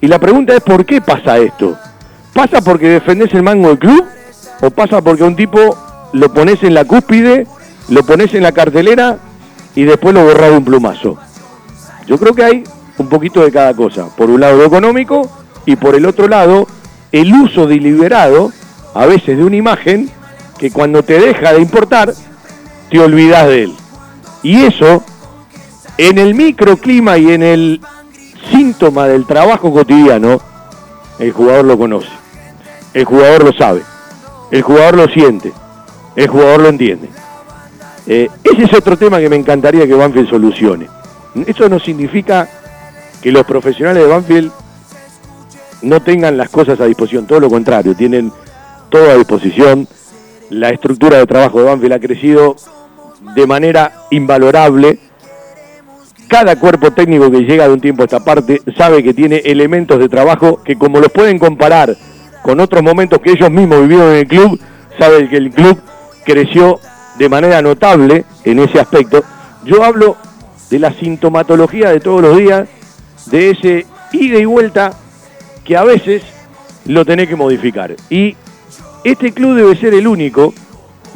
[0.01, 1.77] Y la pregunta es, ¿por qué pasa esto?
[2.33, 4.05] ¿Pasa porque defendés el mango del club?
[4.61, 5.77] ¿O pasa porque un tipo
[6.13, 7.47] lo pones en la cúspide,
[7.89, 9.17] lo pones en la cartelera
[9.75, 11.17] y después lo borrás de un plumazo?
[12.05, 12.63] Yo creo que hay
[12.97, 14.07] un poquito de cada cosa.
[14.15, 15.29] Por un lado lo económico
[15.65, 16.67] y por el otro lado
[17.11, 18.51] el uso deliberado
[18.93, 20.09] a veces de una imagen
[20.57, 22.13] que cuando te deja de importar
[22.89, 23.75] te olvidas de él.
[24.43, 25.03] Y eso
[25.97, 27.81] en el microclima y en el
[28.51, 30.39] síntoma del trabajo cotidiano,
[31.19, 32.09] el jugador lo conoce,
[32.93, 33.81] el jugador lo sabe,
[34.51, 35.51] el jugador lo siente,
[36.15, 37.09] el jugador lo entiende.
[38.05, 40.87] Eh, ese es otro tema que me encantaría que Banfield solucione.
[41.45, 42.47] Eso no significa
[43.21, 44.51] que los profesionales de Banfield
[45.81, 48.31] no tengan las cosas a disposición, todo lo contrario, tienen
[48.89, 49.87] todo a disposición.
[50.49, 52.55] La estructura de trabajo de Banfield ha crecido
[53.35, 54.99] de manera invalorable.
[56.27, 59.97] Cada cuerpo técnico que llega de un tiempo a esta parte sabe que tiene elementos
[59.99, 61.95] de trabajo que como los pueden comparar
[62.41, 64.59] con otros momentos que ellos mismos vivieron en el club,
[64.97, 65.79] saben que el club
[66.25, 66.79] creció
[67.17, 69.23] de manera notable en ese aspecto.
[69.63, 70.17] Yo hablo
[70.69, 72.67] de la sintomatología de todos los días,
[73.27, 74.93] de ese ida y vuelta
[75.63, 76.23] que a veces
[76.85, 77.95] lo tenés que modificar.
[78.09, 78.35] Y
[79.03, 80.53] este club debe ser el único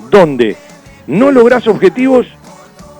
[0.09, 0.57] donde
[1.07, 2.27] no lográs objetivos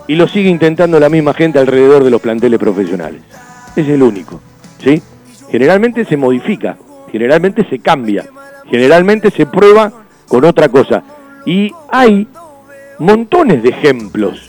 [0.06, 3.22] y lo sigue intentando la misma gente alrededor de los planteles profesionales.
[3.76, 4.40] Es el único,
[4.82, 5.02] ¿sí?
[5.50, 6.76] Generalmente se modifica,
[7.10, 8.24] generalmente se cambia,
[8.68, 9.92] generalmente se prueba
[10.28, 11.02] con otra cosa.
[11.44, 12.26] Y hay
[12.98, 14.48] montones de ejemplos.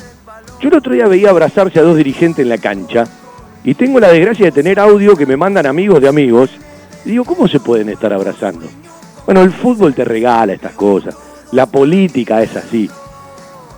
[0.61, 3.05] Yo el otro día veía abrazarse a dos dirigentes en la cancha
[3.63, 6.49] y tengo la desgracia de tener audio que me mandan amigos de amigos.
[7.05, 8.65] Y digo, ¿cómo se pueden estar abrazando?
[9.25, 11.15] Bueno, el fútbol te regala estas cosas.
[11.51, 12.89] La política es así.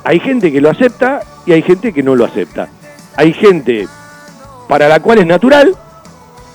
[0.05, 2.69] Hay gente que lo acepta y hay gente que no lo acepta.
[3.17, 3.87] Hay gente
[4.69, 5.75] para la cual es natural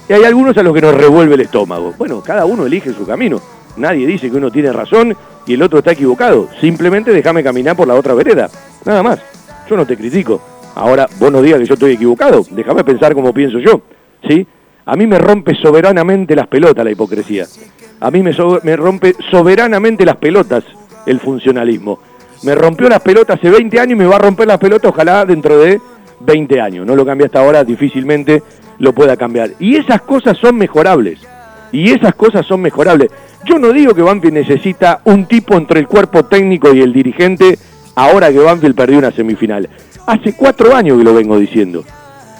[0.09, 1.93] y hay algunos a los que nos revuelve el estómago.
[1.99, 3.41] Bueno, cada uno elige su camino.
[3.77, 5.17] Nadie dice que uno tiene razón
[5.47, 6.49] y el otro está equivocado.
[6.61, 8.49] Simplemente déjame caminar por la otra vereda.
[8.85, 9.19] Nada más.
[9.69, 10.41] Yo no te critico.
[10.77, 12.45] Ahora, vos no digas que yo estoy equivocado.
[12.53, 13.83] Déjame pensar como pienso yo.
[14.29, 14.47] ¿Sí?
[14.87, 17.47] A mí me rompe soberanamente las pelotas la hipocresía.
[17.99, 18.31] A mí me,
[18.63, 20.63] me rompe soberanamente las pelotas
[21.07, 21.99] el funcionalismo.
[22.43, 25.25] Me rompió las pelotas hace 20 años y me va a romper las pelotas ojalá
[25.27, 25.81] dentro de
[26.21, 26.87] 20 años.
[26.87, 28.43] No lo cambia hasta ahora, difícilmente
[28.79, 29.51] lo pueda cambiar.
[29.59, 31.21] Y esas cosas son mejorables.
[31.73, 33.11] Y esas cosas son mejorables.
[33.45, 37.59] Yo no digo que Banfield necesita un tipo entre el cuerpo técnico y el dirigente
[37.95, 39.69] ahora que Banfield perdió una semifinal.
[40.07, 41.85] Hace cuatro años que lo vengo diciendo.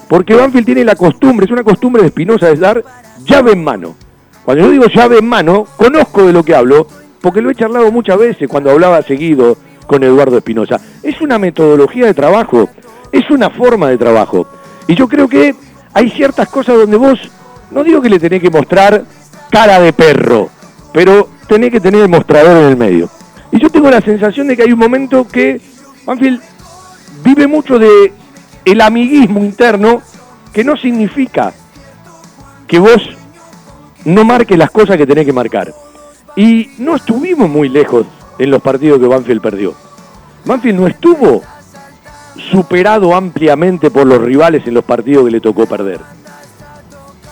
[0.09, 2.83] Porque Banfield tiene la costumbre, es una costumbre de Espinosa de dar
[3.23, 3.95] llave en mano.
[4.43, 6.87] Cuando yo digo llave en mano, conozco de lo que hablo,
[7.21, 9.57] porque lo he charlado muchas veces cuando hablaba seguido
[9.91, 10.79] con Eduardo Espinosa.
[11.03, 12.69] Es una metodología de trabajo,
[13.11, 14.47] es una forma de trabajo.
[14.87, 15.53] Y yo creo que
[15.93, 17.19] hay ciertas cosas donde vos,
[17.71, 19.03] no digo que le tenés que mostrar
[19.49, 20.49] cara de perro,
[20.93, 23.09] pero tenés que tener el mostrador en el medio.
[23.51, 25.59] Y yo tengo la sensación de que hay un momento que
[26.05, 26.41] Banfield
[27.21, 28.13] vive mucho de
[28.63, 30.01] el amiguismo interno
[30.53, 31.51] que no significa
[32.65, 33.09] que vos
[34.05, 35.73] no marques las cosas que tenés que marcar.
[36.37, 38.05] Y no estuvimos muy lejos
[38.39, 39.73] en los partidos que Banfield perdió.
[40.45, 41.41] Banfield no estuvo
[42.51, 45.99] superado ampliamente por los rivales en los partidos que le tocó perder.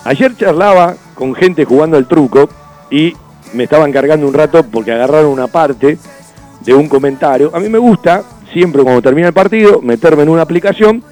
[0.03, 2.49] Ayer charlaba con gente jugando al truco
[2.89, 3.13] y
[3.53, 5.97] me estaban cargando un rato porque agarraron una parte
[6.61, 7.51] de un comentario.
[7.53, 8.23] A mí me gusta,
[8.53, 11.03] siempre cuando termina el partido, meterme en una aplicación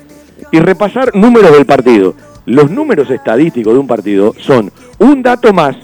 [0.52, 2.16] y repasar números del partido.
[2.46, 5.76] Los números estadísticos de un partido son un dato más,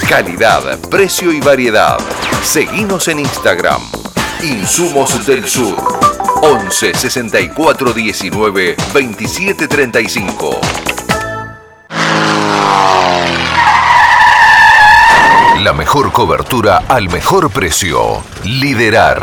[0.08, 1.98] Calidad, precio y variedad.
[2.42, 3.80] Seguimos en Instagram.
[4.43, 5.77] Insumos del Sur.
[6.43, 10.60] 11 64 19 27 35.
[15.60, 18.24] La mejor cobertura al mejor precio.
[18.43, 19.23] Liderar.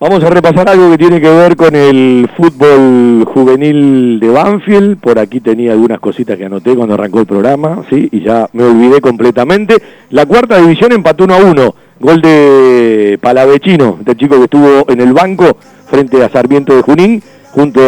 [0.00, 4.98] Vamos a repasar algo que tiene que ver con el fútbol juvenil de Banfield.
[4.98, 8.08] Por aquí tenía algunas cositas que anoté cuando arrancó el programa, ¿sí?
[8.12, 9.82] Y ya me olvidé completamente.
[10.10, 11.74] La cuarta división empató 1 a 1.
[11.98, 15.56] Gol de Palavecino, del chico que estuvo en el banco
[15.90, 17.20] frente a Sarmiento de Junín,
[17.50, 17.80] junto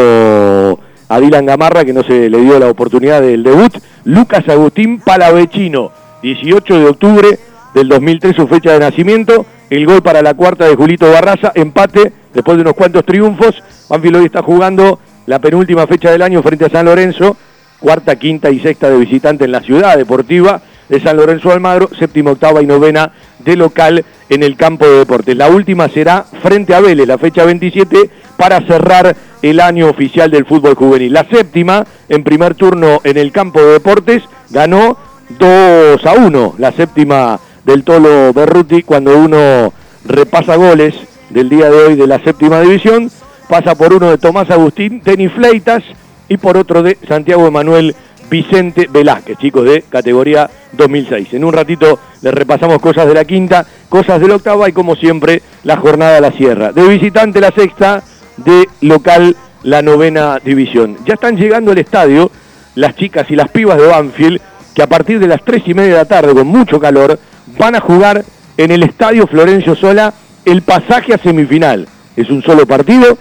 [1.09, 3.73] a Dylan Gamarra, que no se le dio la oportunidad del debut.
[4.03, 5.93] Lucas Agustín Palavecino,
[6.25, 7.39] 18 de octubre
[7.75, 12.13] del 2003, su fecha de nacimiento el gol para la cuarta de Julito Barraza, empate
[12.35, 13.63] después de unos cuantos triunfos.
[13.89, 17.37] Banfield hoy está jugando la penúltima fecha del año frente a San Lorenzo,
[17.79, 22.33] cuarta, quinta y sexta de visitante en la ciudad deportiva de San Lorenzo Almagro, séptima,
[22.33, 25.37] octava y novena de local en el campo de deportes.
[25.37, 30.47] La última será frente a Vélez, la fecha 27, para cerrar el año oficial del
[30.47, 31.13] fútbol juvenil.
[31.13, 34.99] La séptima, en primer turno en el campo de deportes, ganó
[35.39, 39.73] 2 a 1, la séptima del Tolo Berruti cuando uno
[40.05, 40.95] repasa goles
[41.31, 43.11] del día de hoy de la séptima división.
[43.49, 45.83] Pasa por uno de Tomás Agustín Denis Fleitas
[46.29, 47.95] y por otro de Santiago Emanuel
[48.31, 51.35] Vicente Velázquez, chicos de categoría 2006.
[51.35, 54.95] En un ratito les repasamos cosas de la quinta, cosas de la octava y como
[54.95, 56.73] siempre la jornada de la sierra.
[56.73, 58.05] De visitante la sexta,
[58.37, 60.97] de local la novena división.
[61.05, 62.31] Ya están llegando al estadio
[62.77, 64.41] las chicas y las pibas de Banfield
[64.75, 67.19] que a partir de las tres y media de la tarde con mucho calor
[67.59, 68.25] van a jugar
[68.57, 70.13] en el Estadio Florencio Sola
[70.45, 71.89] el pasaje a semifinal.
[72.17, 73.17] Es un solo partido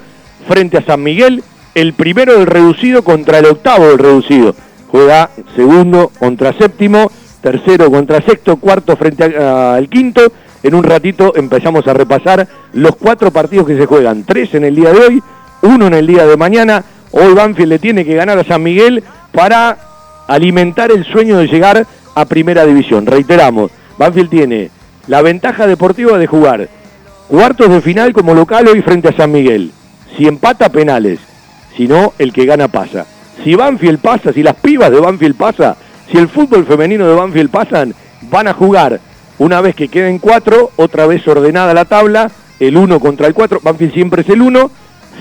[0.48, 1.44] frente a San Miguel,
[1.76, 4.56] el primero del reducido contra el octavo del reducido.
[4.88, 7.12] Juega segundo contra séptimo,
[7.42, 10.32] tercero contra sexto, cuarto frente al quinto.
[10.64, 14.24] En un ratito empezamos a repasar los cuatro partidos que se juegan.
[14.24, 15.24] Tres en el día de hoy,
[15.62, 16.84] uno en el día de mañana.
[17.12, 19.78] Hoy Banfield le tiene que ganar a San Miguel para
[20.28, 21.86] alimentar el sueño de llegar
[22.16, 23.06] a primera división.
[23.06, 24.72] Reiteramos, Banfield tiene
[25.08, 26.70] la ventaja deportiva de jugar
[27.28, 29.74] cuartos de final como local hoy frente a San Miguel.
[30.16, 31.20] Si empata penales,
[31.76, 33.06] si no, el que gana pasa.
[33.44, 35.76] Si Banfield pasa, si las pibas de Banfield pasa,
[36.10, 37.94] si el fútbol femenino de Banfield pasan,
[38.32, 39.02] van a jugar
[39.38, 42.32] una vez que queden cuatro, otra vez ordenada la tabla,
[42.62, 44.72] el uno contra el cuatro, Banfield siempre es el uno,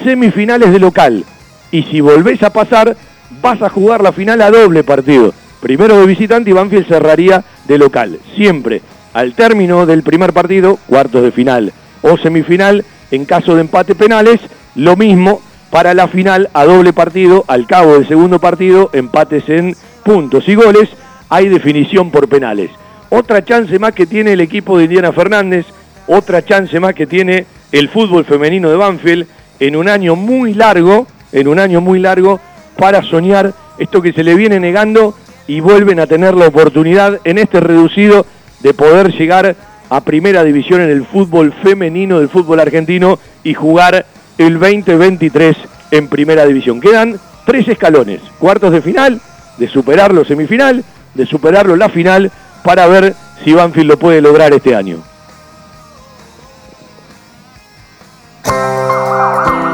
[0.04, 1.24] semifinales de local.
[1.72, 2.96] Y si volvés a pasar,
[3.42, 5.34] vas a jugar la final a doble partido.
[5.60, 8.18] Primero de visitante y Banfield cerraría de local.
[8.36, 8.82] Siempre
[9.14, 11.72] al término del primer partido, cuartos de final
[12.02, 14.40] o semifinal, en caso de empate penales,
[14.74, 15.40] lo mismo
[15.70, 20.54] para la final a doble partido, al cabo del segundo partido, empates en puntos y
[20.54, 20.88] goles,
[21.28, 22.70] hay definición por penales.
[23.10, 25.66] Otra chance más que tiene el equipo de Indiana Fernández,
[26.06, 29.26] otra chance más que tiene el fútbol femenino de Banfield
[29.60, 32.40] en un año muy largo, en un año muy largo,
[32.76, 35.14] para soñar esto que se le viene negando
[35.48, 38.24] y vuelven a tener la oportunidad en este reducido
[38.60, 39.56] de poder llegar
[39.90, 44.06] a primera división en el fútbol femenino del fútbol argentino y jugar
[44.36, 45.56] el 2023
[45.90, 46.80] en primera división.
[46.80, 49.20] Quedan tres escalones, cuartos de final,
[49.56, 50.84] de superarlo semifinal,
[51.14, 52.30] de superarlo la final,
[52.62, 55.02] para ver si Banfield lo puede lograr este año.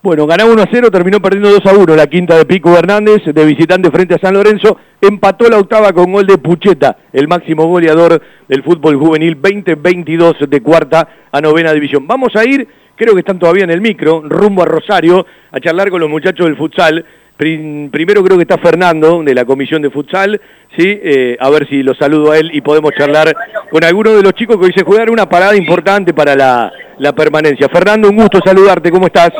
[0.00, 3.24] Bueno, ganaba 1 a 0, terminó perdiendo 2 a 1 la quinta de Pico Hernández,
[3.24, 7.66] de visitante frente a San Lorenzo, empató la octava con gol de Pucheta, el máximo
[7.66, 12.06] goleador del fútbol juvenil 2022 de cuarta a novena división.
[12.06, 15.90] Vamos a ir, creo que están todavía en el micro, rumbo a Rosario, a charlar
[15.90, 17.04] con los muchachos del futsal.
[17.38, 20.40] Primero creo que está Fernando, de la comisión de futsal,
[20.76, 21.00] ¿sí?
[21.02, 23.34] Eh, a ver si lo saludo a él y podemos charlar
[23.70, 27.12] con alguno de los chicos que hoy se juegan una parada importante para la, la
[27.12, 27.68] permanencia.
[27.68, 29.30] Fernando, un gusto saludarte, ¿cómo estás?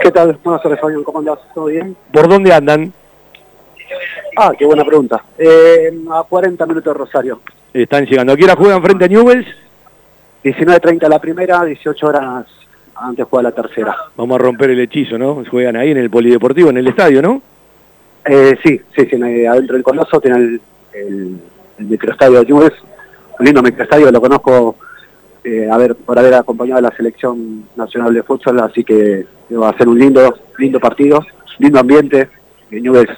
[0.00, 0.38] ¿Qué tal?
[0.44, 1.38] Buenas tardes, Fabián, ¿cómo andás?
[1.52, 1.96] ¿Todo bien?
[2.12, 2.92] ¿Por dónde andan?
[4.36, 5.24] Ah, qué buena pregunta.
[5.36, 7.40] Eh, a 40 minutos de Rosario.
[7.72, 8.32] Están llegando.
[8.32, 9.46] ¿A qué hora juegan frente a Newells?
[10.44, 12.46] 19.30 la primera, 18 horas
[13.00, 13.96] antes juega la tercera.
[14.16, 15.44] Vamos a romper el hechizo, ¿no?
[15.50, 17.42] Juegan ahí en el polideportivo, en el estadio, ¿no?
[18.24, 20.60] Eh, sí, sí, sí, adentro del Coloso tiene el,
[20.92, 21.40] el,
[21.78, 22.76] el microestadio de Newells,
[23.38, 24.76] un lindo microestadio, lo conozco
[25.44, 29.70] eh, a ver, por haber acompañado a la selección nacional de fútbol, así que va
[29.70, 31.24] a ser un lindo, lindo partido,
[31.58, 32.28] lindo ambiente.
[32.70, 33.16] En Newell's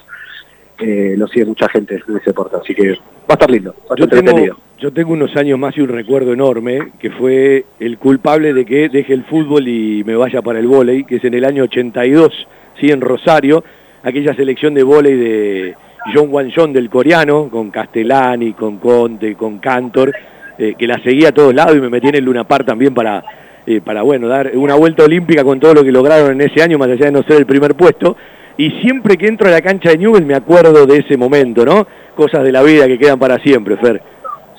[0.81, 4.07] eh, lo sigue mucha gente en ese deporte, así que va a estar lindo, yo
[4.07, 8.65] tengo, yo tengo unos años más y un recuerdo enorme, que fue el culpable de
[8.65, 11.63] que deje el fútbol y me vaya para el vóley, que es en el año
[11.63, 12.47] 82,
[12.79, 13.63] sí, en Rosario,
[14.03, 15.75] aquella selección de vóley de
[16.13, 20.11] John Wan John del coreano, con Castellani, con Conte, con Cantor,
[20.57, 22.93] eh, que la seguía a todos lados y me metí en el Luna Park también
[22.93, 23.23] para,
[23.65, 26.77] eh, para bueno, dar una vuelta olímpica con todo lo que lograron en ese año,
[26.77, 28.17] más allá de no ser el primer puesto.
[28.57, 31.87] Y siempre que entro a la cancha de Newell me acuerdo de ese momento, ¿no?
[32.15, 34.01] Cosas de la vida que quedan para siempre, Fer.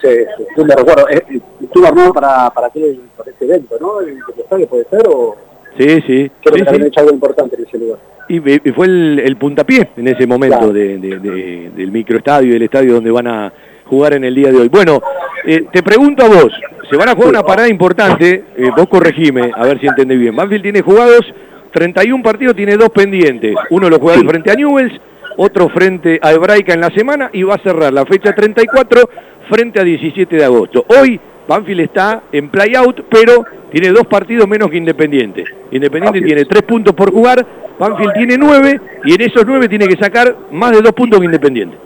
[0.01, 0.09] Sí,
[0.57, 1.09] sí me recuerdo.
[1.09, 4.01] Eh, ¿Estuvo armado para, para, aquel, para ese evento, no?
[4.01, 5.37] ¿El estadio puede ser o...?
[5.79, 6.31] Sí, sí.
[6.43, 7.99] Creo sí, que hecho algo importante en ese lugar.
[8.29, 8.41] Y,
[8.73, 13.53] fue el, puntapié en ese momento de, del microestadio, del estadio donde van a
[13.87, 14.69] jugar en el día de hoy.
[14.69, 15.03] Bueno,
[15.45, 16.53] eh, te pregunto a vos,
[16.89, 20.35] se van a jugar una parada importante, eh, vos corregime, a ver si entendés bien.
[20.35, 21.27] Banfield tiene jugados
[21.73, 23.55] 31 partidos, tiene dos pendientes.
[23.71, 25.01] Uno lo juega frente a Newells,
[25.37, 29.09] otro frente a Hebraica en la semana y va a cerrar la fecha 34
[29.49, 30.85] frente a 17 de agosto.
[30.89, 31.19] Hoy
[31.49, 35.45] Banfield está en play-out, pero tiene dos partidos menos que Independiente.
[35.71, 37.45] Independiente tiene tres puntos por jugar,
[37.79, 41.27] Banfield tiene nueve y en esos nueve tiene que sacar más de dos puntos que
[41.27, 41.77] Independiente.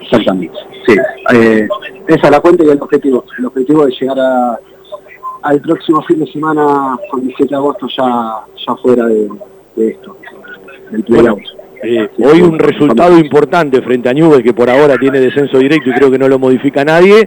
[0.00, 0.96] Exactamente, sí.
[1.34, 1.68] Eh,
[2.08, 3.24] esa es la cuenta y el objetivo.
[3.38, 4.58] El objetivo es llegar a,
[5.42, 9.28] al próximo fin de semana, con 17 de agosto, ya, ya fuera de,
[9.76, 10.16] esto,
[10.90, 11.40] del playout.
[11.82, 15.94] Eh, hoy un resultado importante frente a Newell, que por ahora tiene descenso directo y
[15.94, 17.26] creo que no lo modifica nadie,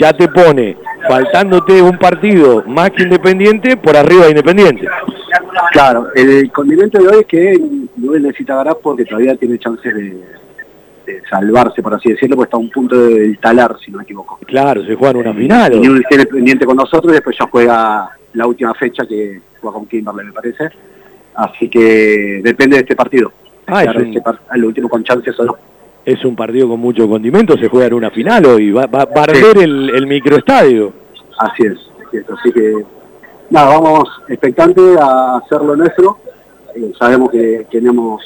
[0.00, 0.76] ya te pone,
[1.08, 4.88] faltándote un partido más que Independiente, por arriba de Independiente.
[5.70, 7.60] Claro, el condimento de hoy es que
[7.96, 10.20] Newell necesita ganar porque todavía tiene chances de,
[11.28, 14.38] salvarse, por así decirlo, porque está a un punto de talar, si no me equivoco.
[14.46, 15.74] Claro, se juega en una final.
[15.74, 19.86] Y tiene pendiente con nosotros y después ya juega la última fecha que juega con
[19.86, 20.70] Kimberley, me parece.
[21.34, 23.32] Así que depende de este partido.
[23.66, 24.22] Ah, es este
[24.54, 25.56] el último con chances o no.
[26.04, 29.22] Es un partido con mucho condimento, se juega en una final hoy, va, va, a
[29.22, 30.92] arder el, microestadio.
[31.38, 31.78] Así es,
[32.28, 32.84] así que
[33.50, 36.18] nada, vamos expectantes a hacer lo nuestro.
[36.74, 38.20] Eh, sabemos que tenemos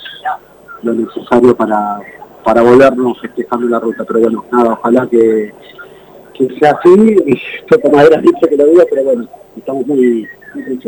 [0.83, 2.01] lo necesario para,
[2.47, 4.05] para volvernos festejando la ruta.
[4.07, 5.53] Pero bueno, nada, ojalá que,
[6.33, 7.17] que sea así.
[7.27, 10.81] Y yo madera dice que lo diga, pero bueno, estamos muy, muy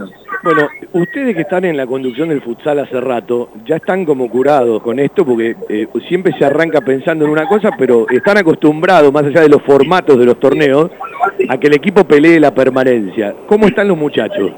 [0.44, 4.80] Bueno, ustedes que están en la conducción del futsal hace rato, ya están como curados
[4.84, 9.24] con esto porque eh, siempre se arranca pensando en una cosa, pero están acostumbrados, más
[9.24, 10.92] allá de los formatos de los torneos,
[11.48, 13.34] a que el equipo pelee la permanencia.
[13.48, 14.52] ¿Cómo están los muchachos?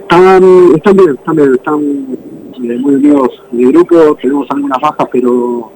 [0.00, 0.42] Están,
[0.76, 2.31] están bien, están bien, están
[2.62, 5.72] muy unidos de grupo, tenemos algunas bajas, pero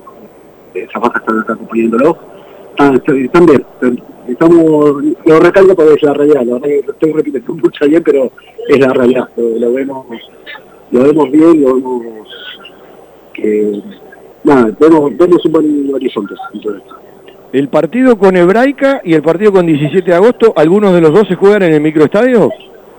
[0.75, 2.19] esas bajas están acá acompañándolo.
[2.71, 3.65] Están, bien,
[4.29, 8.31] estamos, lo recalco porque es la realidad, lo estoy repitiendo mucho bien, pero
[8.69, 10.07] es la realidad, lo, vemos,
[10.91, 12.29] lo vemos bien, lo vemos
[13.33, 13.83] que,
[14.45, 16.35] nada, vemos, vemos un buen horizonte.
[17.53, 21.27] El partido con Hebraica y el partido con 17 de agosto, ¿algunos de los dos
[21.29, 22.51] se juegan en el microestadio?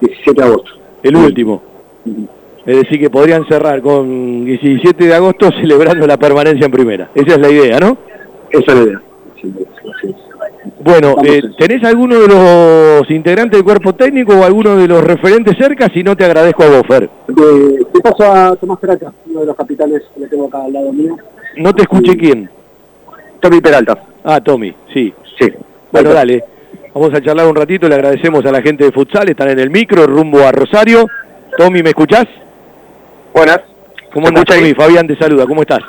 [0.01, 0.71] 17 de agosto.
[1.03, 1.61] El último.
[2.67, 7.09] Es decir, que podrían cerrar con 17 de agosto celebrando la permanencia en primera.
[7.15, 7.97] Esa es la idea, ¿no?
[8.51, 9.01] Esa es la idea.
[10.83, 15.57] Bueno, eh, ¿tenés alguno de los integrantes del cuerpo técnico o alguno de los referentes
[15.57, 15.87] cerca?
[15.93, 17.03] Si no, te agradezco a vos, Fer.
[17.03, 20.73] Eh, te paso a Tomás Peralta, uno de los capitanes que le tengo acá al
[20.73, 21.15] lado mío.
[21.55, 22.49] No te escuché quién.
[23.39, 24.03] Tommy Peralta.
[24.25, 25.13] Ah, Tommy, sí.
[25.39, 25.53] Sí.
[25.91, 26.43] Bueno, dale.
[26.93, 29.69] Vamos a charlar un ratito, le agradecemos a la gente de futsal, están en el
[29.69, 31.07] micro, rumbo a Rosario.
[31.57, 32.27] Tommy, ¿me escuchás?
[33.33, 33.61] Buenas.
[34.13, 34.45] ¿Cómo andas?
[34.75, 35.81] Fabián te saluda, ¿cómo estás?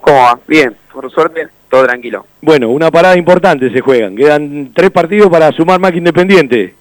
[0.00, 0.38] ¿Cómo va?
[0.46, 2.26] Bien, por suerte, todo tranquilo.
[2.40, 4.16] Bueno, una parada importante se juegan.
[4.16, 6.74] Quedan tres partidos para sumar más que Independiente.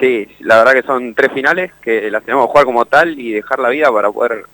[0.00, 3.32] Sí, la verdad que son tres finales que las tenemos que jugar como tal y
[3.32, 4.44] dejar la vida para poder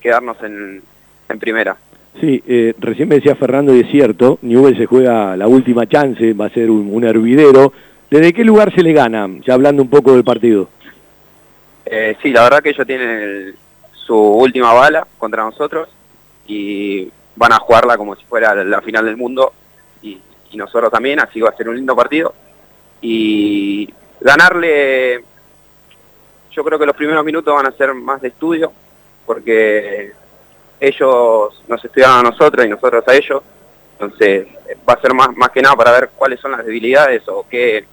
[0.00, 0.80] quedarnos en,
[1.28, 1.76] en primera.
[2.20, 6.32] Sí, eh, recién me decía Fernando y es cierto, Newell se juega la última chance,
[6.32, 7.72] va a ser un, un hervidero.
[8.10, 9.28] ¿Desde qué lugar se le gana?
[9.46, 10.68] Ya hablando un poco del partido.
[11.84, 13.54] Eh, sí, la verdad que ellos tienen el-
[14.10, 15.88] su última bala contra nosotros
[16.44, 19.52] y van a jugarla como si fuera la, final del mundo
[20.02, 20.20] y,
[20.54, 22.34] nosotros también, así va a ser un lindo partido.
[23.00, 23.88] Y
[24.20, 25.22] ganarle,
[26.50, 28.72] yo creo que los primeros minutos van a ser más de estudio,
[29.24, 30.12] porque
[30.80, 33.42] ellos nos estudiaron a nosotros y nosotros a ellos,
[33.92, 34.48] entonces
[34.88, 37.84] va a ser más, más que nada para ver cuáles son las debilidades o qué,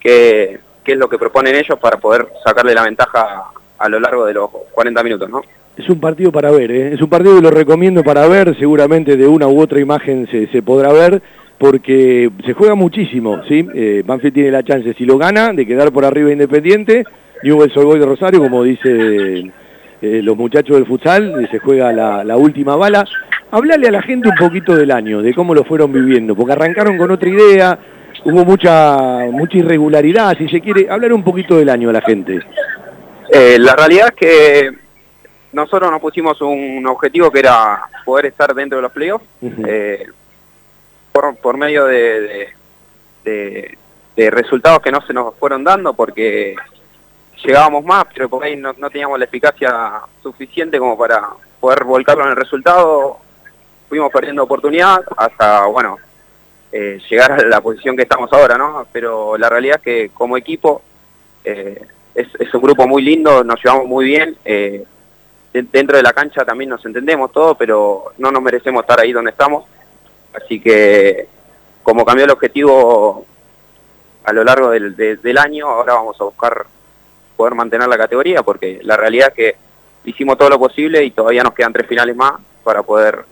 [0.00, 3.52] qué, qué es lo que proponen ellos para poder sacarle la ventaja
[3.82, 5.42] a lo largo de los 40 minutos, ¿no?
[5.76, 6.94] Es un partido para ver, ¿eh?
[6.94, 10.46] es un partido que lo recomiendo para ver, seguramente de una u otra imagen se,
[10.48, 11.20] se podrá ver,
[11.58, 13.66] porque se juega muchísimo, ¿sí?
[13.74, 17.04] Eh, Banfield tiene la chance, si lo gana, de quedar por arriba Independiente,
[17.42, 19.52] Newell's Old Boys de Rosario, como dicen
[20.02, 23.04] eh, los muchachos del futsal, y se juega la, la última bala.
[23.50, 26.98] Hablale a la gente un poquito del año, de cómo lo fueron viviendo, porque arrancaron
[26.98, 27.78] con otra idea,
[28.24, 32.40] hubo mucha, mucha irregularidad, si se quiere, hablar un poquito del año a la gente.
[33.34, 34.72] Eh, la realidad es que
[35.52, 39.24] nosotros nos pusimos un objetivo que era poder estar dentro de los playoffs
[39.66, 40.06] eh,
[41.12, 42.48] por, por medio de, de-
[43.24, 43.78] de-
[44.16, 46.54] de resultados que no se nos fueron dando porque
[47.42, 51.28] llegábamos más, pero por ahí no, no teníamos la eficacia suficiente como para
[51.58, 53.16] poder volcarlo en el resultado.
[53.88, 55.96] Fuimos perdiendo oportunidad hasta, bueno,
[56.70, 58.86] eh, llegar a la posición que estamos ahora, ¿no?
[58.92, 60.82] Pero la realidad es que como equipo
[61.44, 61.80] eh,
[62.14, 64.36] es, un grupo muy lindo, nos llevamos muy bien.
[64.44, 64.84] eh,
[65.52, 69.12] de- dentro de la cancha también nos entendemos todo, pero no nos merecemos estar ahí
[69.12, 69.64] donde estamos.
[70.34, 71.26] Así que,
[71.82, 73.26] como cambió el objetivo
[74.24, 76.66] a lo largo del, de- del año, ahora vamos a buscar
[77.36, 79.56] poder mantener la categoría, porque la realidad es que
[80.04, 82.34] hicimos todo lo posible y todavía nos quedan tres finales más
[82.64, 83.24] para poder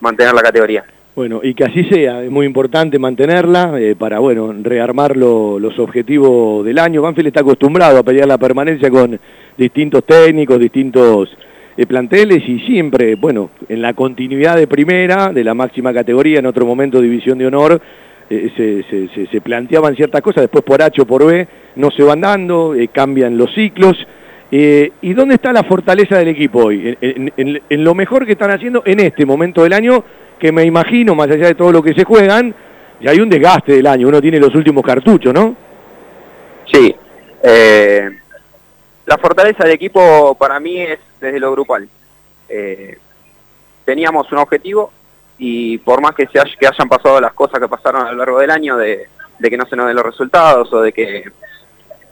[0.00, 0.84] mantener la categoría.
[1.16, 5.78] Bueno, y que así sea, es muy importante mantenerla eh, para, bueno, rearmar lo- los
[5.78, 7.00] objetivos del año.
[7.00, 9.18] Banfield está acostumbrado a pelear la permanencia con
[9.56, 11.34] distintos técnicos, distintos
[11.74, 16.46] eh, planteles y siempre, bueno, en la continuidad de primera, de la máxima categoría, en
[16.46, 17.80] otro momento división de honor,
[18.28, 21.90] eh, se, se- se- se planteaban ciertas cosas, después por H o por B no
[21.92, 23.96] se van dando, eh, cambian los ciclos.
[24.52, 26.94] Eh, ¿Y dónde está la fortaleza del equipo hoy?
[27.00, 30.04] En, lo mejor que están haciendo en este momento del año,
[30.38, 32.54] que me imagino, más allá de todo lo que se juegan,
[33.00, 35.54] ya hay un desgaste del año, uno tiene los últimos cartuchos, ¿no?
[36.70, 36.94] Sí.
[37.42, 38.10] eh,
[39.06, 41.88] la fortaleza del equipo para mí es desde lo grupal.
[42.48, 42.98] Eh,
[43.84, 44.90] teníamos un objetivo
[45.38, 48.50] y por más que, se hayan pasado las cosas que pasaron a lo largo del
[48.50, 49.06] año, de,
[49.40, 51.24] que no se nos den los resultados o de que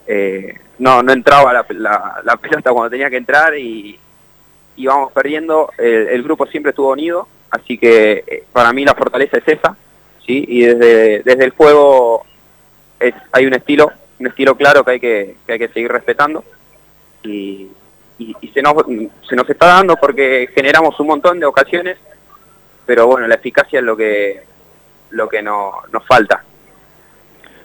[0.06, 3.98] eh, no, no entraba la, la- la pelota cuando tenía que entrar y
[4.76, 9.39] íbamos perdiendo, el, el grupo siempre estuvo unido, así que eh, para mí la fortaleza
[9.39, 9.76] es esa,
[10.26, 10.44] ¿sí?
[10.48, 12.24] y desde, desde el juego
[13.01, 16.44] es, hay un estilo, un estilo claro que hay que, que hay que seguir respetando
[17.22, 17.68] y,
[18.18, 18.74] y- y se, nos,
[19.28, 21.97] se nos está dando porque generamos un montón de ocasiones,
[22.86, 24.43] pero bueno, la eficacia es lo que,
[25.10, 26.43] lo que no, nos falta.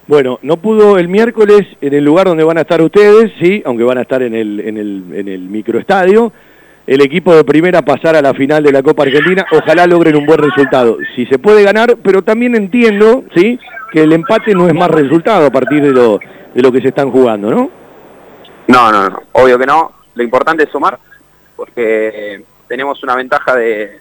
[0.07, 3.83] Bueno, no pudo el miércoles en el lugar donde van a estar ustedes, sí, aunque
[3.83, 6.31] van a estar en el, en el, en el microestadio,
[6.89, 10.25] el equipo de primera pasar a la final de la Copa Argentina, ojalá logren un
[10.25, 10.97] buen resultado.
[11.15, 13.59] Si se puede ganar, pero también entiendo, sí,
[13.91, 16.19] que el empate no es más resultado a partir de lo,
[16.51, 17.69] de lo que se están jugando, ¿no?
[18.65, 19.91] No, no, no, obvio que no.
[20.15, 20.97] Lo importante es sumar,
[21.55, 23.99] porque tenemos una ventaja de,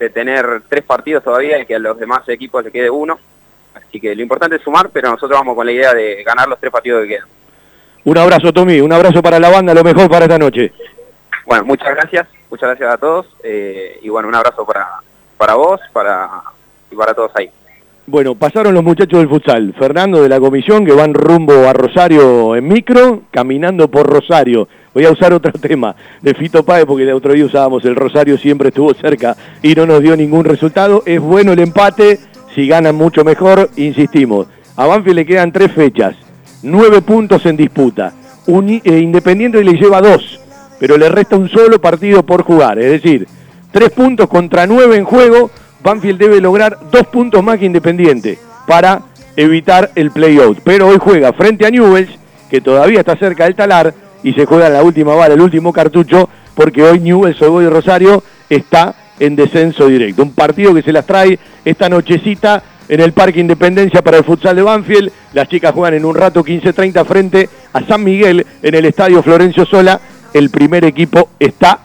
[0.00, 3.20] de tener tres partidos todavía y que a los demás equipos le quede uno.
[3.74, 6.58] Así que lo importante es sumar, pero nosotros vamos con la idea de ganar los
[6.58, 7.28] tres partidos que quedan.
[8.04, 10.72] Un abrazo, Tommy, un abrazo para la banda, lo mejor para esta noche.
[11.48, 14.86] Bueno, muchas gracias, muchas gracias a todos eh, y bueno, un abrazo para,
[15.38, 16.28] para vos para,
[16.90, 17.50] y para todos ahí.
[18.06, 22.54] Bueno, pasaron los muchachos del futsal, Fernando de la comisión, que van rumbo a Rosario
[22.54, 24.68] en micro, caminando por Rosario.
[24.94, 28.36] Voy a usar otro tema de Fito Páez, porque el otro día usábamos el Rosario,
[28.38, 31.02] siempre estuvo cerca y no nos dio ningún resultado.
[31.06, 32.18] Es bueno el empate,
[32.54, 34.48] si ganan mucho mejor, insistimos.
[34.76, 36.14] A Banfield le quedan tres fechas,
[36.62, 38.12] nueve puntos en disputa.
[38.46, 40.40] Uni- eh, Independiente le lleva dos,
[40.78, 42.78] pero le resta un solo partido por jugar.
[42.78, 43.26] Es decir,
[43.72, 45.50] tres puntos contra nueve en juego.
[45.82, 49.02] Banfield debe lograr dos puntos más que Independiente para
[49.36, 50.58] evitar el playout.
[50.64, 52.10] Pero hoy juega frente a Newells,
[52.50, 55.72] que todavía está cerca del talar, y se juega en la última bala, el último
[55.72, 60.22] cartucho, porque hoy Newells, Ogoy y Rosario está en descenso directo.
[60.22, 64.56] Un partido que se las trae esta nochecita en el Parque Independencia para el futsal
[64.56, 65.12] de Banfield.
[65.34, 69.64] Las chicas juegan en un rato 15-30 frente a San Miguel en el Estadio Florencio
[69.66, 70.00] Sola.
[70.32, 71.80] El primer equipo está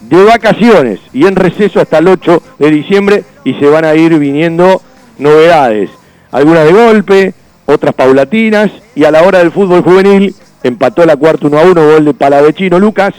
[0.00, 4.18] de vacaciones y en receso hasta el 8 de diciembre y se van a ir
[4.18, 4.80] viniendo
[5.18, 5.90] novedades.
[6.30, 7.34] Algunas de golpe,
[7.66, 11.86] otras paulatinas y a la hora del fútbol juvenil empató la cuarta 1 a 1,
[11.92, 13.14] gol de Palavecino Lucas,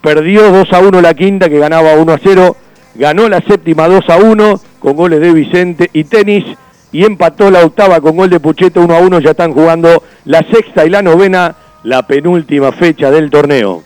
[0.00, 2.56] perdió 2 a 1 la quinta que ganaba 1 a 0,
[2.94, 6.44] ganó la séptima 2 a 1 con goles de Vicente y Tenis
[6.90, 10.44] y empató la octava con gol de Pucheto 1 a 1, ya están jugando la
[10.50, 13.82] sexta y la novena, la penúltima fecha del torneo.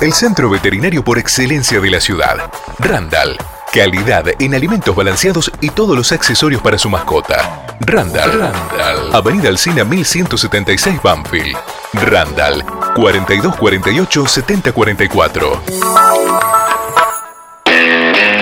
[0.00, 2.36] El centro veterinario por excelencia de la ciudad.
[2.78, 3.36] Randall.
[3.72, 7.66] Calidad en alimentos balanceados y todos los accesorios para su mascota.
[7.80, 8.38] Randall.
[8.38, 9.14] Randall.
[9.14, 11.56] Avenida Alcina 1176 Banfield.
[11.92, 12.64] Randall.
[12.94, 16.55] 4248 7044.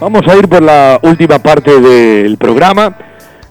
[0.00, 2.96] Vamos a ir por la última parte del programa.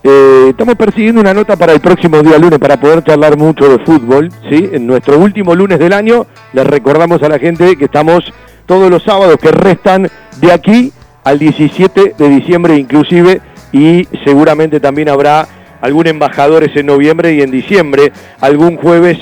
[0.02, 3.84] Eh, estamos persiguiendo una nota para el próximo día lunes para poder charlar mucho de
[3.84, 4.30] fútbol.
[4.50, 4.70] ¿sí?
[4.72, 8.32] En nuestro último lunes del año les recordamos a la gente que estamos
[8.66, 10.10] todos los sábados que restan
[10.40, 10.94] de aquí
[11.26, 13.42] al 17 de diciembre inclusive
[13.74, 15.48] y seguramente también habrá
[15.82, 19.18] algún embajadores en noviembre y en diciembre, algún jueves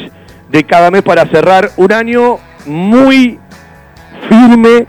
[0.49, 3.39] de cada mes para cerrar un año muy
[4.29, 4.85] firme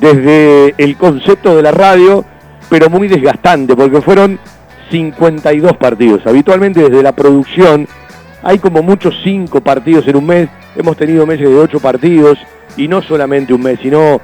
[0.00, 2.24] desde el concepto de la radio,
[2.68, 4.38] pero muy desgastante, porque fueron
[4.90, 6.26] 52 partidos.
[6.26, 7.86] Habitualmente desde la producción
[8.42, 10.48] hay como muchos 5 partidos en un mes.
[10.74, 12.38] Hemos tenido meses de 8 partidos,
[12.76, 14.20] y no solamente un mes, sino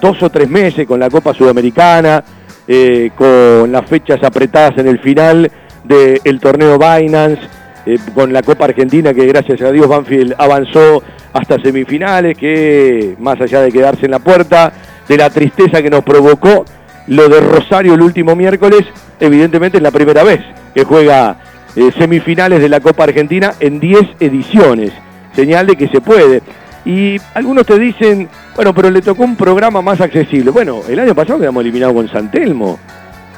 [0.00, 2.22] dos o tres meses con la Copa Sudamericana,
[2.66, 5.50] eh, con las fechas apretadas en el final
[5.84, 7.42] del torneo Binance,
[7.86, 13.40] eh, con la Copa Argentina que gracias a Dios Banfield avanzó hasta semifinales, que más
[13.40, 14.72] allá de quedarse en la puerta,
[15.08, 16.64] de la tristeza que nos provocó
[17.06, 18.84] lo de Rosario el último miércoles,
[19.18, 20.40] evidentemente es la primera vez
[20.74, 21.36] que juega
[21.74, 24.92] eh, semifinales de la Copa Argentina en 10 ediciones,
[25.34, 26.42] señal de que se puede.
[26.84, 30.50] Y algunos te dicen, bueno, pero le tocó un programa más accesible.
[30.50, 32.78] Bueno, el año pasado quedamos eliminados con San Telmo.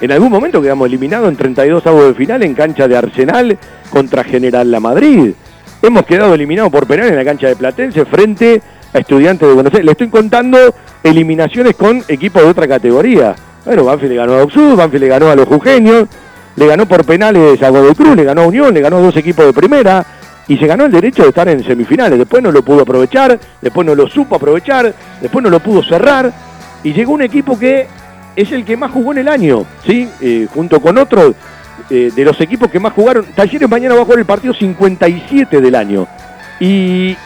[0.01, 3.59] En algún momento quedamos eliminados en 32 avos de final en cancha de Arsenal
[3.91, 5.32] contra General La Madrid.
[5.82, 8.61] Hemos quedado eliminados por penal en la cancha de Platense frente a
[8.95, 9.85] Estudiantes de Buenos Aires.
[9.85, 10.59] Le estoy contando
[11.03, 13.35] eliminaciones con equipos de otra categoría.
[13.65, 16.07] Bueno, Banfield le ganó a Oxud, Banfield le ganó a los Jujeños,
[16.57, 19.16] le ganó por penales a Godoy Cruz, le ganó a Unión, le ganó a dos
[19.16, 20.05] equipos de primera
[20.47, 22.19] y se ganó el derecho de estar en semifinales.
[22.19, 26.33] Después no lo pudo aprovechar, después no lo supo aprovechar, después no lo pudo cerrar
[26.83, 27.89] y llegó un equipo que
[28.37, 30.09] es el que más jugó en el año, ¿sí?
[30.21, 31.35] Eh, junto con otros
[31.91, 33.25] eh, de los equipos que más jugaron.
[33.35, 36.07] Talleres mañana va a jugar el partido 57 del año.
[36.61, 37.16] Y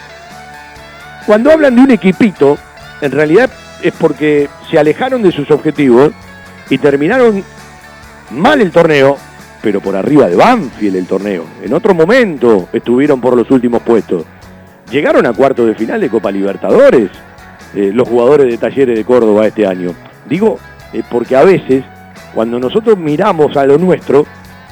[1.25, 2.57] cuando hablan de un equipito,
[3.01, 3.49] en realidad
[3.81, 6.11] es porque se alejaron de sus objetivos
[6.69, 7.43] y terminaron
[8.31, 9.17] mal el torneo,
[9.61, 11.45] pero por arriba de Banfield el torneo.
[11.63, 14.25] En otro momento estuvieron por los últimos puestos.
[14.91, 17.09] Llegaron a cuartos de final de Copa Libertadores
[17.75, 19.93] eh, los jugadores de Talleres de Córdoba este año.
[20.27, 20.57] Digo,
[20.91, 21.83] eh, porque a veces
[22.33, 24.25] cuando nosotros miramos a lo nuestro,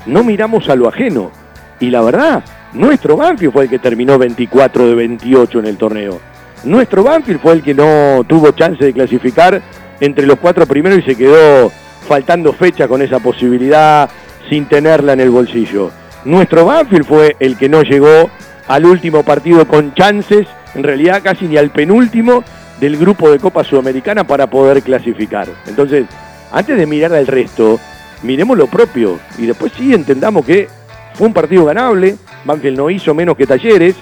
[0.05, 1.31] no miramos a lo ajeno.
[1.79, 2.43] Y la verdad,
[2.73, 6.19] nuestro Banfield fue el que terminó 24 de 28 en el torneo.
[6.63, 9.61] Nuestro Banfield fue el que no tuvo chance de clasificar
[9.99, 11.71] entre los cuatro primeros y se quedó
[12.07, 14.09] faltando fecha con esa posibilidad
[14.49, 15.91] sin tenerla en el bolsillo.
[16.25, 18.29] Nuestro Banfield fue el que no llegó
[18.67, 22.43] al último partido con chances, en realidad casi ni al penúltimo
[22.79, 25.47] del grupo de Copa Sudamericana para poder clasificar.
[25.67, 26.05] Entonces,
[26.51, 27.79] antes de mirar al resto,
[28.23, 30.67] miremos lo propio y después sí entendamos que
[31.13, 32.15] fue un partido ganable,
[32.45, 33.95] Banfield no hizo menos que Talleres,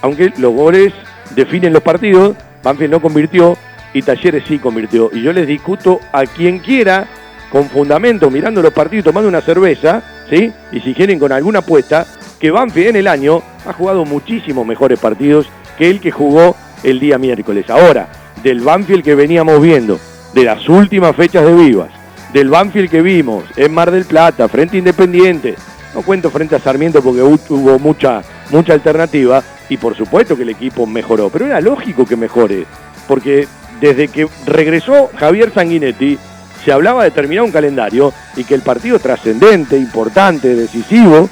[0.00, 0.92] aunque los goles
[1.34, 3.56] definen los partidos, Banfield no convirtió
[3.92, 5.10] y Talleres sí convirtió.
[5.12, 7.06] Y yo les discuto a quien quiera,
[7.50, 10.52] con fundamento, mirando los partidos, tomando una cerveza, ¿sí?
[10.72, 12.06] Y si quieren con alguna apuesta,
[12.40, 15.46] que Banfield en el año ha jugado muchísimos mejores partidos
[15.78, 17.68] que el que jugó el día miércoles.
[17.70, 18.08] Ahora,
[18.42, 20.00] del Banfield que veníamos viendo,
[20.34, 21.90] de las últimas fechas de Vivas,
[22.32, 25.54] del Banfield que vimos en Mar del Plata, frente a Independiente,
[25.94, 29.42] no cuento frente a Sarmiento porque hubo mucha, mucha alternativa
[29.72, 32.66] y por supuesto que el equipo mejoró, pero era lógico que mejore,
[33.08, 33.48] porque
[33.80, 36.18] desde que regresó Javier Sanguinetti
[36.62, 41.26] se hablaba de terminar un calendario y que el partido trascendente, importante, decisivo,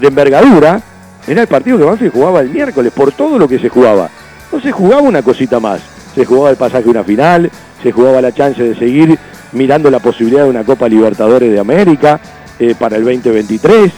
[0.00, 0.80] de envergadura,
[1.26, 4.08] era el partido que Banfield jugaba el miércoles, por todo lo que se jugaba.
[4.52, 5.80] No se jugaba una cosita más,
[6.14, 7.50] se jugaba el pasaje a una final,
[7.82, 9.18] se jugaba la chance de seguir
[9.50, 12.20] mirando la posibilidad de una Copa Libertadores de América
[12.60, 13.92] eh, para el 2023,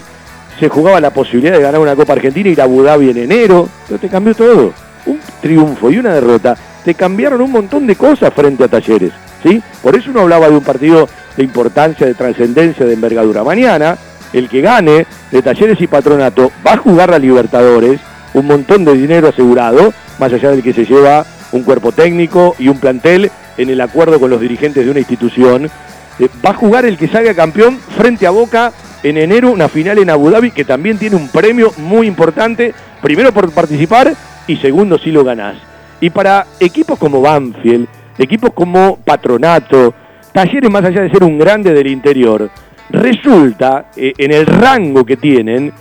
[0.59, 3.19] se jugaba la posibilidad de ganar una Copa Argentina y ir a Abu Dhabi en
[3.19, 4.73] enero, pero te cambió todo.
[5.07, 9.13] Un triunfo y una derrota te cambiaron un montón de cosas frente a Talleres,
[9.43, 9.63] ¿sí?
[9.83, 13.45] Por eso uno hablaba de un partido de importancia, de trascendencia, de envergadura.
[13.45, 13.97] Mañana,
[14.33, 18.01] el que gane de Talleres y Patronato va a jugar a Libertadores,
[18.35, 22.69] un montón de dinero asegurado, más allá del que se lleva un cuerpo técnico y
[22.69, 25.71] un plantel en el acuerdo con los dirigentes de una institución.
[26.19, 28.73] Eh, va a jugar el que salga campeón frente a Boca
[29.03, 33.33] en enero, una final en Abu Dhabi que también tiene un premio muy importante, primero
[33.33, 34.13] por participar
[34.47, 35.57] y segundo si lo ganás.
[36.01, 37.87] Y para equipos como Banfield,
[38.19, 39.95] equipos como Patronato,
[40.33, 42.51] Talleres más allá de ser un grande del interior,
[42.91, 45.73] resulta eh, en el rango que tienen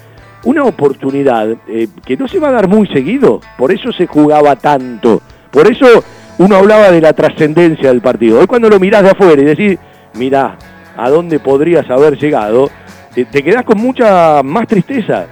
[0.43, 4.55] una oportunidad eh, que no se va a dar muy seguido, por eso se jugaba
[4.55, 6.03] tanto, por eso
[6.37, 8.39] uno hablaba de la trascendencia del partido.
[8.39, 9.77] Hoy cuando lo mirás de afuera y decís,
[10.13, 10.57] mirá,
[10.95, 12.69] ¿a dónde podrías haber llegado?
[13.13, 15.25] Te, te quedás con mucha más tristeza.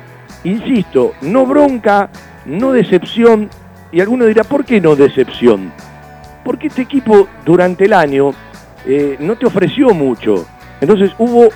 [0.43, 2.10] Insisto, no bronca,
[2.45, 3.49] no decepción,
[3.91, 5.72] y alguno dirá, ¿por qué no decepción?
[6.43, 8.34] Porque este equipo durante el año
[8.85, 10.45] eh, no te ofreció mucho.
[10.81, 11.47] Entonces hubo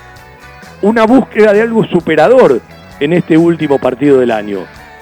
[0.82, 2.60] una búsqueda de algo superador
[2.98, 4.60] en este último partido del año.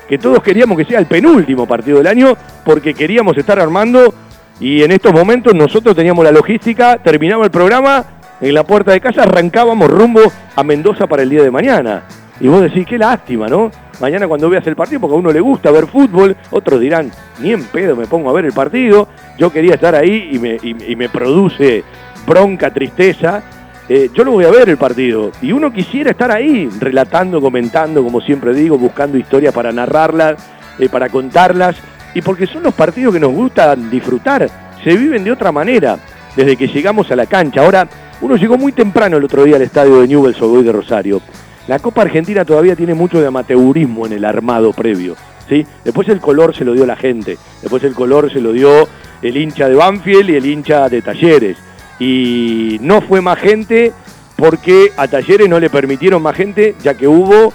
[0.08, 4.12] Que todos queríamos que sea el penúltimo partido del año porque queríamos estar armando
[4.60, 8.05] y en estos momentos nosotros teníamos la logística, terminaba el programa,
[8.40, 10.20] en la puerta de casa arrancábamos rumbo
[10.55, 12.05] a Mendoza para el día de mañana.
[12.40, 13.70] Y vos decís, qué lástima, ¿no?
[14.01, 17.10] Mañana cuando veas el partido, porque a uno le gusta ver fútbol, otros dirán,
[17.40, 20.56] ni en pedo me pongo a ver el partido, yo quería estar ahí y me,
[20.62, 21.82] y, me produce
[22.26, 23.43] bronca, tristeza.
[23.89, 28.05] Eh, yo lo voy a ver el partido y uno quisiera estar ahí, relatando, comentando,
[28.05, 30.36] como siempre digo, buscando historias para narrarlas,
[30.78, 31.74] eh, para contarlas,
[32.14, 34.48] y porque son los partidos que nos gusta disfrutar,
[34.82, 35.98] se viven de otra manera
[36.36, 37.60] desde que llegamos a la cancha.
[37.62, 37.89] Ahora,
[38.20, 41.20] uno llegó muy temprano el otro día al estadio de Newell's Old de Rosario.
[41.66, 45.16] La Copa Argentina todavía tiene mucho de amateurismo en el armado previo.
[45.48, 45.66] ¿sí?
[45.85, 48.89] Después el color se lo dio la gente, después el color se lo dio
[49.22, 51.59] el hincha de Banfield y el hincha de Talleres.
[51.98, 53.93] Y no fue más gente
[54.36, 57.52] porque a Talleres no le permitieron más gente, ya que hubo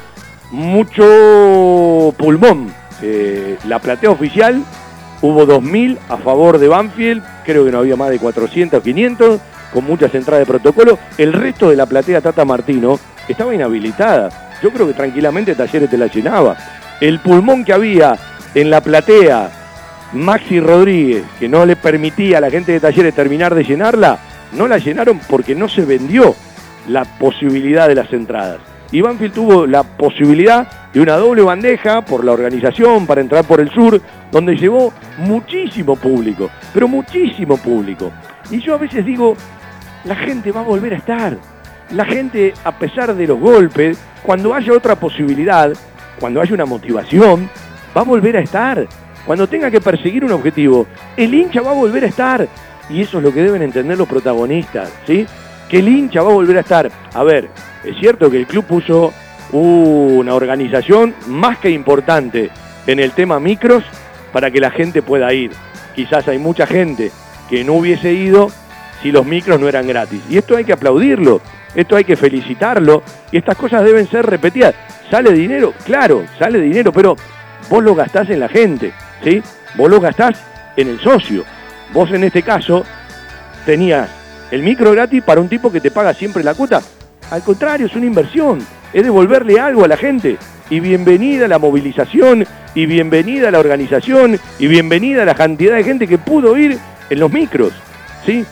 [0.51, 2.73] mucho pulmón.
[3.01, 4.63] Eh, la platea oficial
[5.21, 9.41] hubo 2.000 a favor de Banfield, creo que no había más de 400 o 500,
[9.73, 10.99] con muchas entradas de protocolo.
[11.17, 14.57] El resto de la platea Tata Martino estaba inhabilitada.
[14.61, 16.55] Yo creo que tranquilamente Talleres te la llenaba.
[17.01, 18.17] El pulmón que había
[18.53, 19.49] en la platea,
[20.13, 24.19] Maxi Rodríguez, que no le permitía a la gente de Talleres terminar de llenarla,
[24.53, 26.35] no la llenaron porque no se vendió
[26.87, 28.59] la posibilidad de las entradas.
[28.93, 33.69] Y tuvo la posibilidad de una doble bandeja por la organización para entrar por el
[33.71, 33.99] sur,
[34.31, 38.11] donde llevó muchísimo público, pero muchísimo público.
[38.49, 39.35] Y yo a veces digo,
[40.05, 41.37] la gente va a volver a estar
[41.93, 45.71] la gente, a pesar de los golpes, cuando haya otra posibilidad,
[46.19, 47.49] cuando haya una motivación,
[47.95, 48.87] va a volver a estar.
[49.25, 52.47] Cuando tenga que perseguir un objetivo, el hincha va a volver a estar.
[52.89, 55.25] Y eso es lo que deben entender los protagonistas, ¿sí?
[55.69, 56.91] Que el hincha va a volver a estar.
[57.13, 57.49] A ver,
[57.83, 59.13] es cierto que el club puso
[59.51, 62.49] una organización más que importante
[62.87, 63.83] en el tema micros
[64.31, 65.51] para que la gente pueda ir.
[65.95, 67.11] Quizás hay mucha gente
[67.49, 68.49] que no hubiese ido
[69.01, 70.21] si los micros no eran gratis.
[70.29, 71.41] Y esto hay que aplaudirlo.
[71.75, 73.01] Esto hay que felicitarlo
[73.31, 74.75] y estas cosas deben ser repetidas.
[75.09, 75.73] ¿Sale dinero?
[75.85, 77.15] Claro, sale dinero, pero
[77.69, 78.93] vos lo gastás en la gente,
[79.23, 79.41] ¿sí?
[79.75, 80.39] Vos lo gastás
[80.77, 81.43] en el socio.
[81.91, 82.83] Vos en este caso
[83.65, 84.09] tenías
[84.51, 86.81] el micro gratis para un tipo que te paga siempre la cuota.
[87.31, 88.59] Al contrario, es una inversión,
[88.91, 90.37] es devolverle algo a la gente.
[90.69, 96.17] Y bienvenida la movilización, y bienvenida la organización, y bienvenida la cantidad de gente que
[96.17, 96.77] pudo ir
[97.09, 97.73] en los micros,
[98.25, 98.45] ¿sí?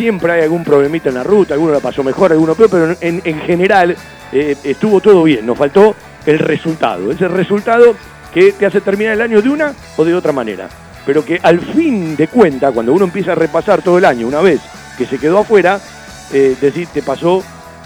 [0.00, 3.40] siempre hay algún problemita en la ruta, alguno la pasó mejor, alguno peor, pero en,
[3.40, 3.94] general
[4.32, 5.94] eh, estuvo todo bien, nos faltó
[6.24, 7.94] el resultado, ese resultado
[8.32, 10.70] que te hace terminar el año de una o de otra manera,
[11.04, 14.40] pero que al fin de cuenta, cuando uno empieza a repasar todo el año, una
[14.40, 14.62] vez
[14.96, 15.78] que se quedó afuera,
[16.32, 17.44] eh, decir, te pasó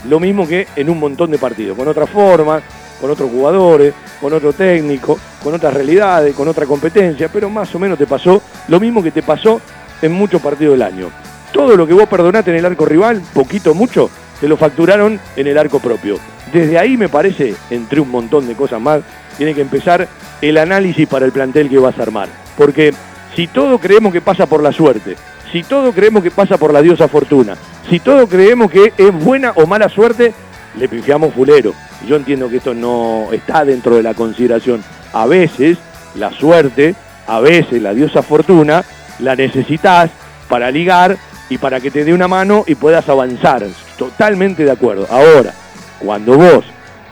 [0.08, 2.62] lo mismo que en un montón de partidos, con otras formas,
[3.00, 7.78] con otros jugadores, con otro técnico, con otras realidades, con otra competencia, pero más o
[7.78, 9.60] menos te pasó lo mismo que te pasó
[10.00, 11.10] en muchos partidos del año.
[11.52, 14.10] Todo lo que vos perdonaste en el arco rival, poquito, mucho,
[14.40, 16.18] te lo facturaron en el arco propio.
[16.52, 19.00] Desde ahí me parece, entre un montón de cosas más,
[19.36, 20.08] tiene que empezar
[20.40, 22.28] el análisis para el plantel que vas a armar.
[22.56, 22.92] Porque
[23.34, 25.16] si todo creemos que pasa por la suerte,
[25.54, 27.56] si todo creemos que pasa por la diosa fortuna,
[27.88, 30.34] si todo creemos que es buena o mala suerte,
[30.76, 31.72] le pifiamos fulero.
[32.08, 34.82] Yo entiendo que esto no está dentro de la consideración.
[35.12, 35.78] A veces
[36.16, 36.96] la suerte,
[37.28, 38.84] a veces la diosa fortuna,
[39.20, 40.10] la necesitas
[40.48, 41.16] para ligar
[41.48, 43.64] y para que te dé una mano y puedas avanzar.
[43.96, 45.06] Totalmente de acuerdo.
[45.08, 45.54] Ahora,
[46.00, 46.64] cuando vos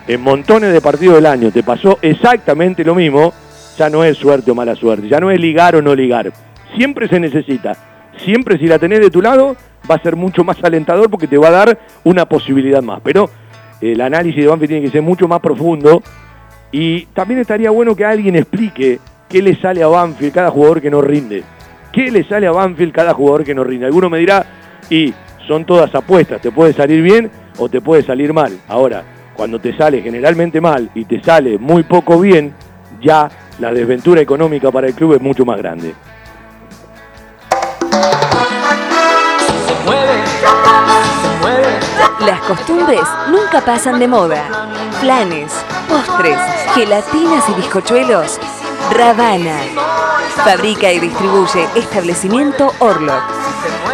[0.09, 3.33] en montones de partidos del año te pasó exactamente lo mismo,
[3.79, 6.33] ya no es suerte o mala suerte, ya no es ligar o no ligar.
[6.75, 7.92] Siempre se necesita.
[8.19, 9.57] Siempre si la tenés de tu lado
[9.91, 13.01] va a ser mucho más alentador porque te va a dar una posibilidad más.
[13.03, 13.31] Pero
[13.81, 16.03] el análisis de Banfield tiene que ser mucho más profundo
[16.71, 20.91] y también estaría bueno que alguien explique qué le sale a Banfield cada jugador que
[20.91, 21.43] no rinde.
[21.93, 23.87] ¿Qué le sale a Banfield cada jugador que no rinde?
[23.87, 24.47] Alguno me dirá,
[24.89, 25.13] y
[25.47, 28.53] son todas apuestas, te puede salir bien o te puede salir mal.
[28.69, 29.03] Ahora,
[29.35, 32.55] cuando te sale generalmente mal y te sale muy poco bien,
[33.03, 35.95] ya la desventura económica para el club es mucho más grande.
[42.27, 44.69] Las costumbres nunca pasan de moda.
[45.01, 45.53] Planes,
[45.89, 46.39] postres,
[46.73, 48.39] gelatinas y bizcochuelos.
[48.93, 49.57] Ravana.
[50.45, 53.25] Fabrica y distribuye establecimiento Orlock.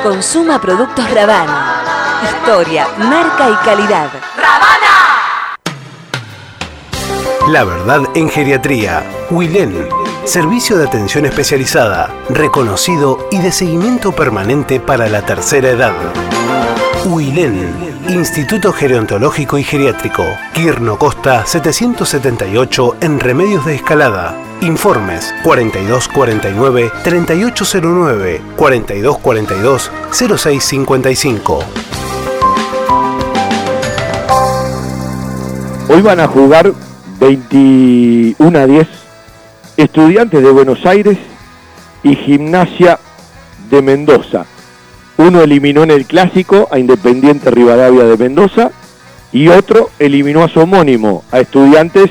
[0.03, 1.83] Consuma productos Ravana.
[2.23, 4.11] Historia, marca y calidad.
[7.49, 9.05] La verdad en geriatría.
[9.31, 9.89] Wilén.
[10.25, 15.95] Servicio de atención especializada, reconocido y de seguimiento permanente para la tercera edad.
[17.07, 17.71] Wilén.
[18.09, 20.25] Instituto Gerontológico y Geriátrico.
[20.53, 24.37] Quirno Costa 778 en Remedios de Escalada.
[24.61, 31.59] Informes 4249 3809 4242 0655.
[35.89, 36.73] Hoy van a jugar
[37.21, 38.89] 21 a 10
[39.77, 41.19] estudiantes de Buenos Aires
[42.03, 42.99] y gimnasia
[43.71, 44.45] de Mendoza.
[45.19, 48.71] Uno eliminó en el clásico a Independiente Rivadavia de Mendoza
[49.33, 52.11] y otro eliminó a su homónimo, a estudiantes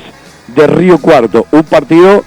[0.54, 1.46] de Río Cuarto.
[1.50, 2.22] Un partido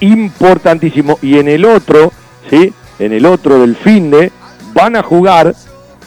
[0.00, 1.18] importantísimo.
[1.22, 2.12] Y en el otro,
[2.50, 2.72] ¿sí?
[2.98, 4.30] En el otro del fin de,
[4.74, 5.54] van a jugar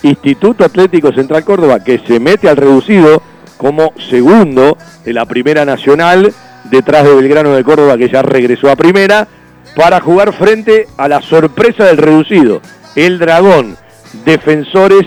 [0.04, 3.22] Instituto Atlético Central Córdoba, que se mete al reducido
[3.58, 6.34] como segundo de la Primera Nacional,
[6.66, 9.28] detrás de Belgrano de Córdoba, que ya regresó a Primera,
[9.76, 12.62] para jugar frente a la sorpresa del reducido,
[12.96, 13.76] el Dragón
[14.26, 15.06] defensores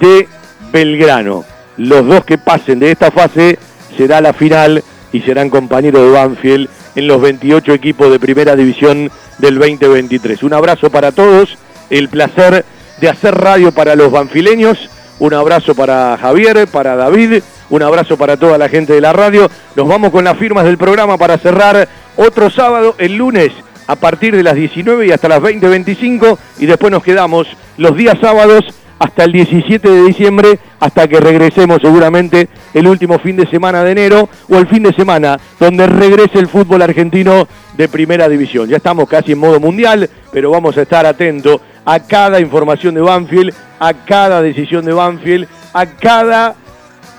[0.00, 0.28] de
[0.72, 1.44] Belgrano.
[1.76, 3.58] Los dos que pasen de esta fase
[3.96, 4.82] será la final
[5.12, 10.42] y serán compañeros de Banfield en los 28 equipos de primera división del 2023.
[10.42, 11.58] Un abrazo para todos,
[11.90, 12.64] el placer
[13.00, 18.36] de hacer radio para los banfileños, un abrazo para Javier, para David, un abrazo para
[18.36, 19.50] toda la gente de la radio.
[19.74, 23.52] Nos vamos con las firmas del programa para cerrar otro sábado, el lunes
[23.86, 27.46] a partir de las 19 y hasta las 20.25 y después nos quedamos
[27.76, 28.64] los días sábados
[28.98, 33.92] hasta el 17 de diciembre, hasta que regresemos seguramente el último fin de semana de
[33.92, 37.46] enero o el fin de semana donde regrese el fútbol argentino
[37.76, 38.68] de primera división.
[38.68, 43.02] Ya estamos casi en modo mundial, pero vamos a estar atentos a cada información de
[43.02, 46.56] Banfield, a cada decisión de Banfield, a cada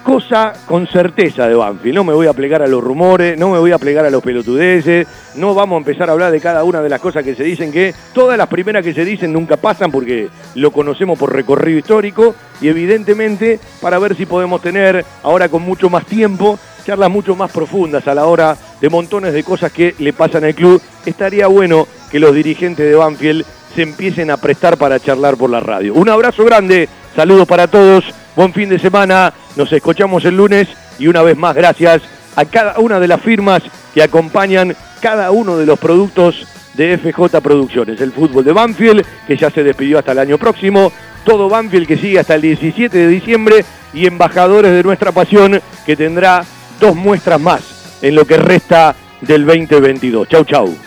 [0.07, 1.93] cosa con certeza de Banfield.
[1.93, 4.23] No me voy a plegar a los rumores, no me voy a plegar a los
[4.23, 5.05] pelotudeces,
[5.35, 7.73] no vamos a empezar a hablar de cada una de las cosas que se dicen,
[7.73, 12.35] que todas las primeras que se dicen nunca pasan porque lo conocemos por recorrido histórico
[12.61, 17.51] y evidentemente para ver si podemos tener ahora con mucho más tiempo charlas mucho más
[17.51, 20.81] profundas a la hora de montones de cosas que le pasan al club.
[21.05, 25.59] Estaría bueno que los dirigentes de Banfield se empiecen a prestar para charlar por la
[25.59, 25.93] radio.
[25.95, 28.05] Un abrazo grande, saludos para todos,
[28.37, 30.67] buen fin de semana, nos escuchamos el lunes
[30.99, 32.03] y una vez más gracias
[32.35, 33.63] a cada una de las firmas
[33.95, 37.99] que acompañan cada uno de los productos de FJ Producciones.
[37.99, 40.91] El fútbol de Banfield, que ya se despidió hasta el año próximo,
[41.25, 45.95] todo Banfield que sigue hasta el 17 de diciembre y embajadores de nuestra pasión que
[45.95, 46.45] tendrá
[46.79, 50.27] dos muestras más en lo que resta del 2022.
[50.27, 50.86] Chau, chau.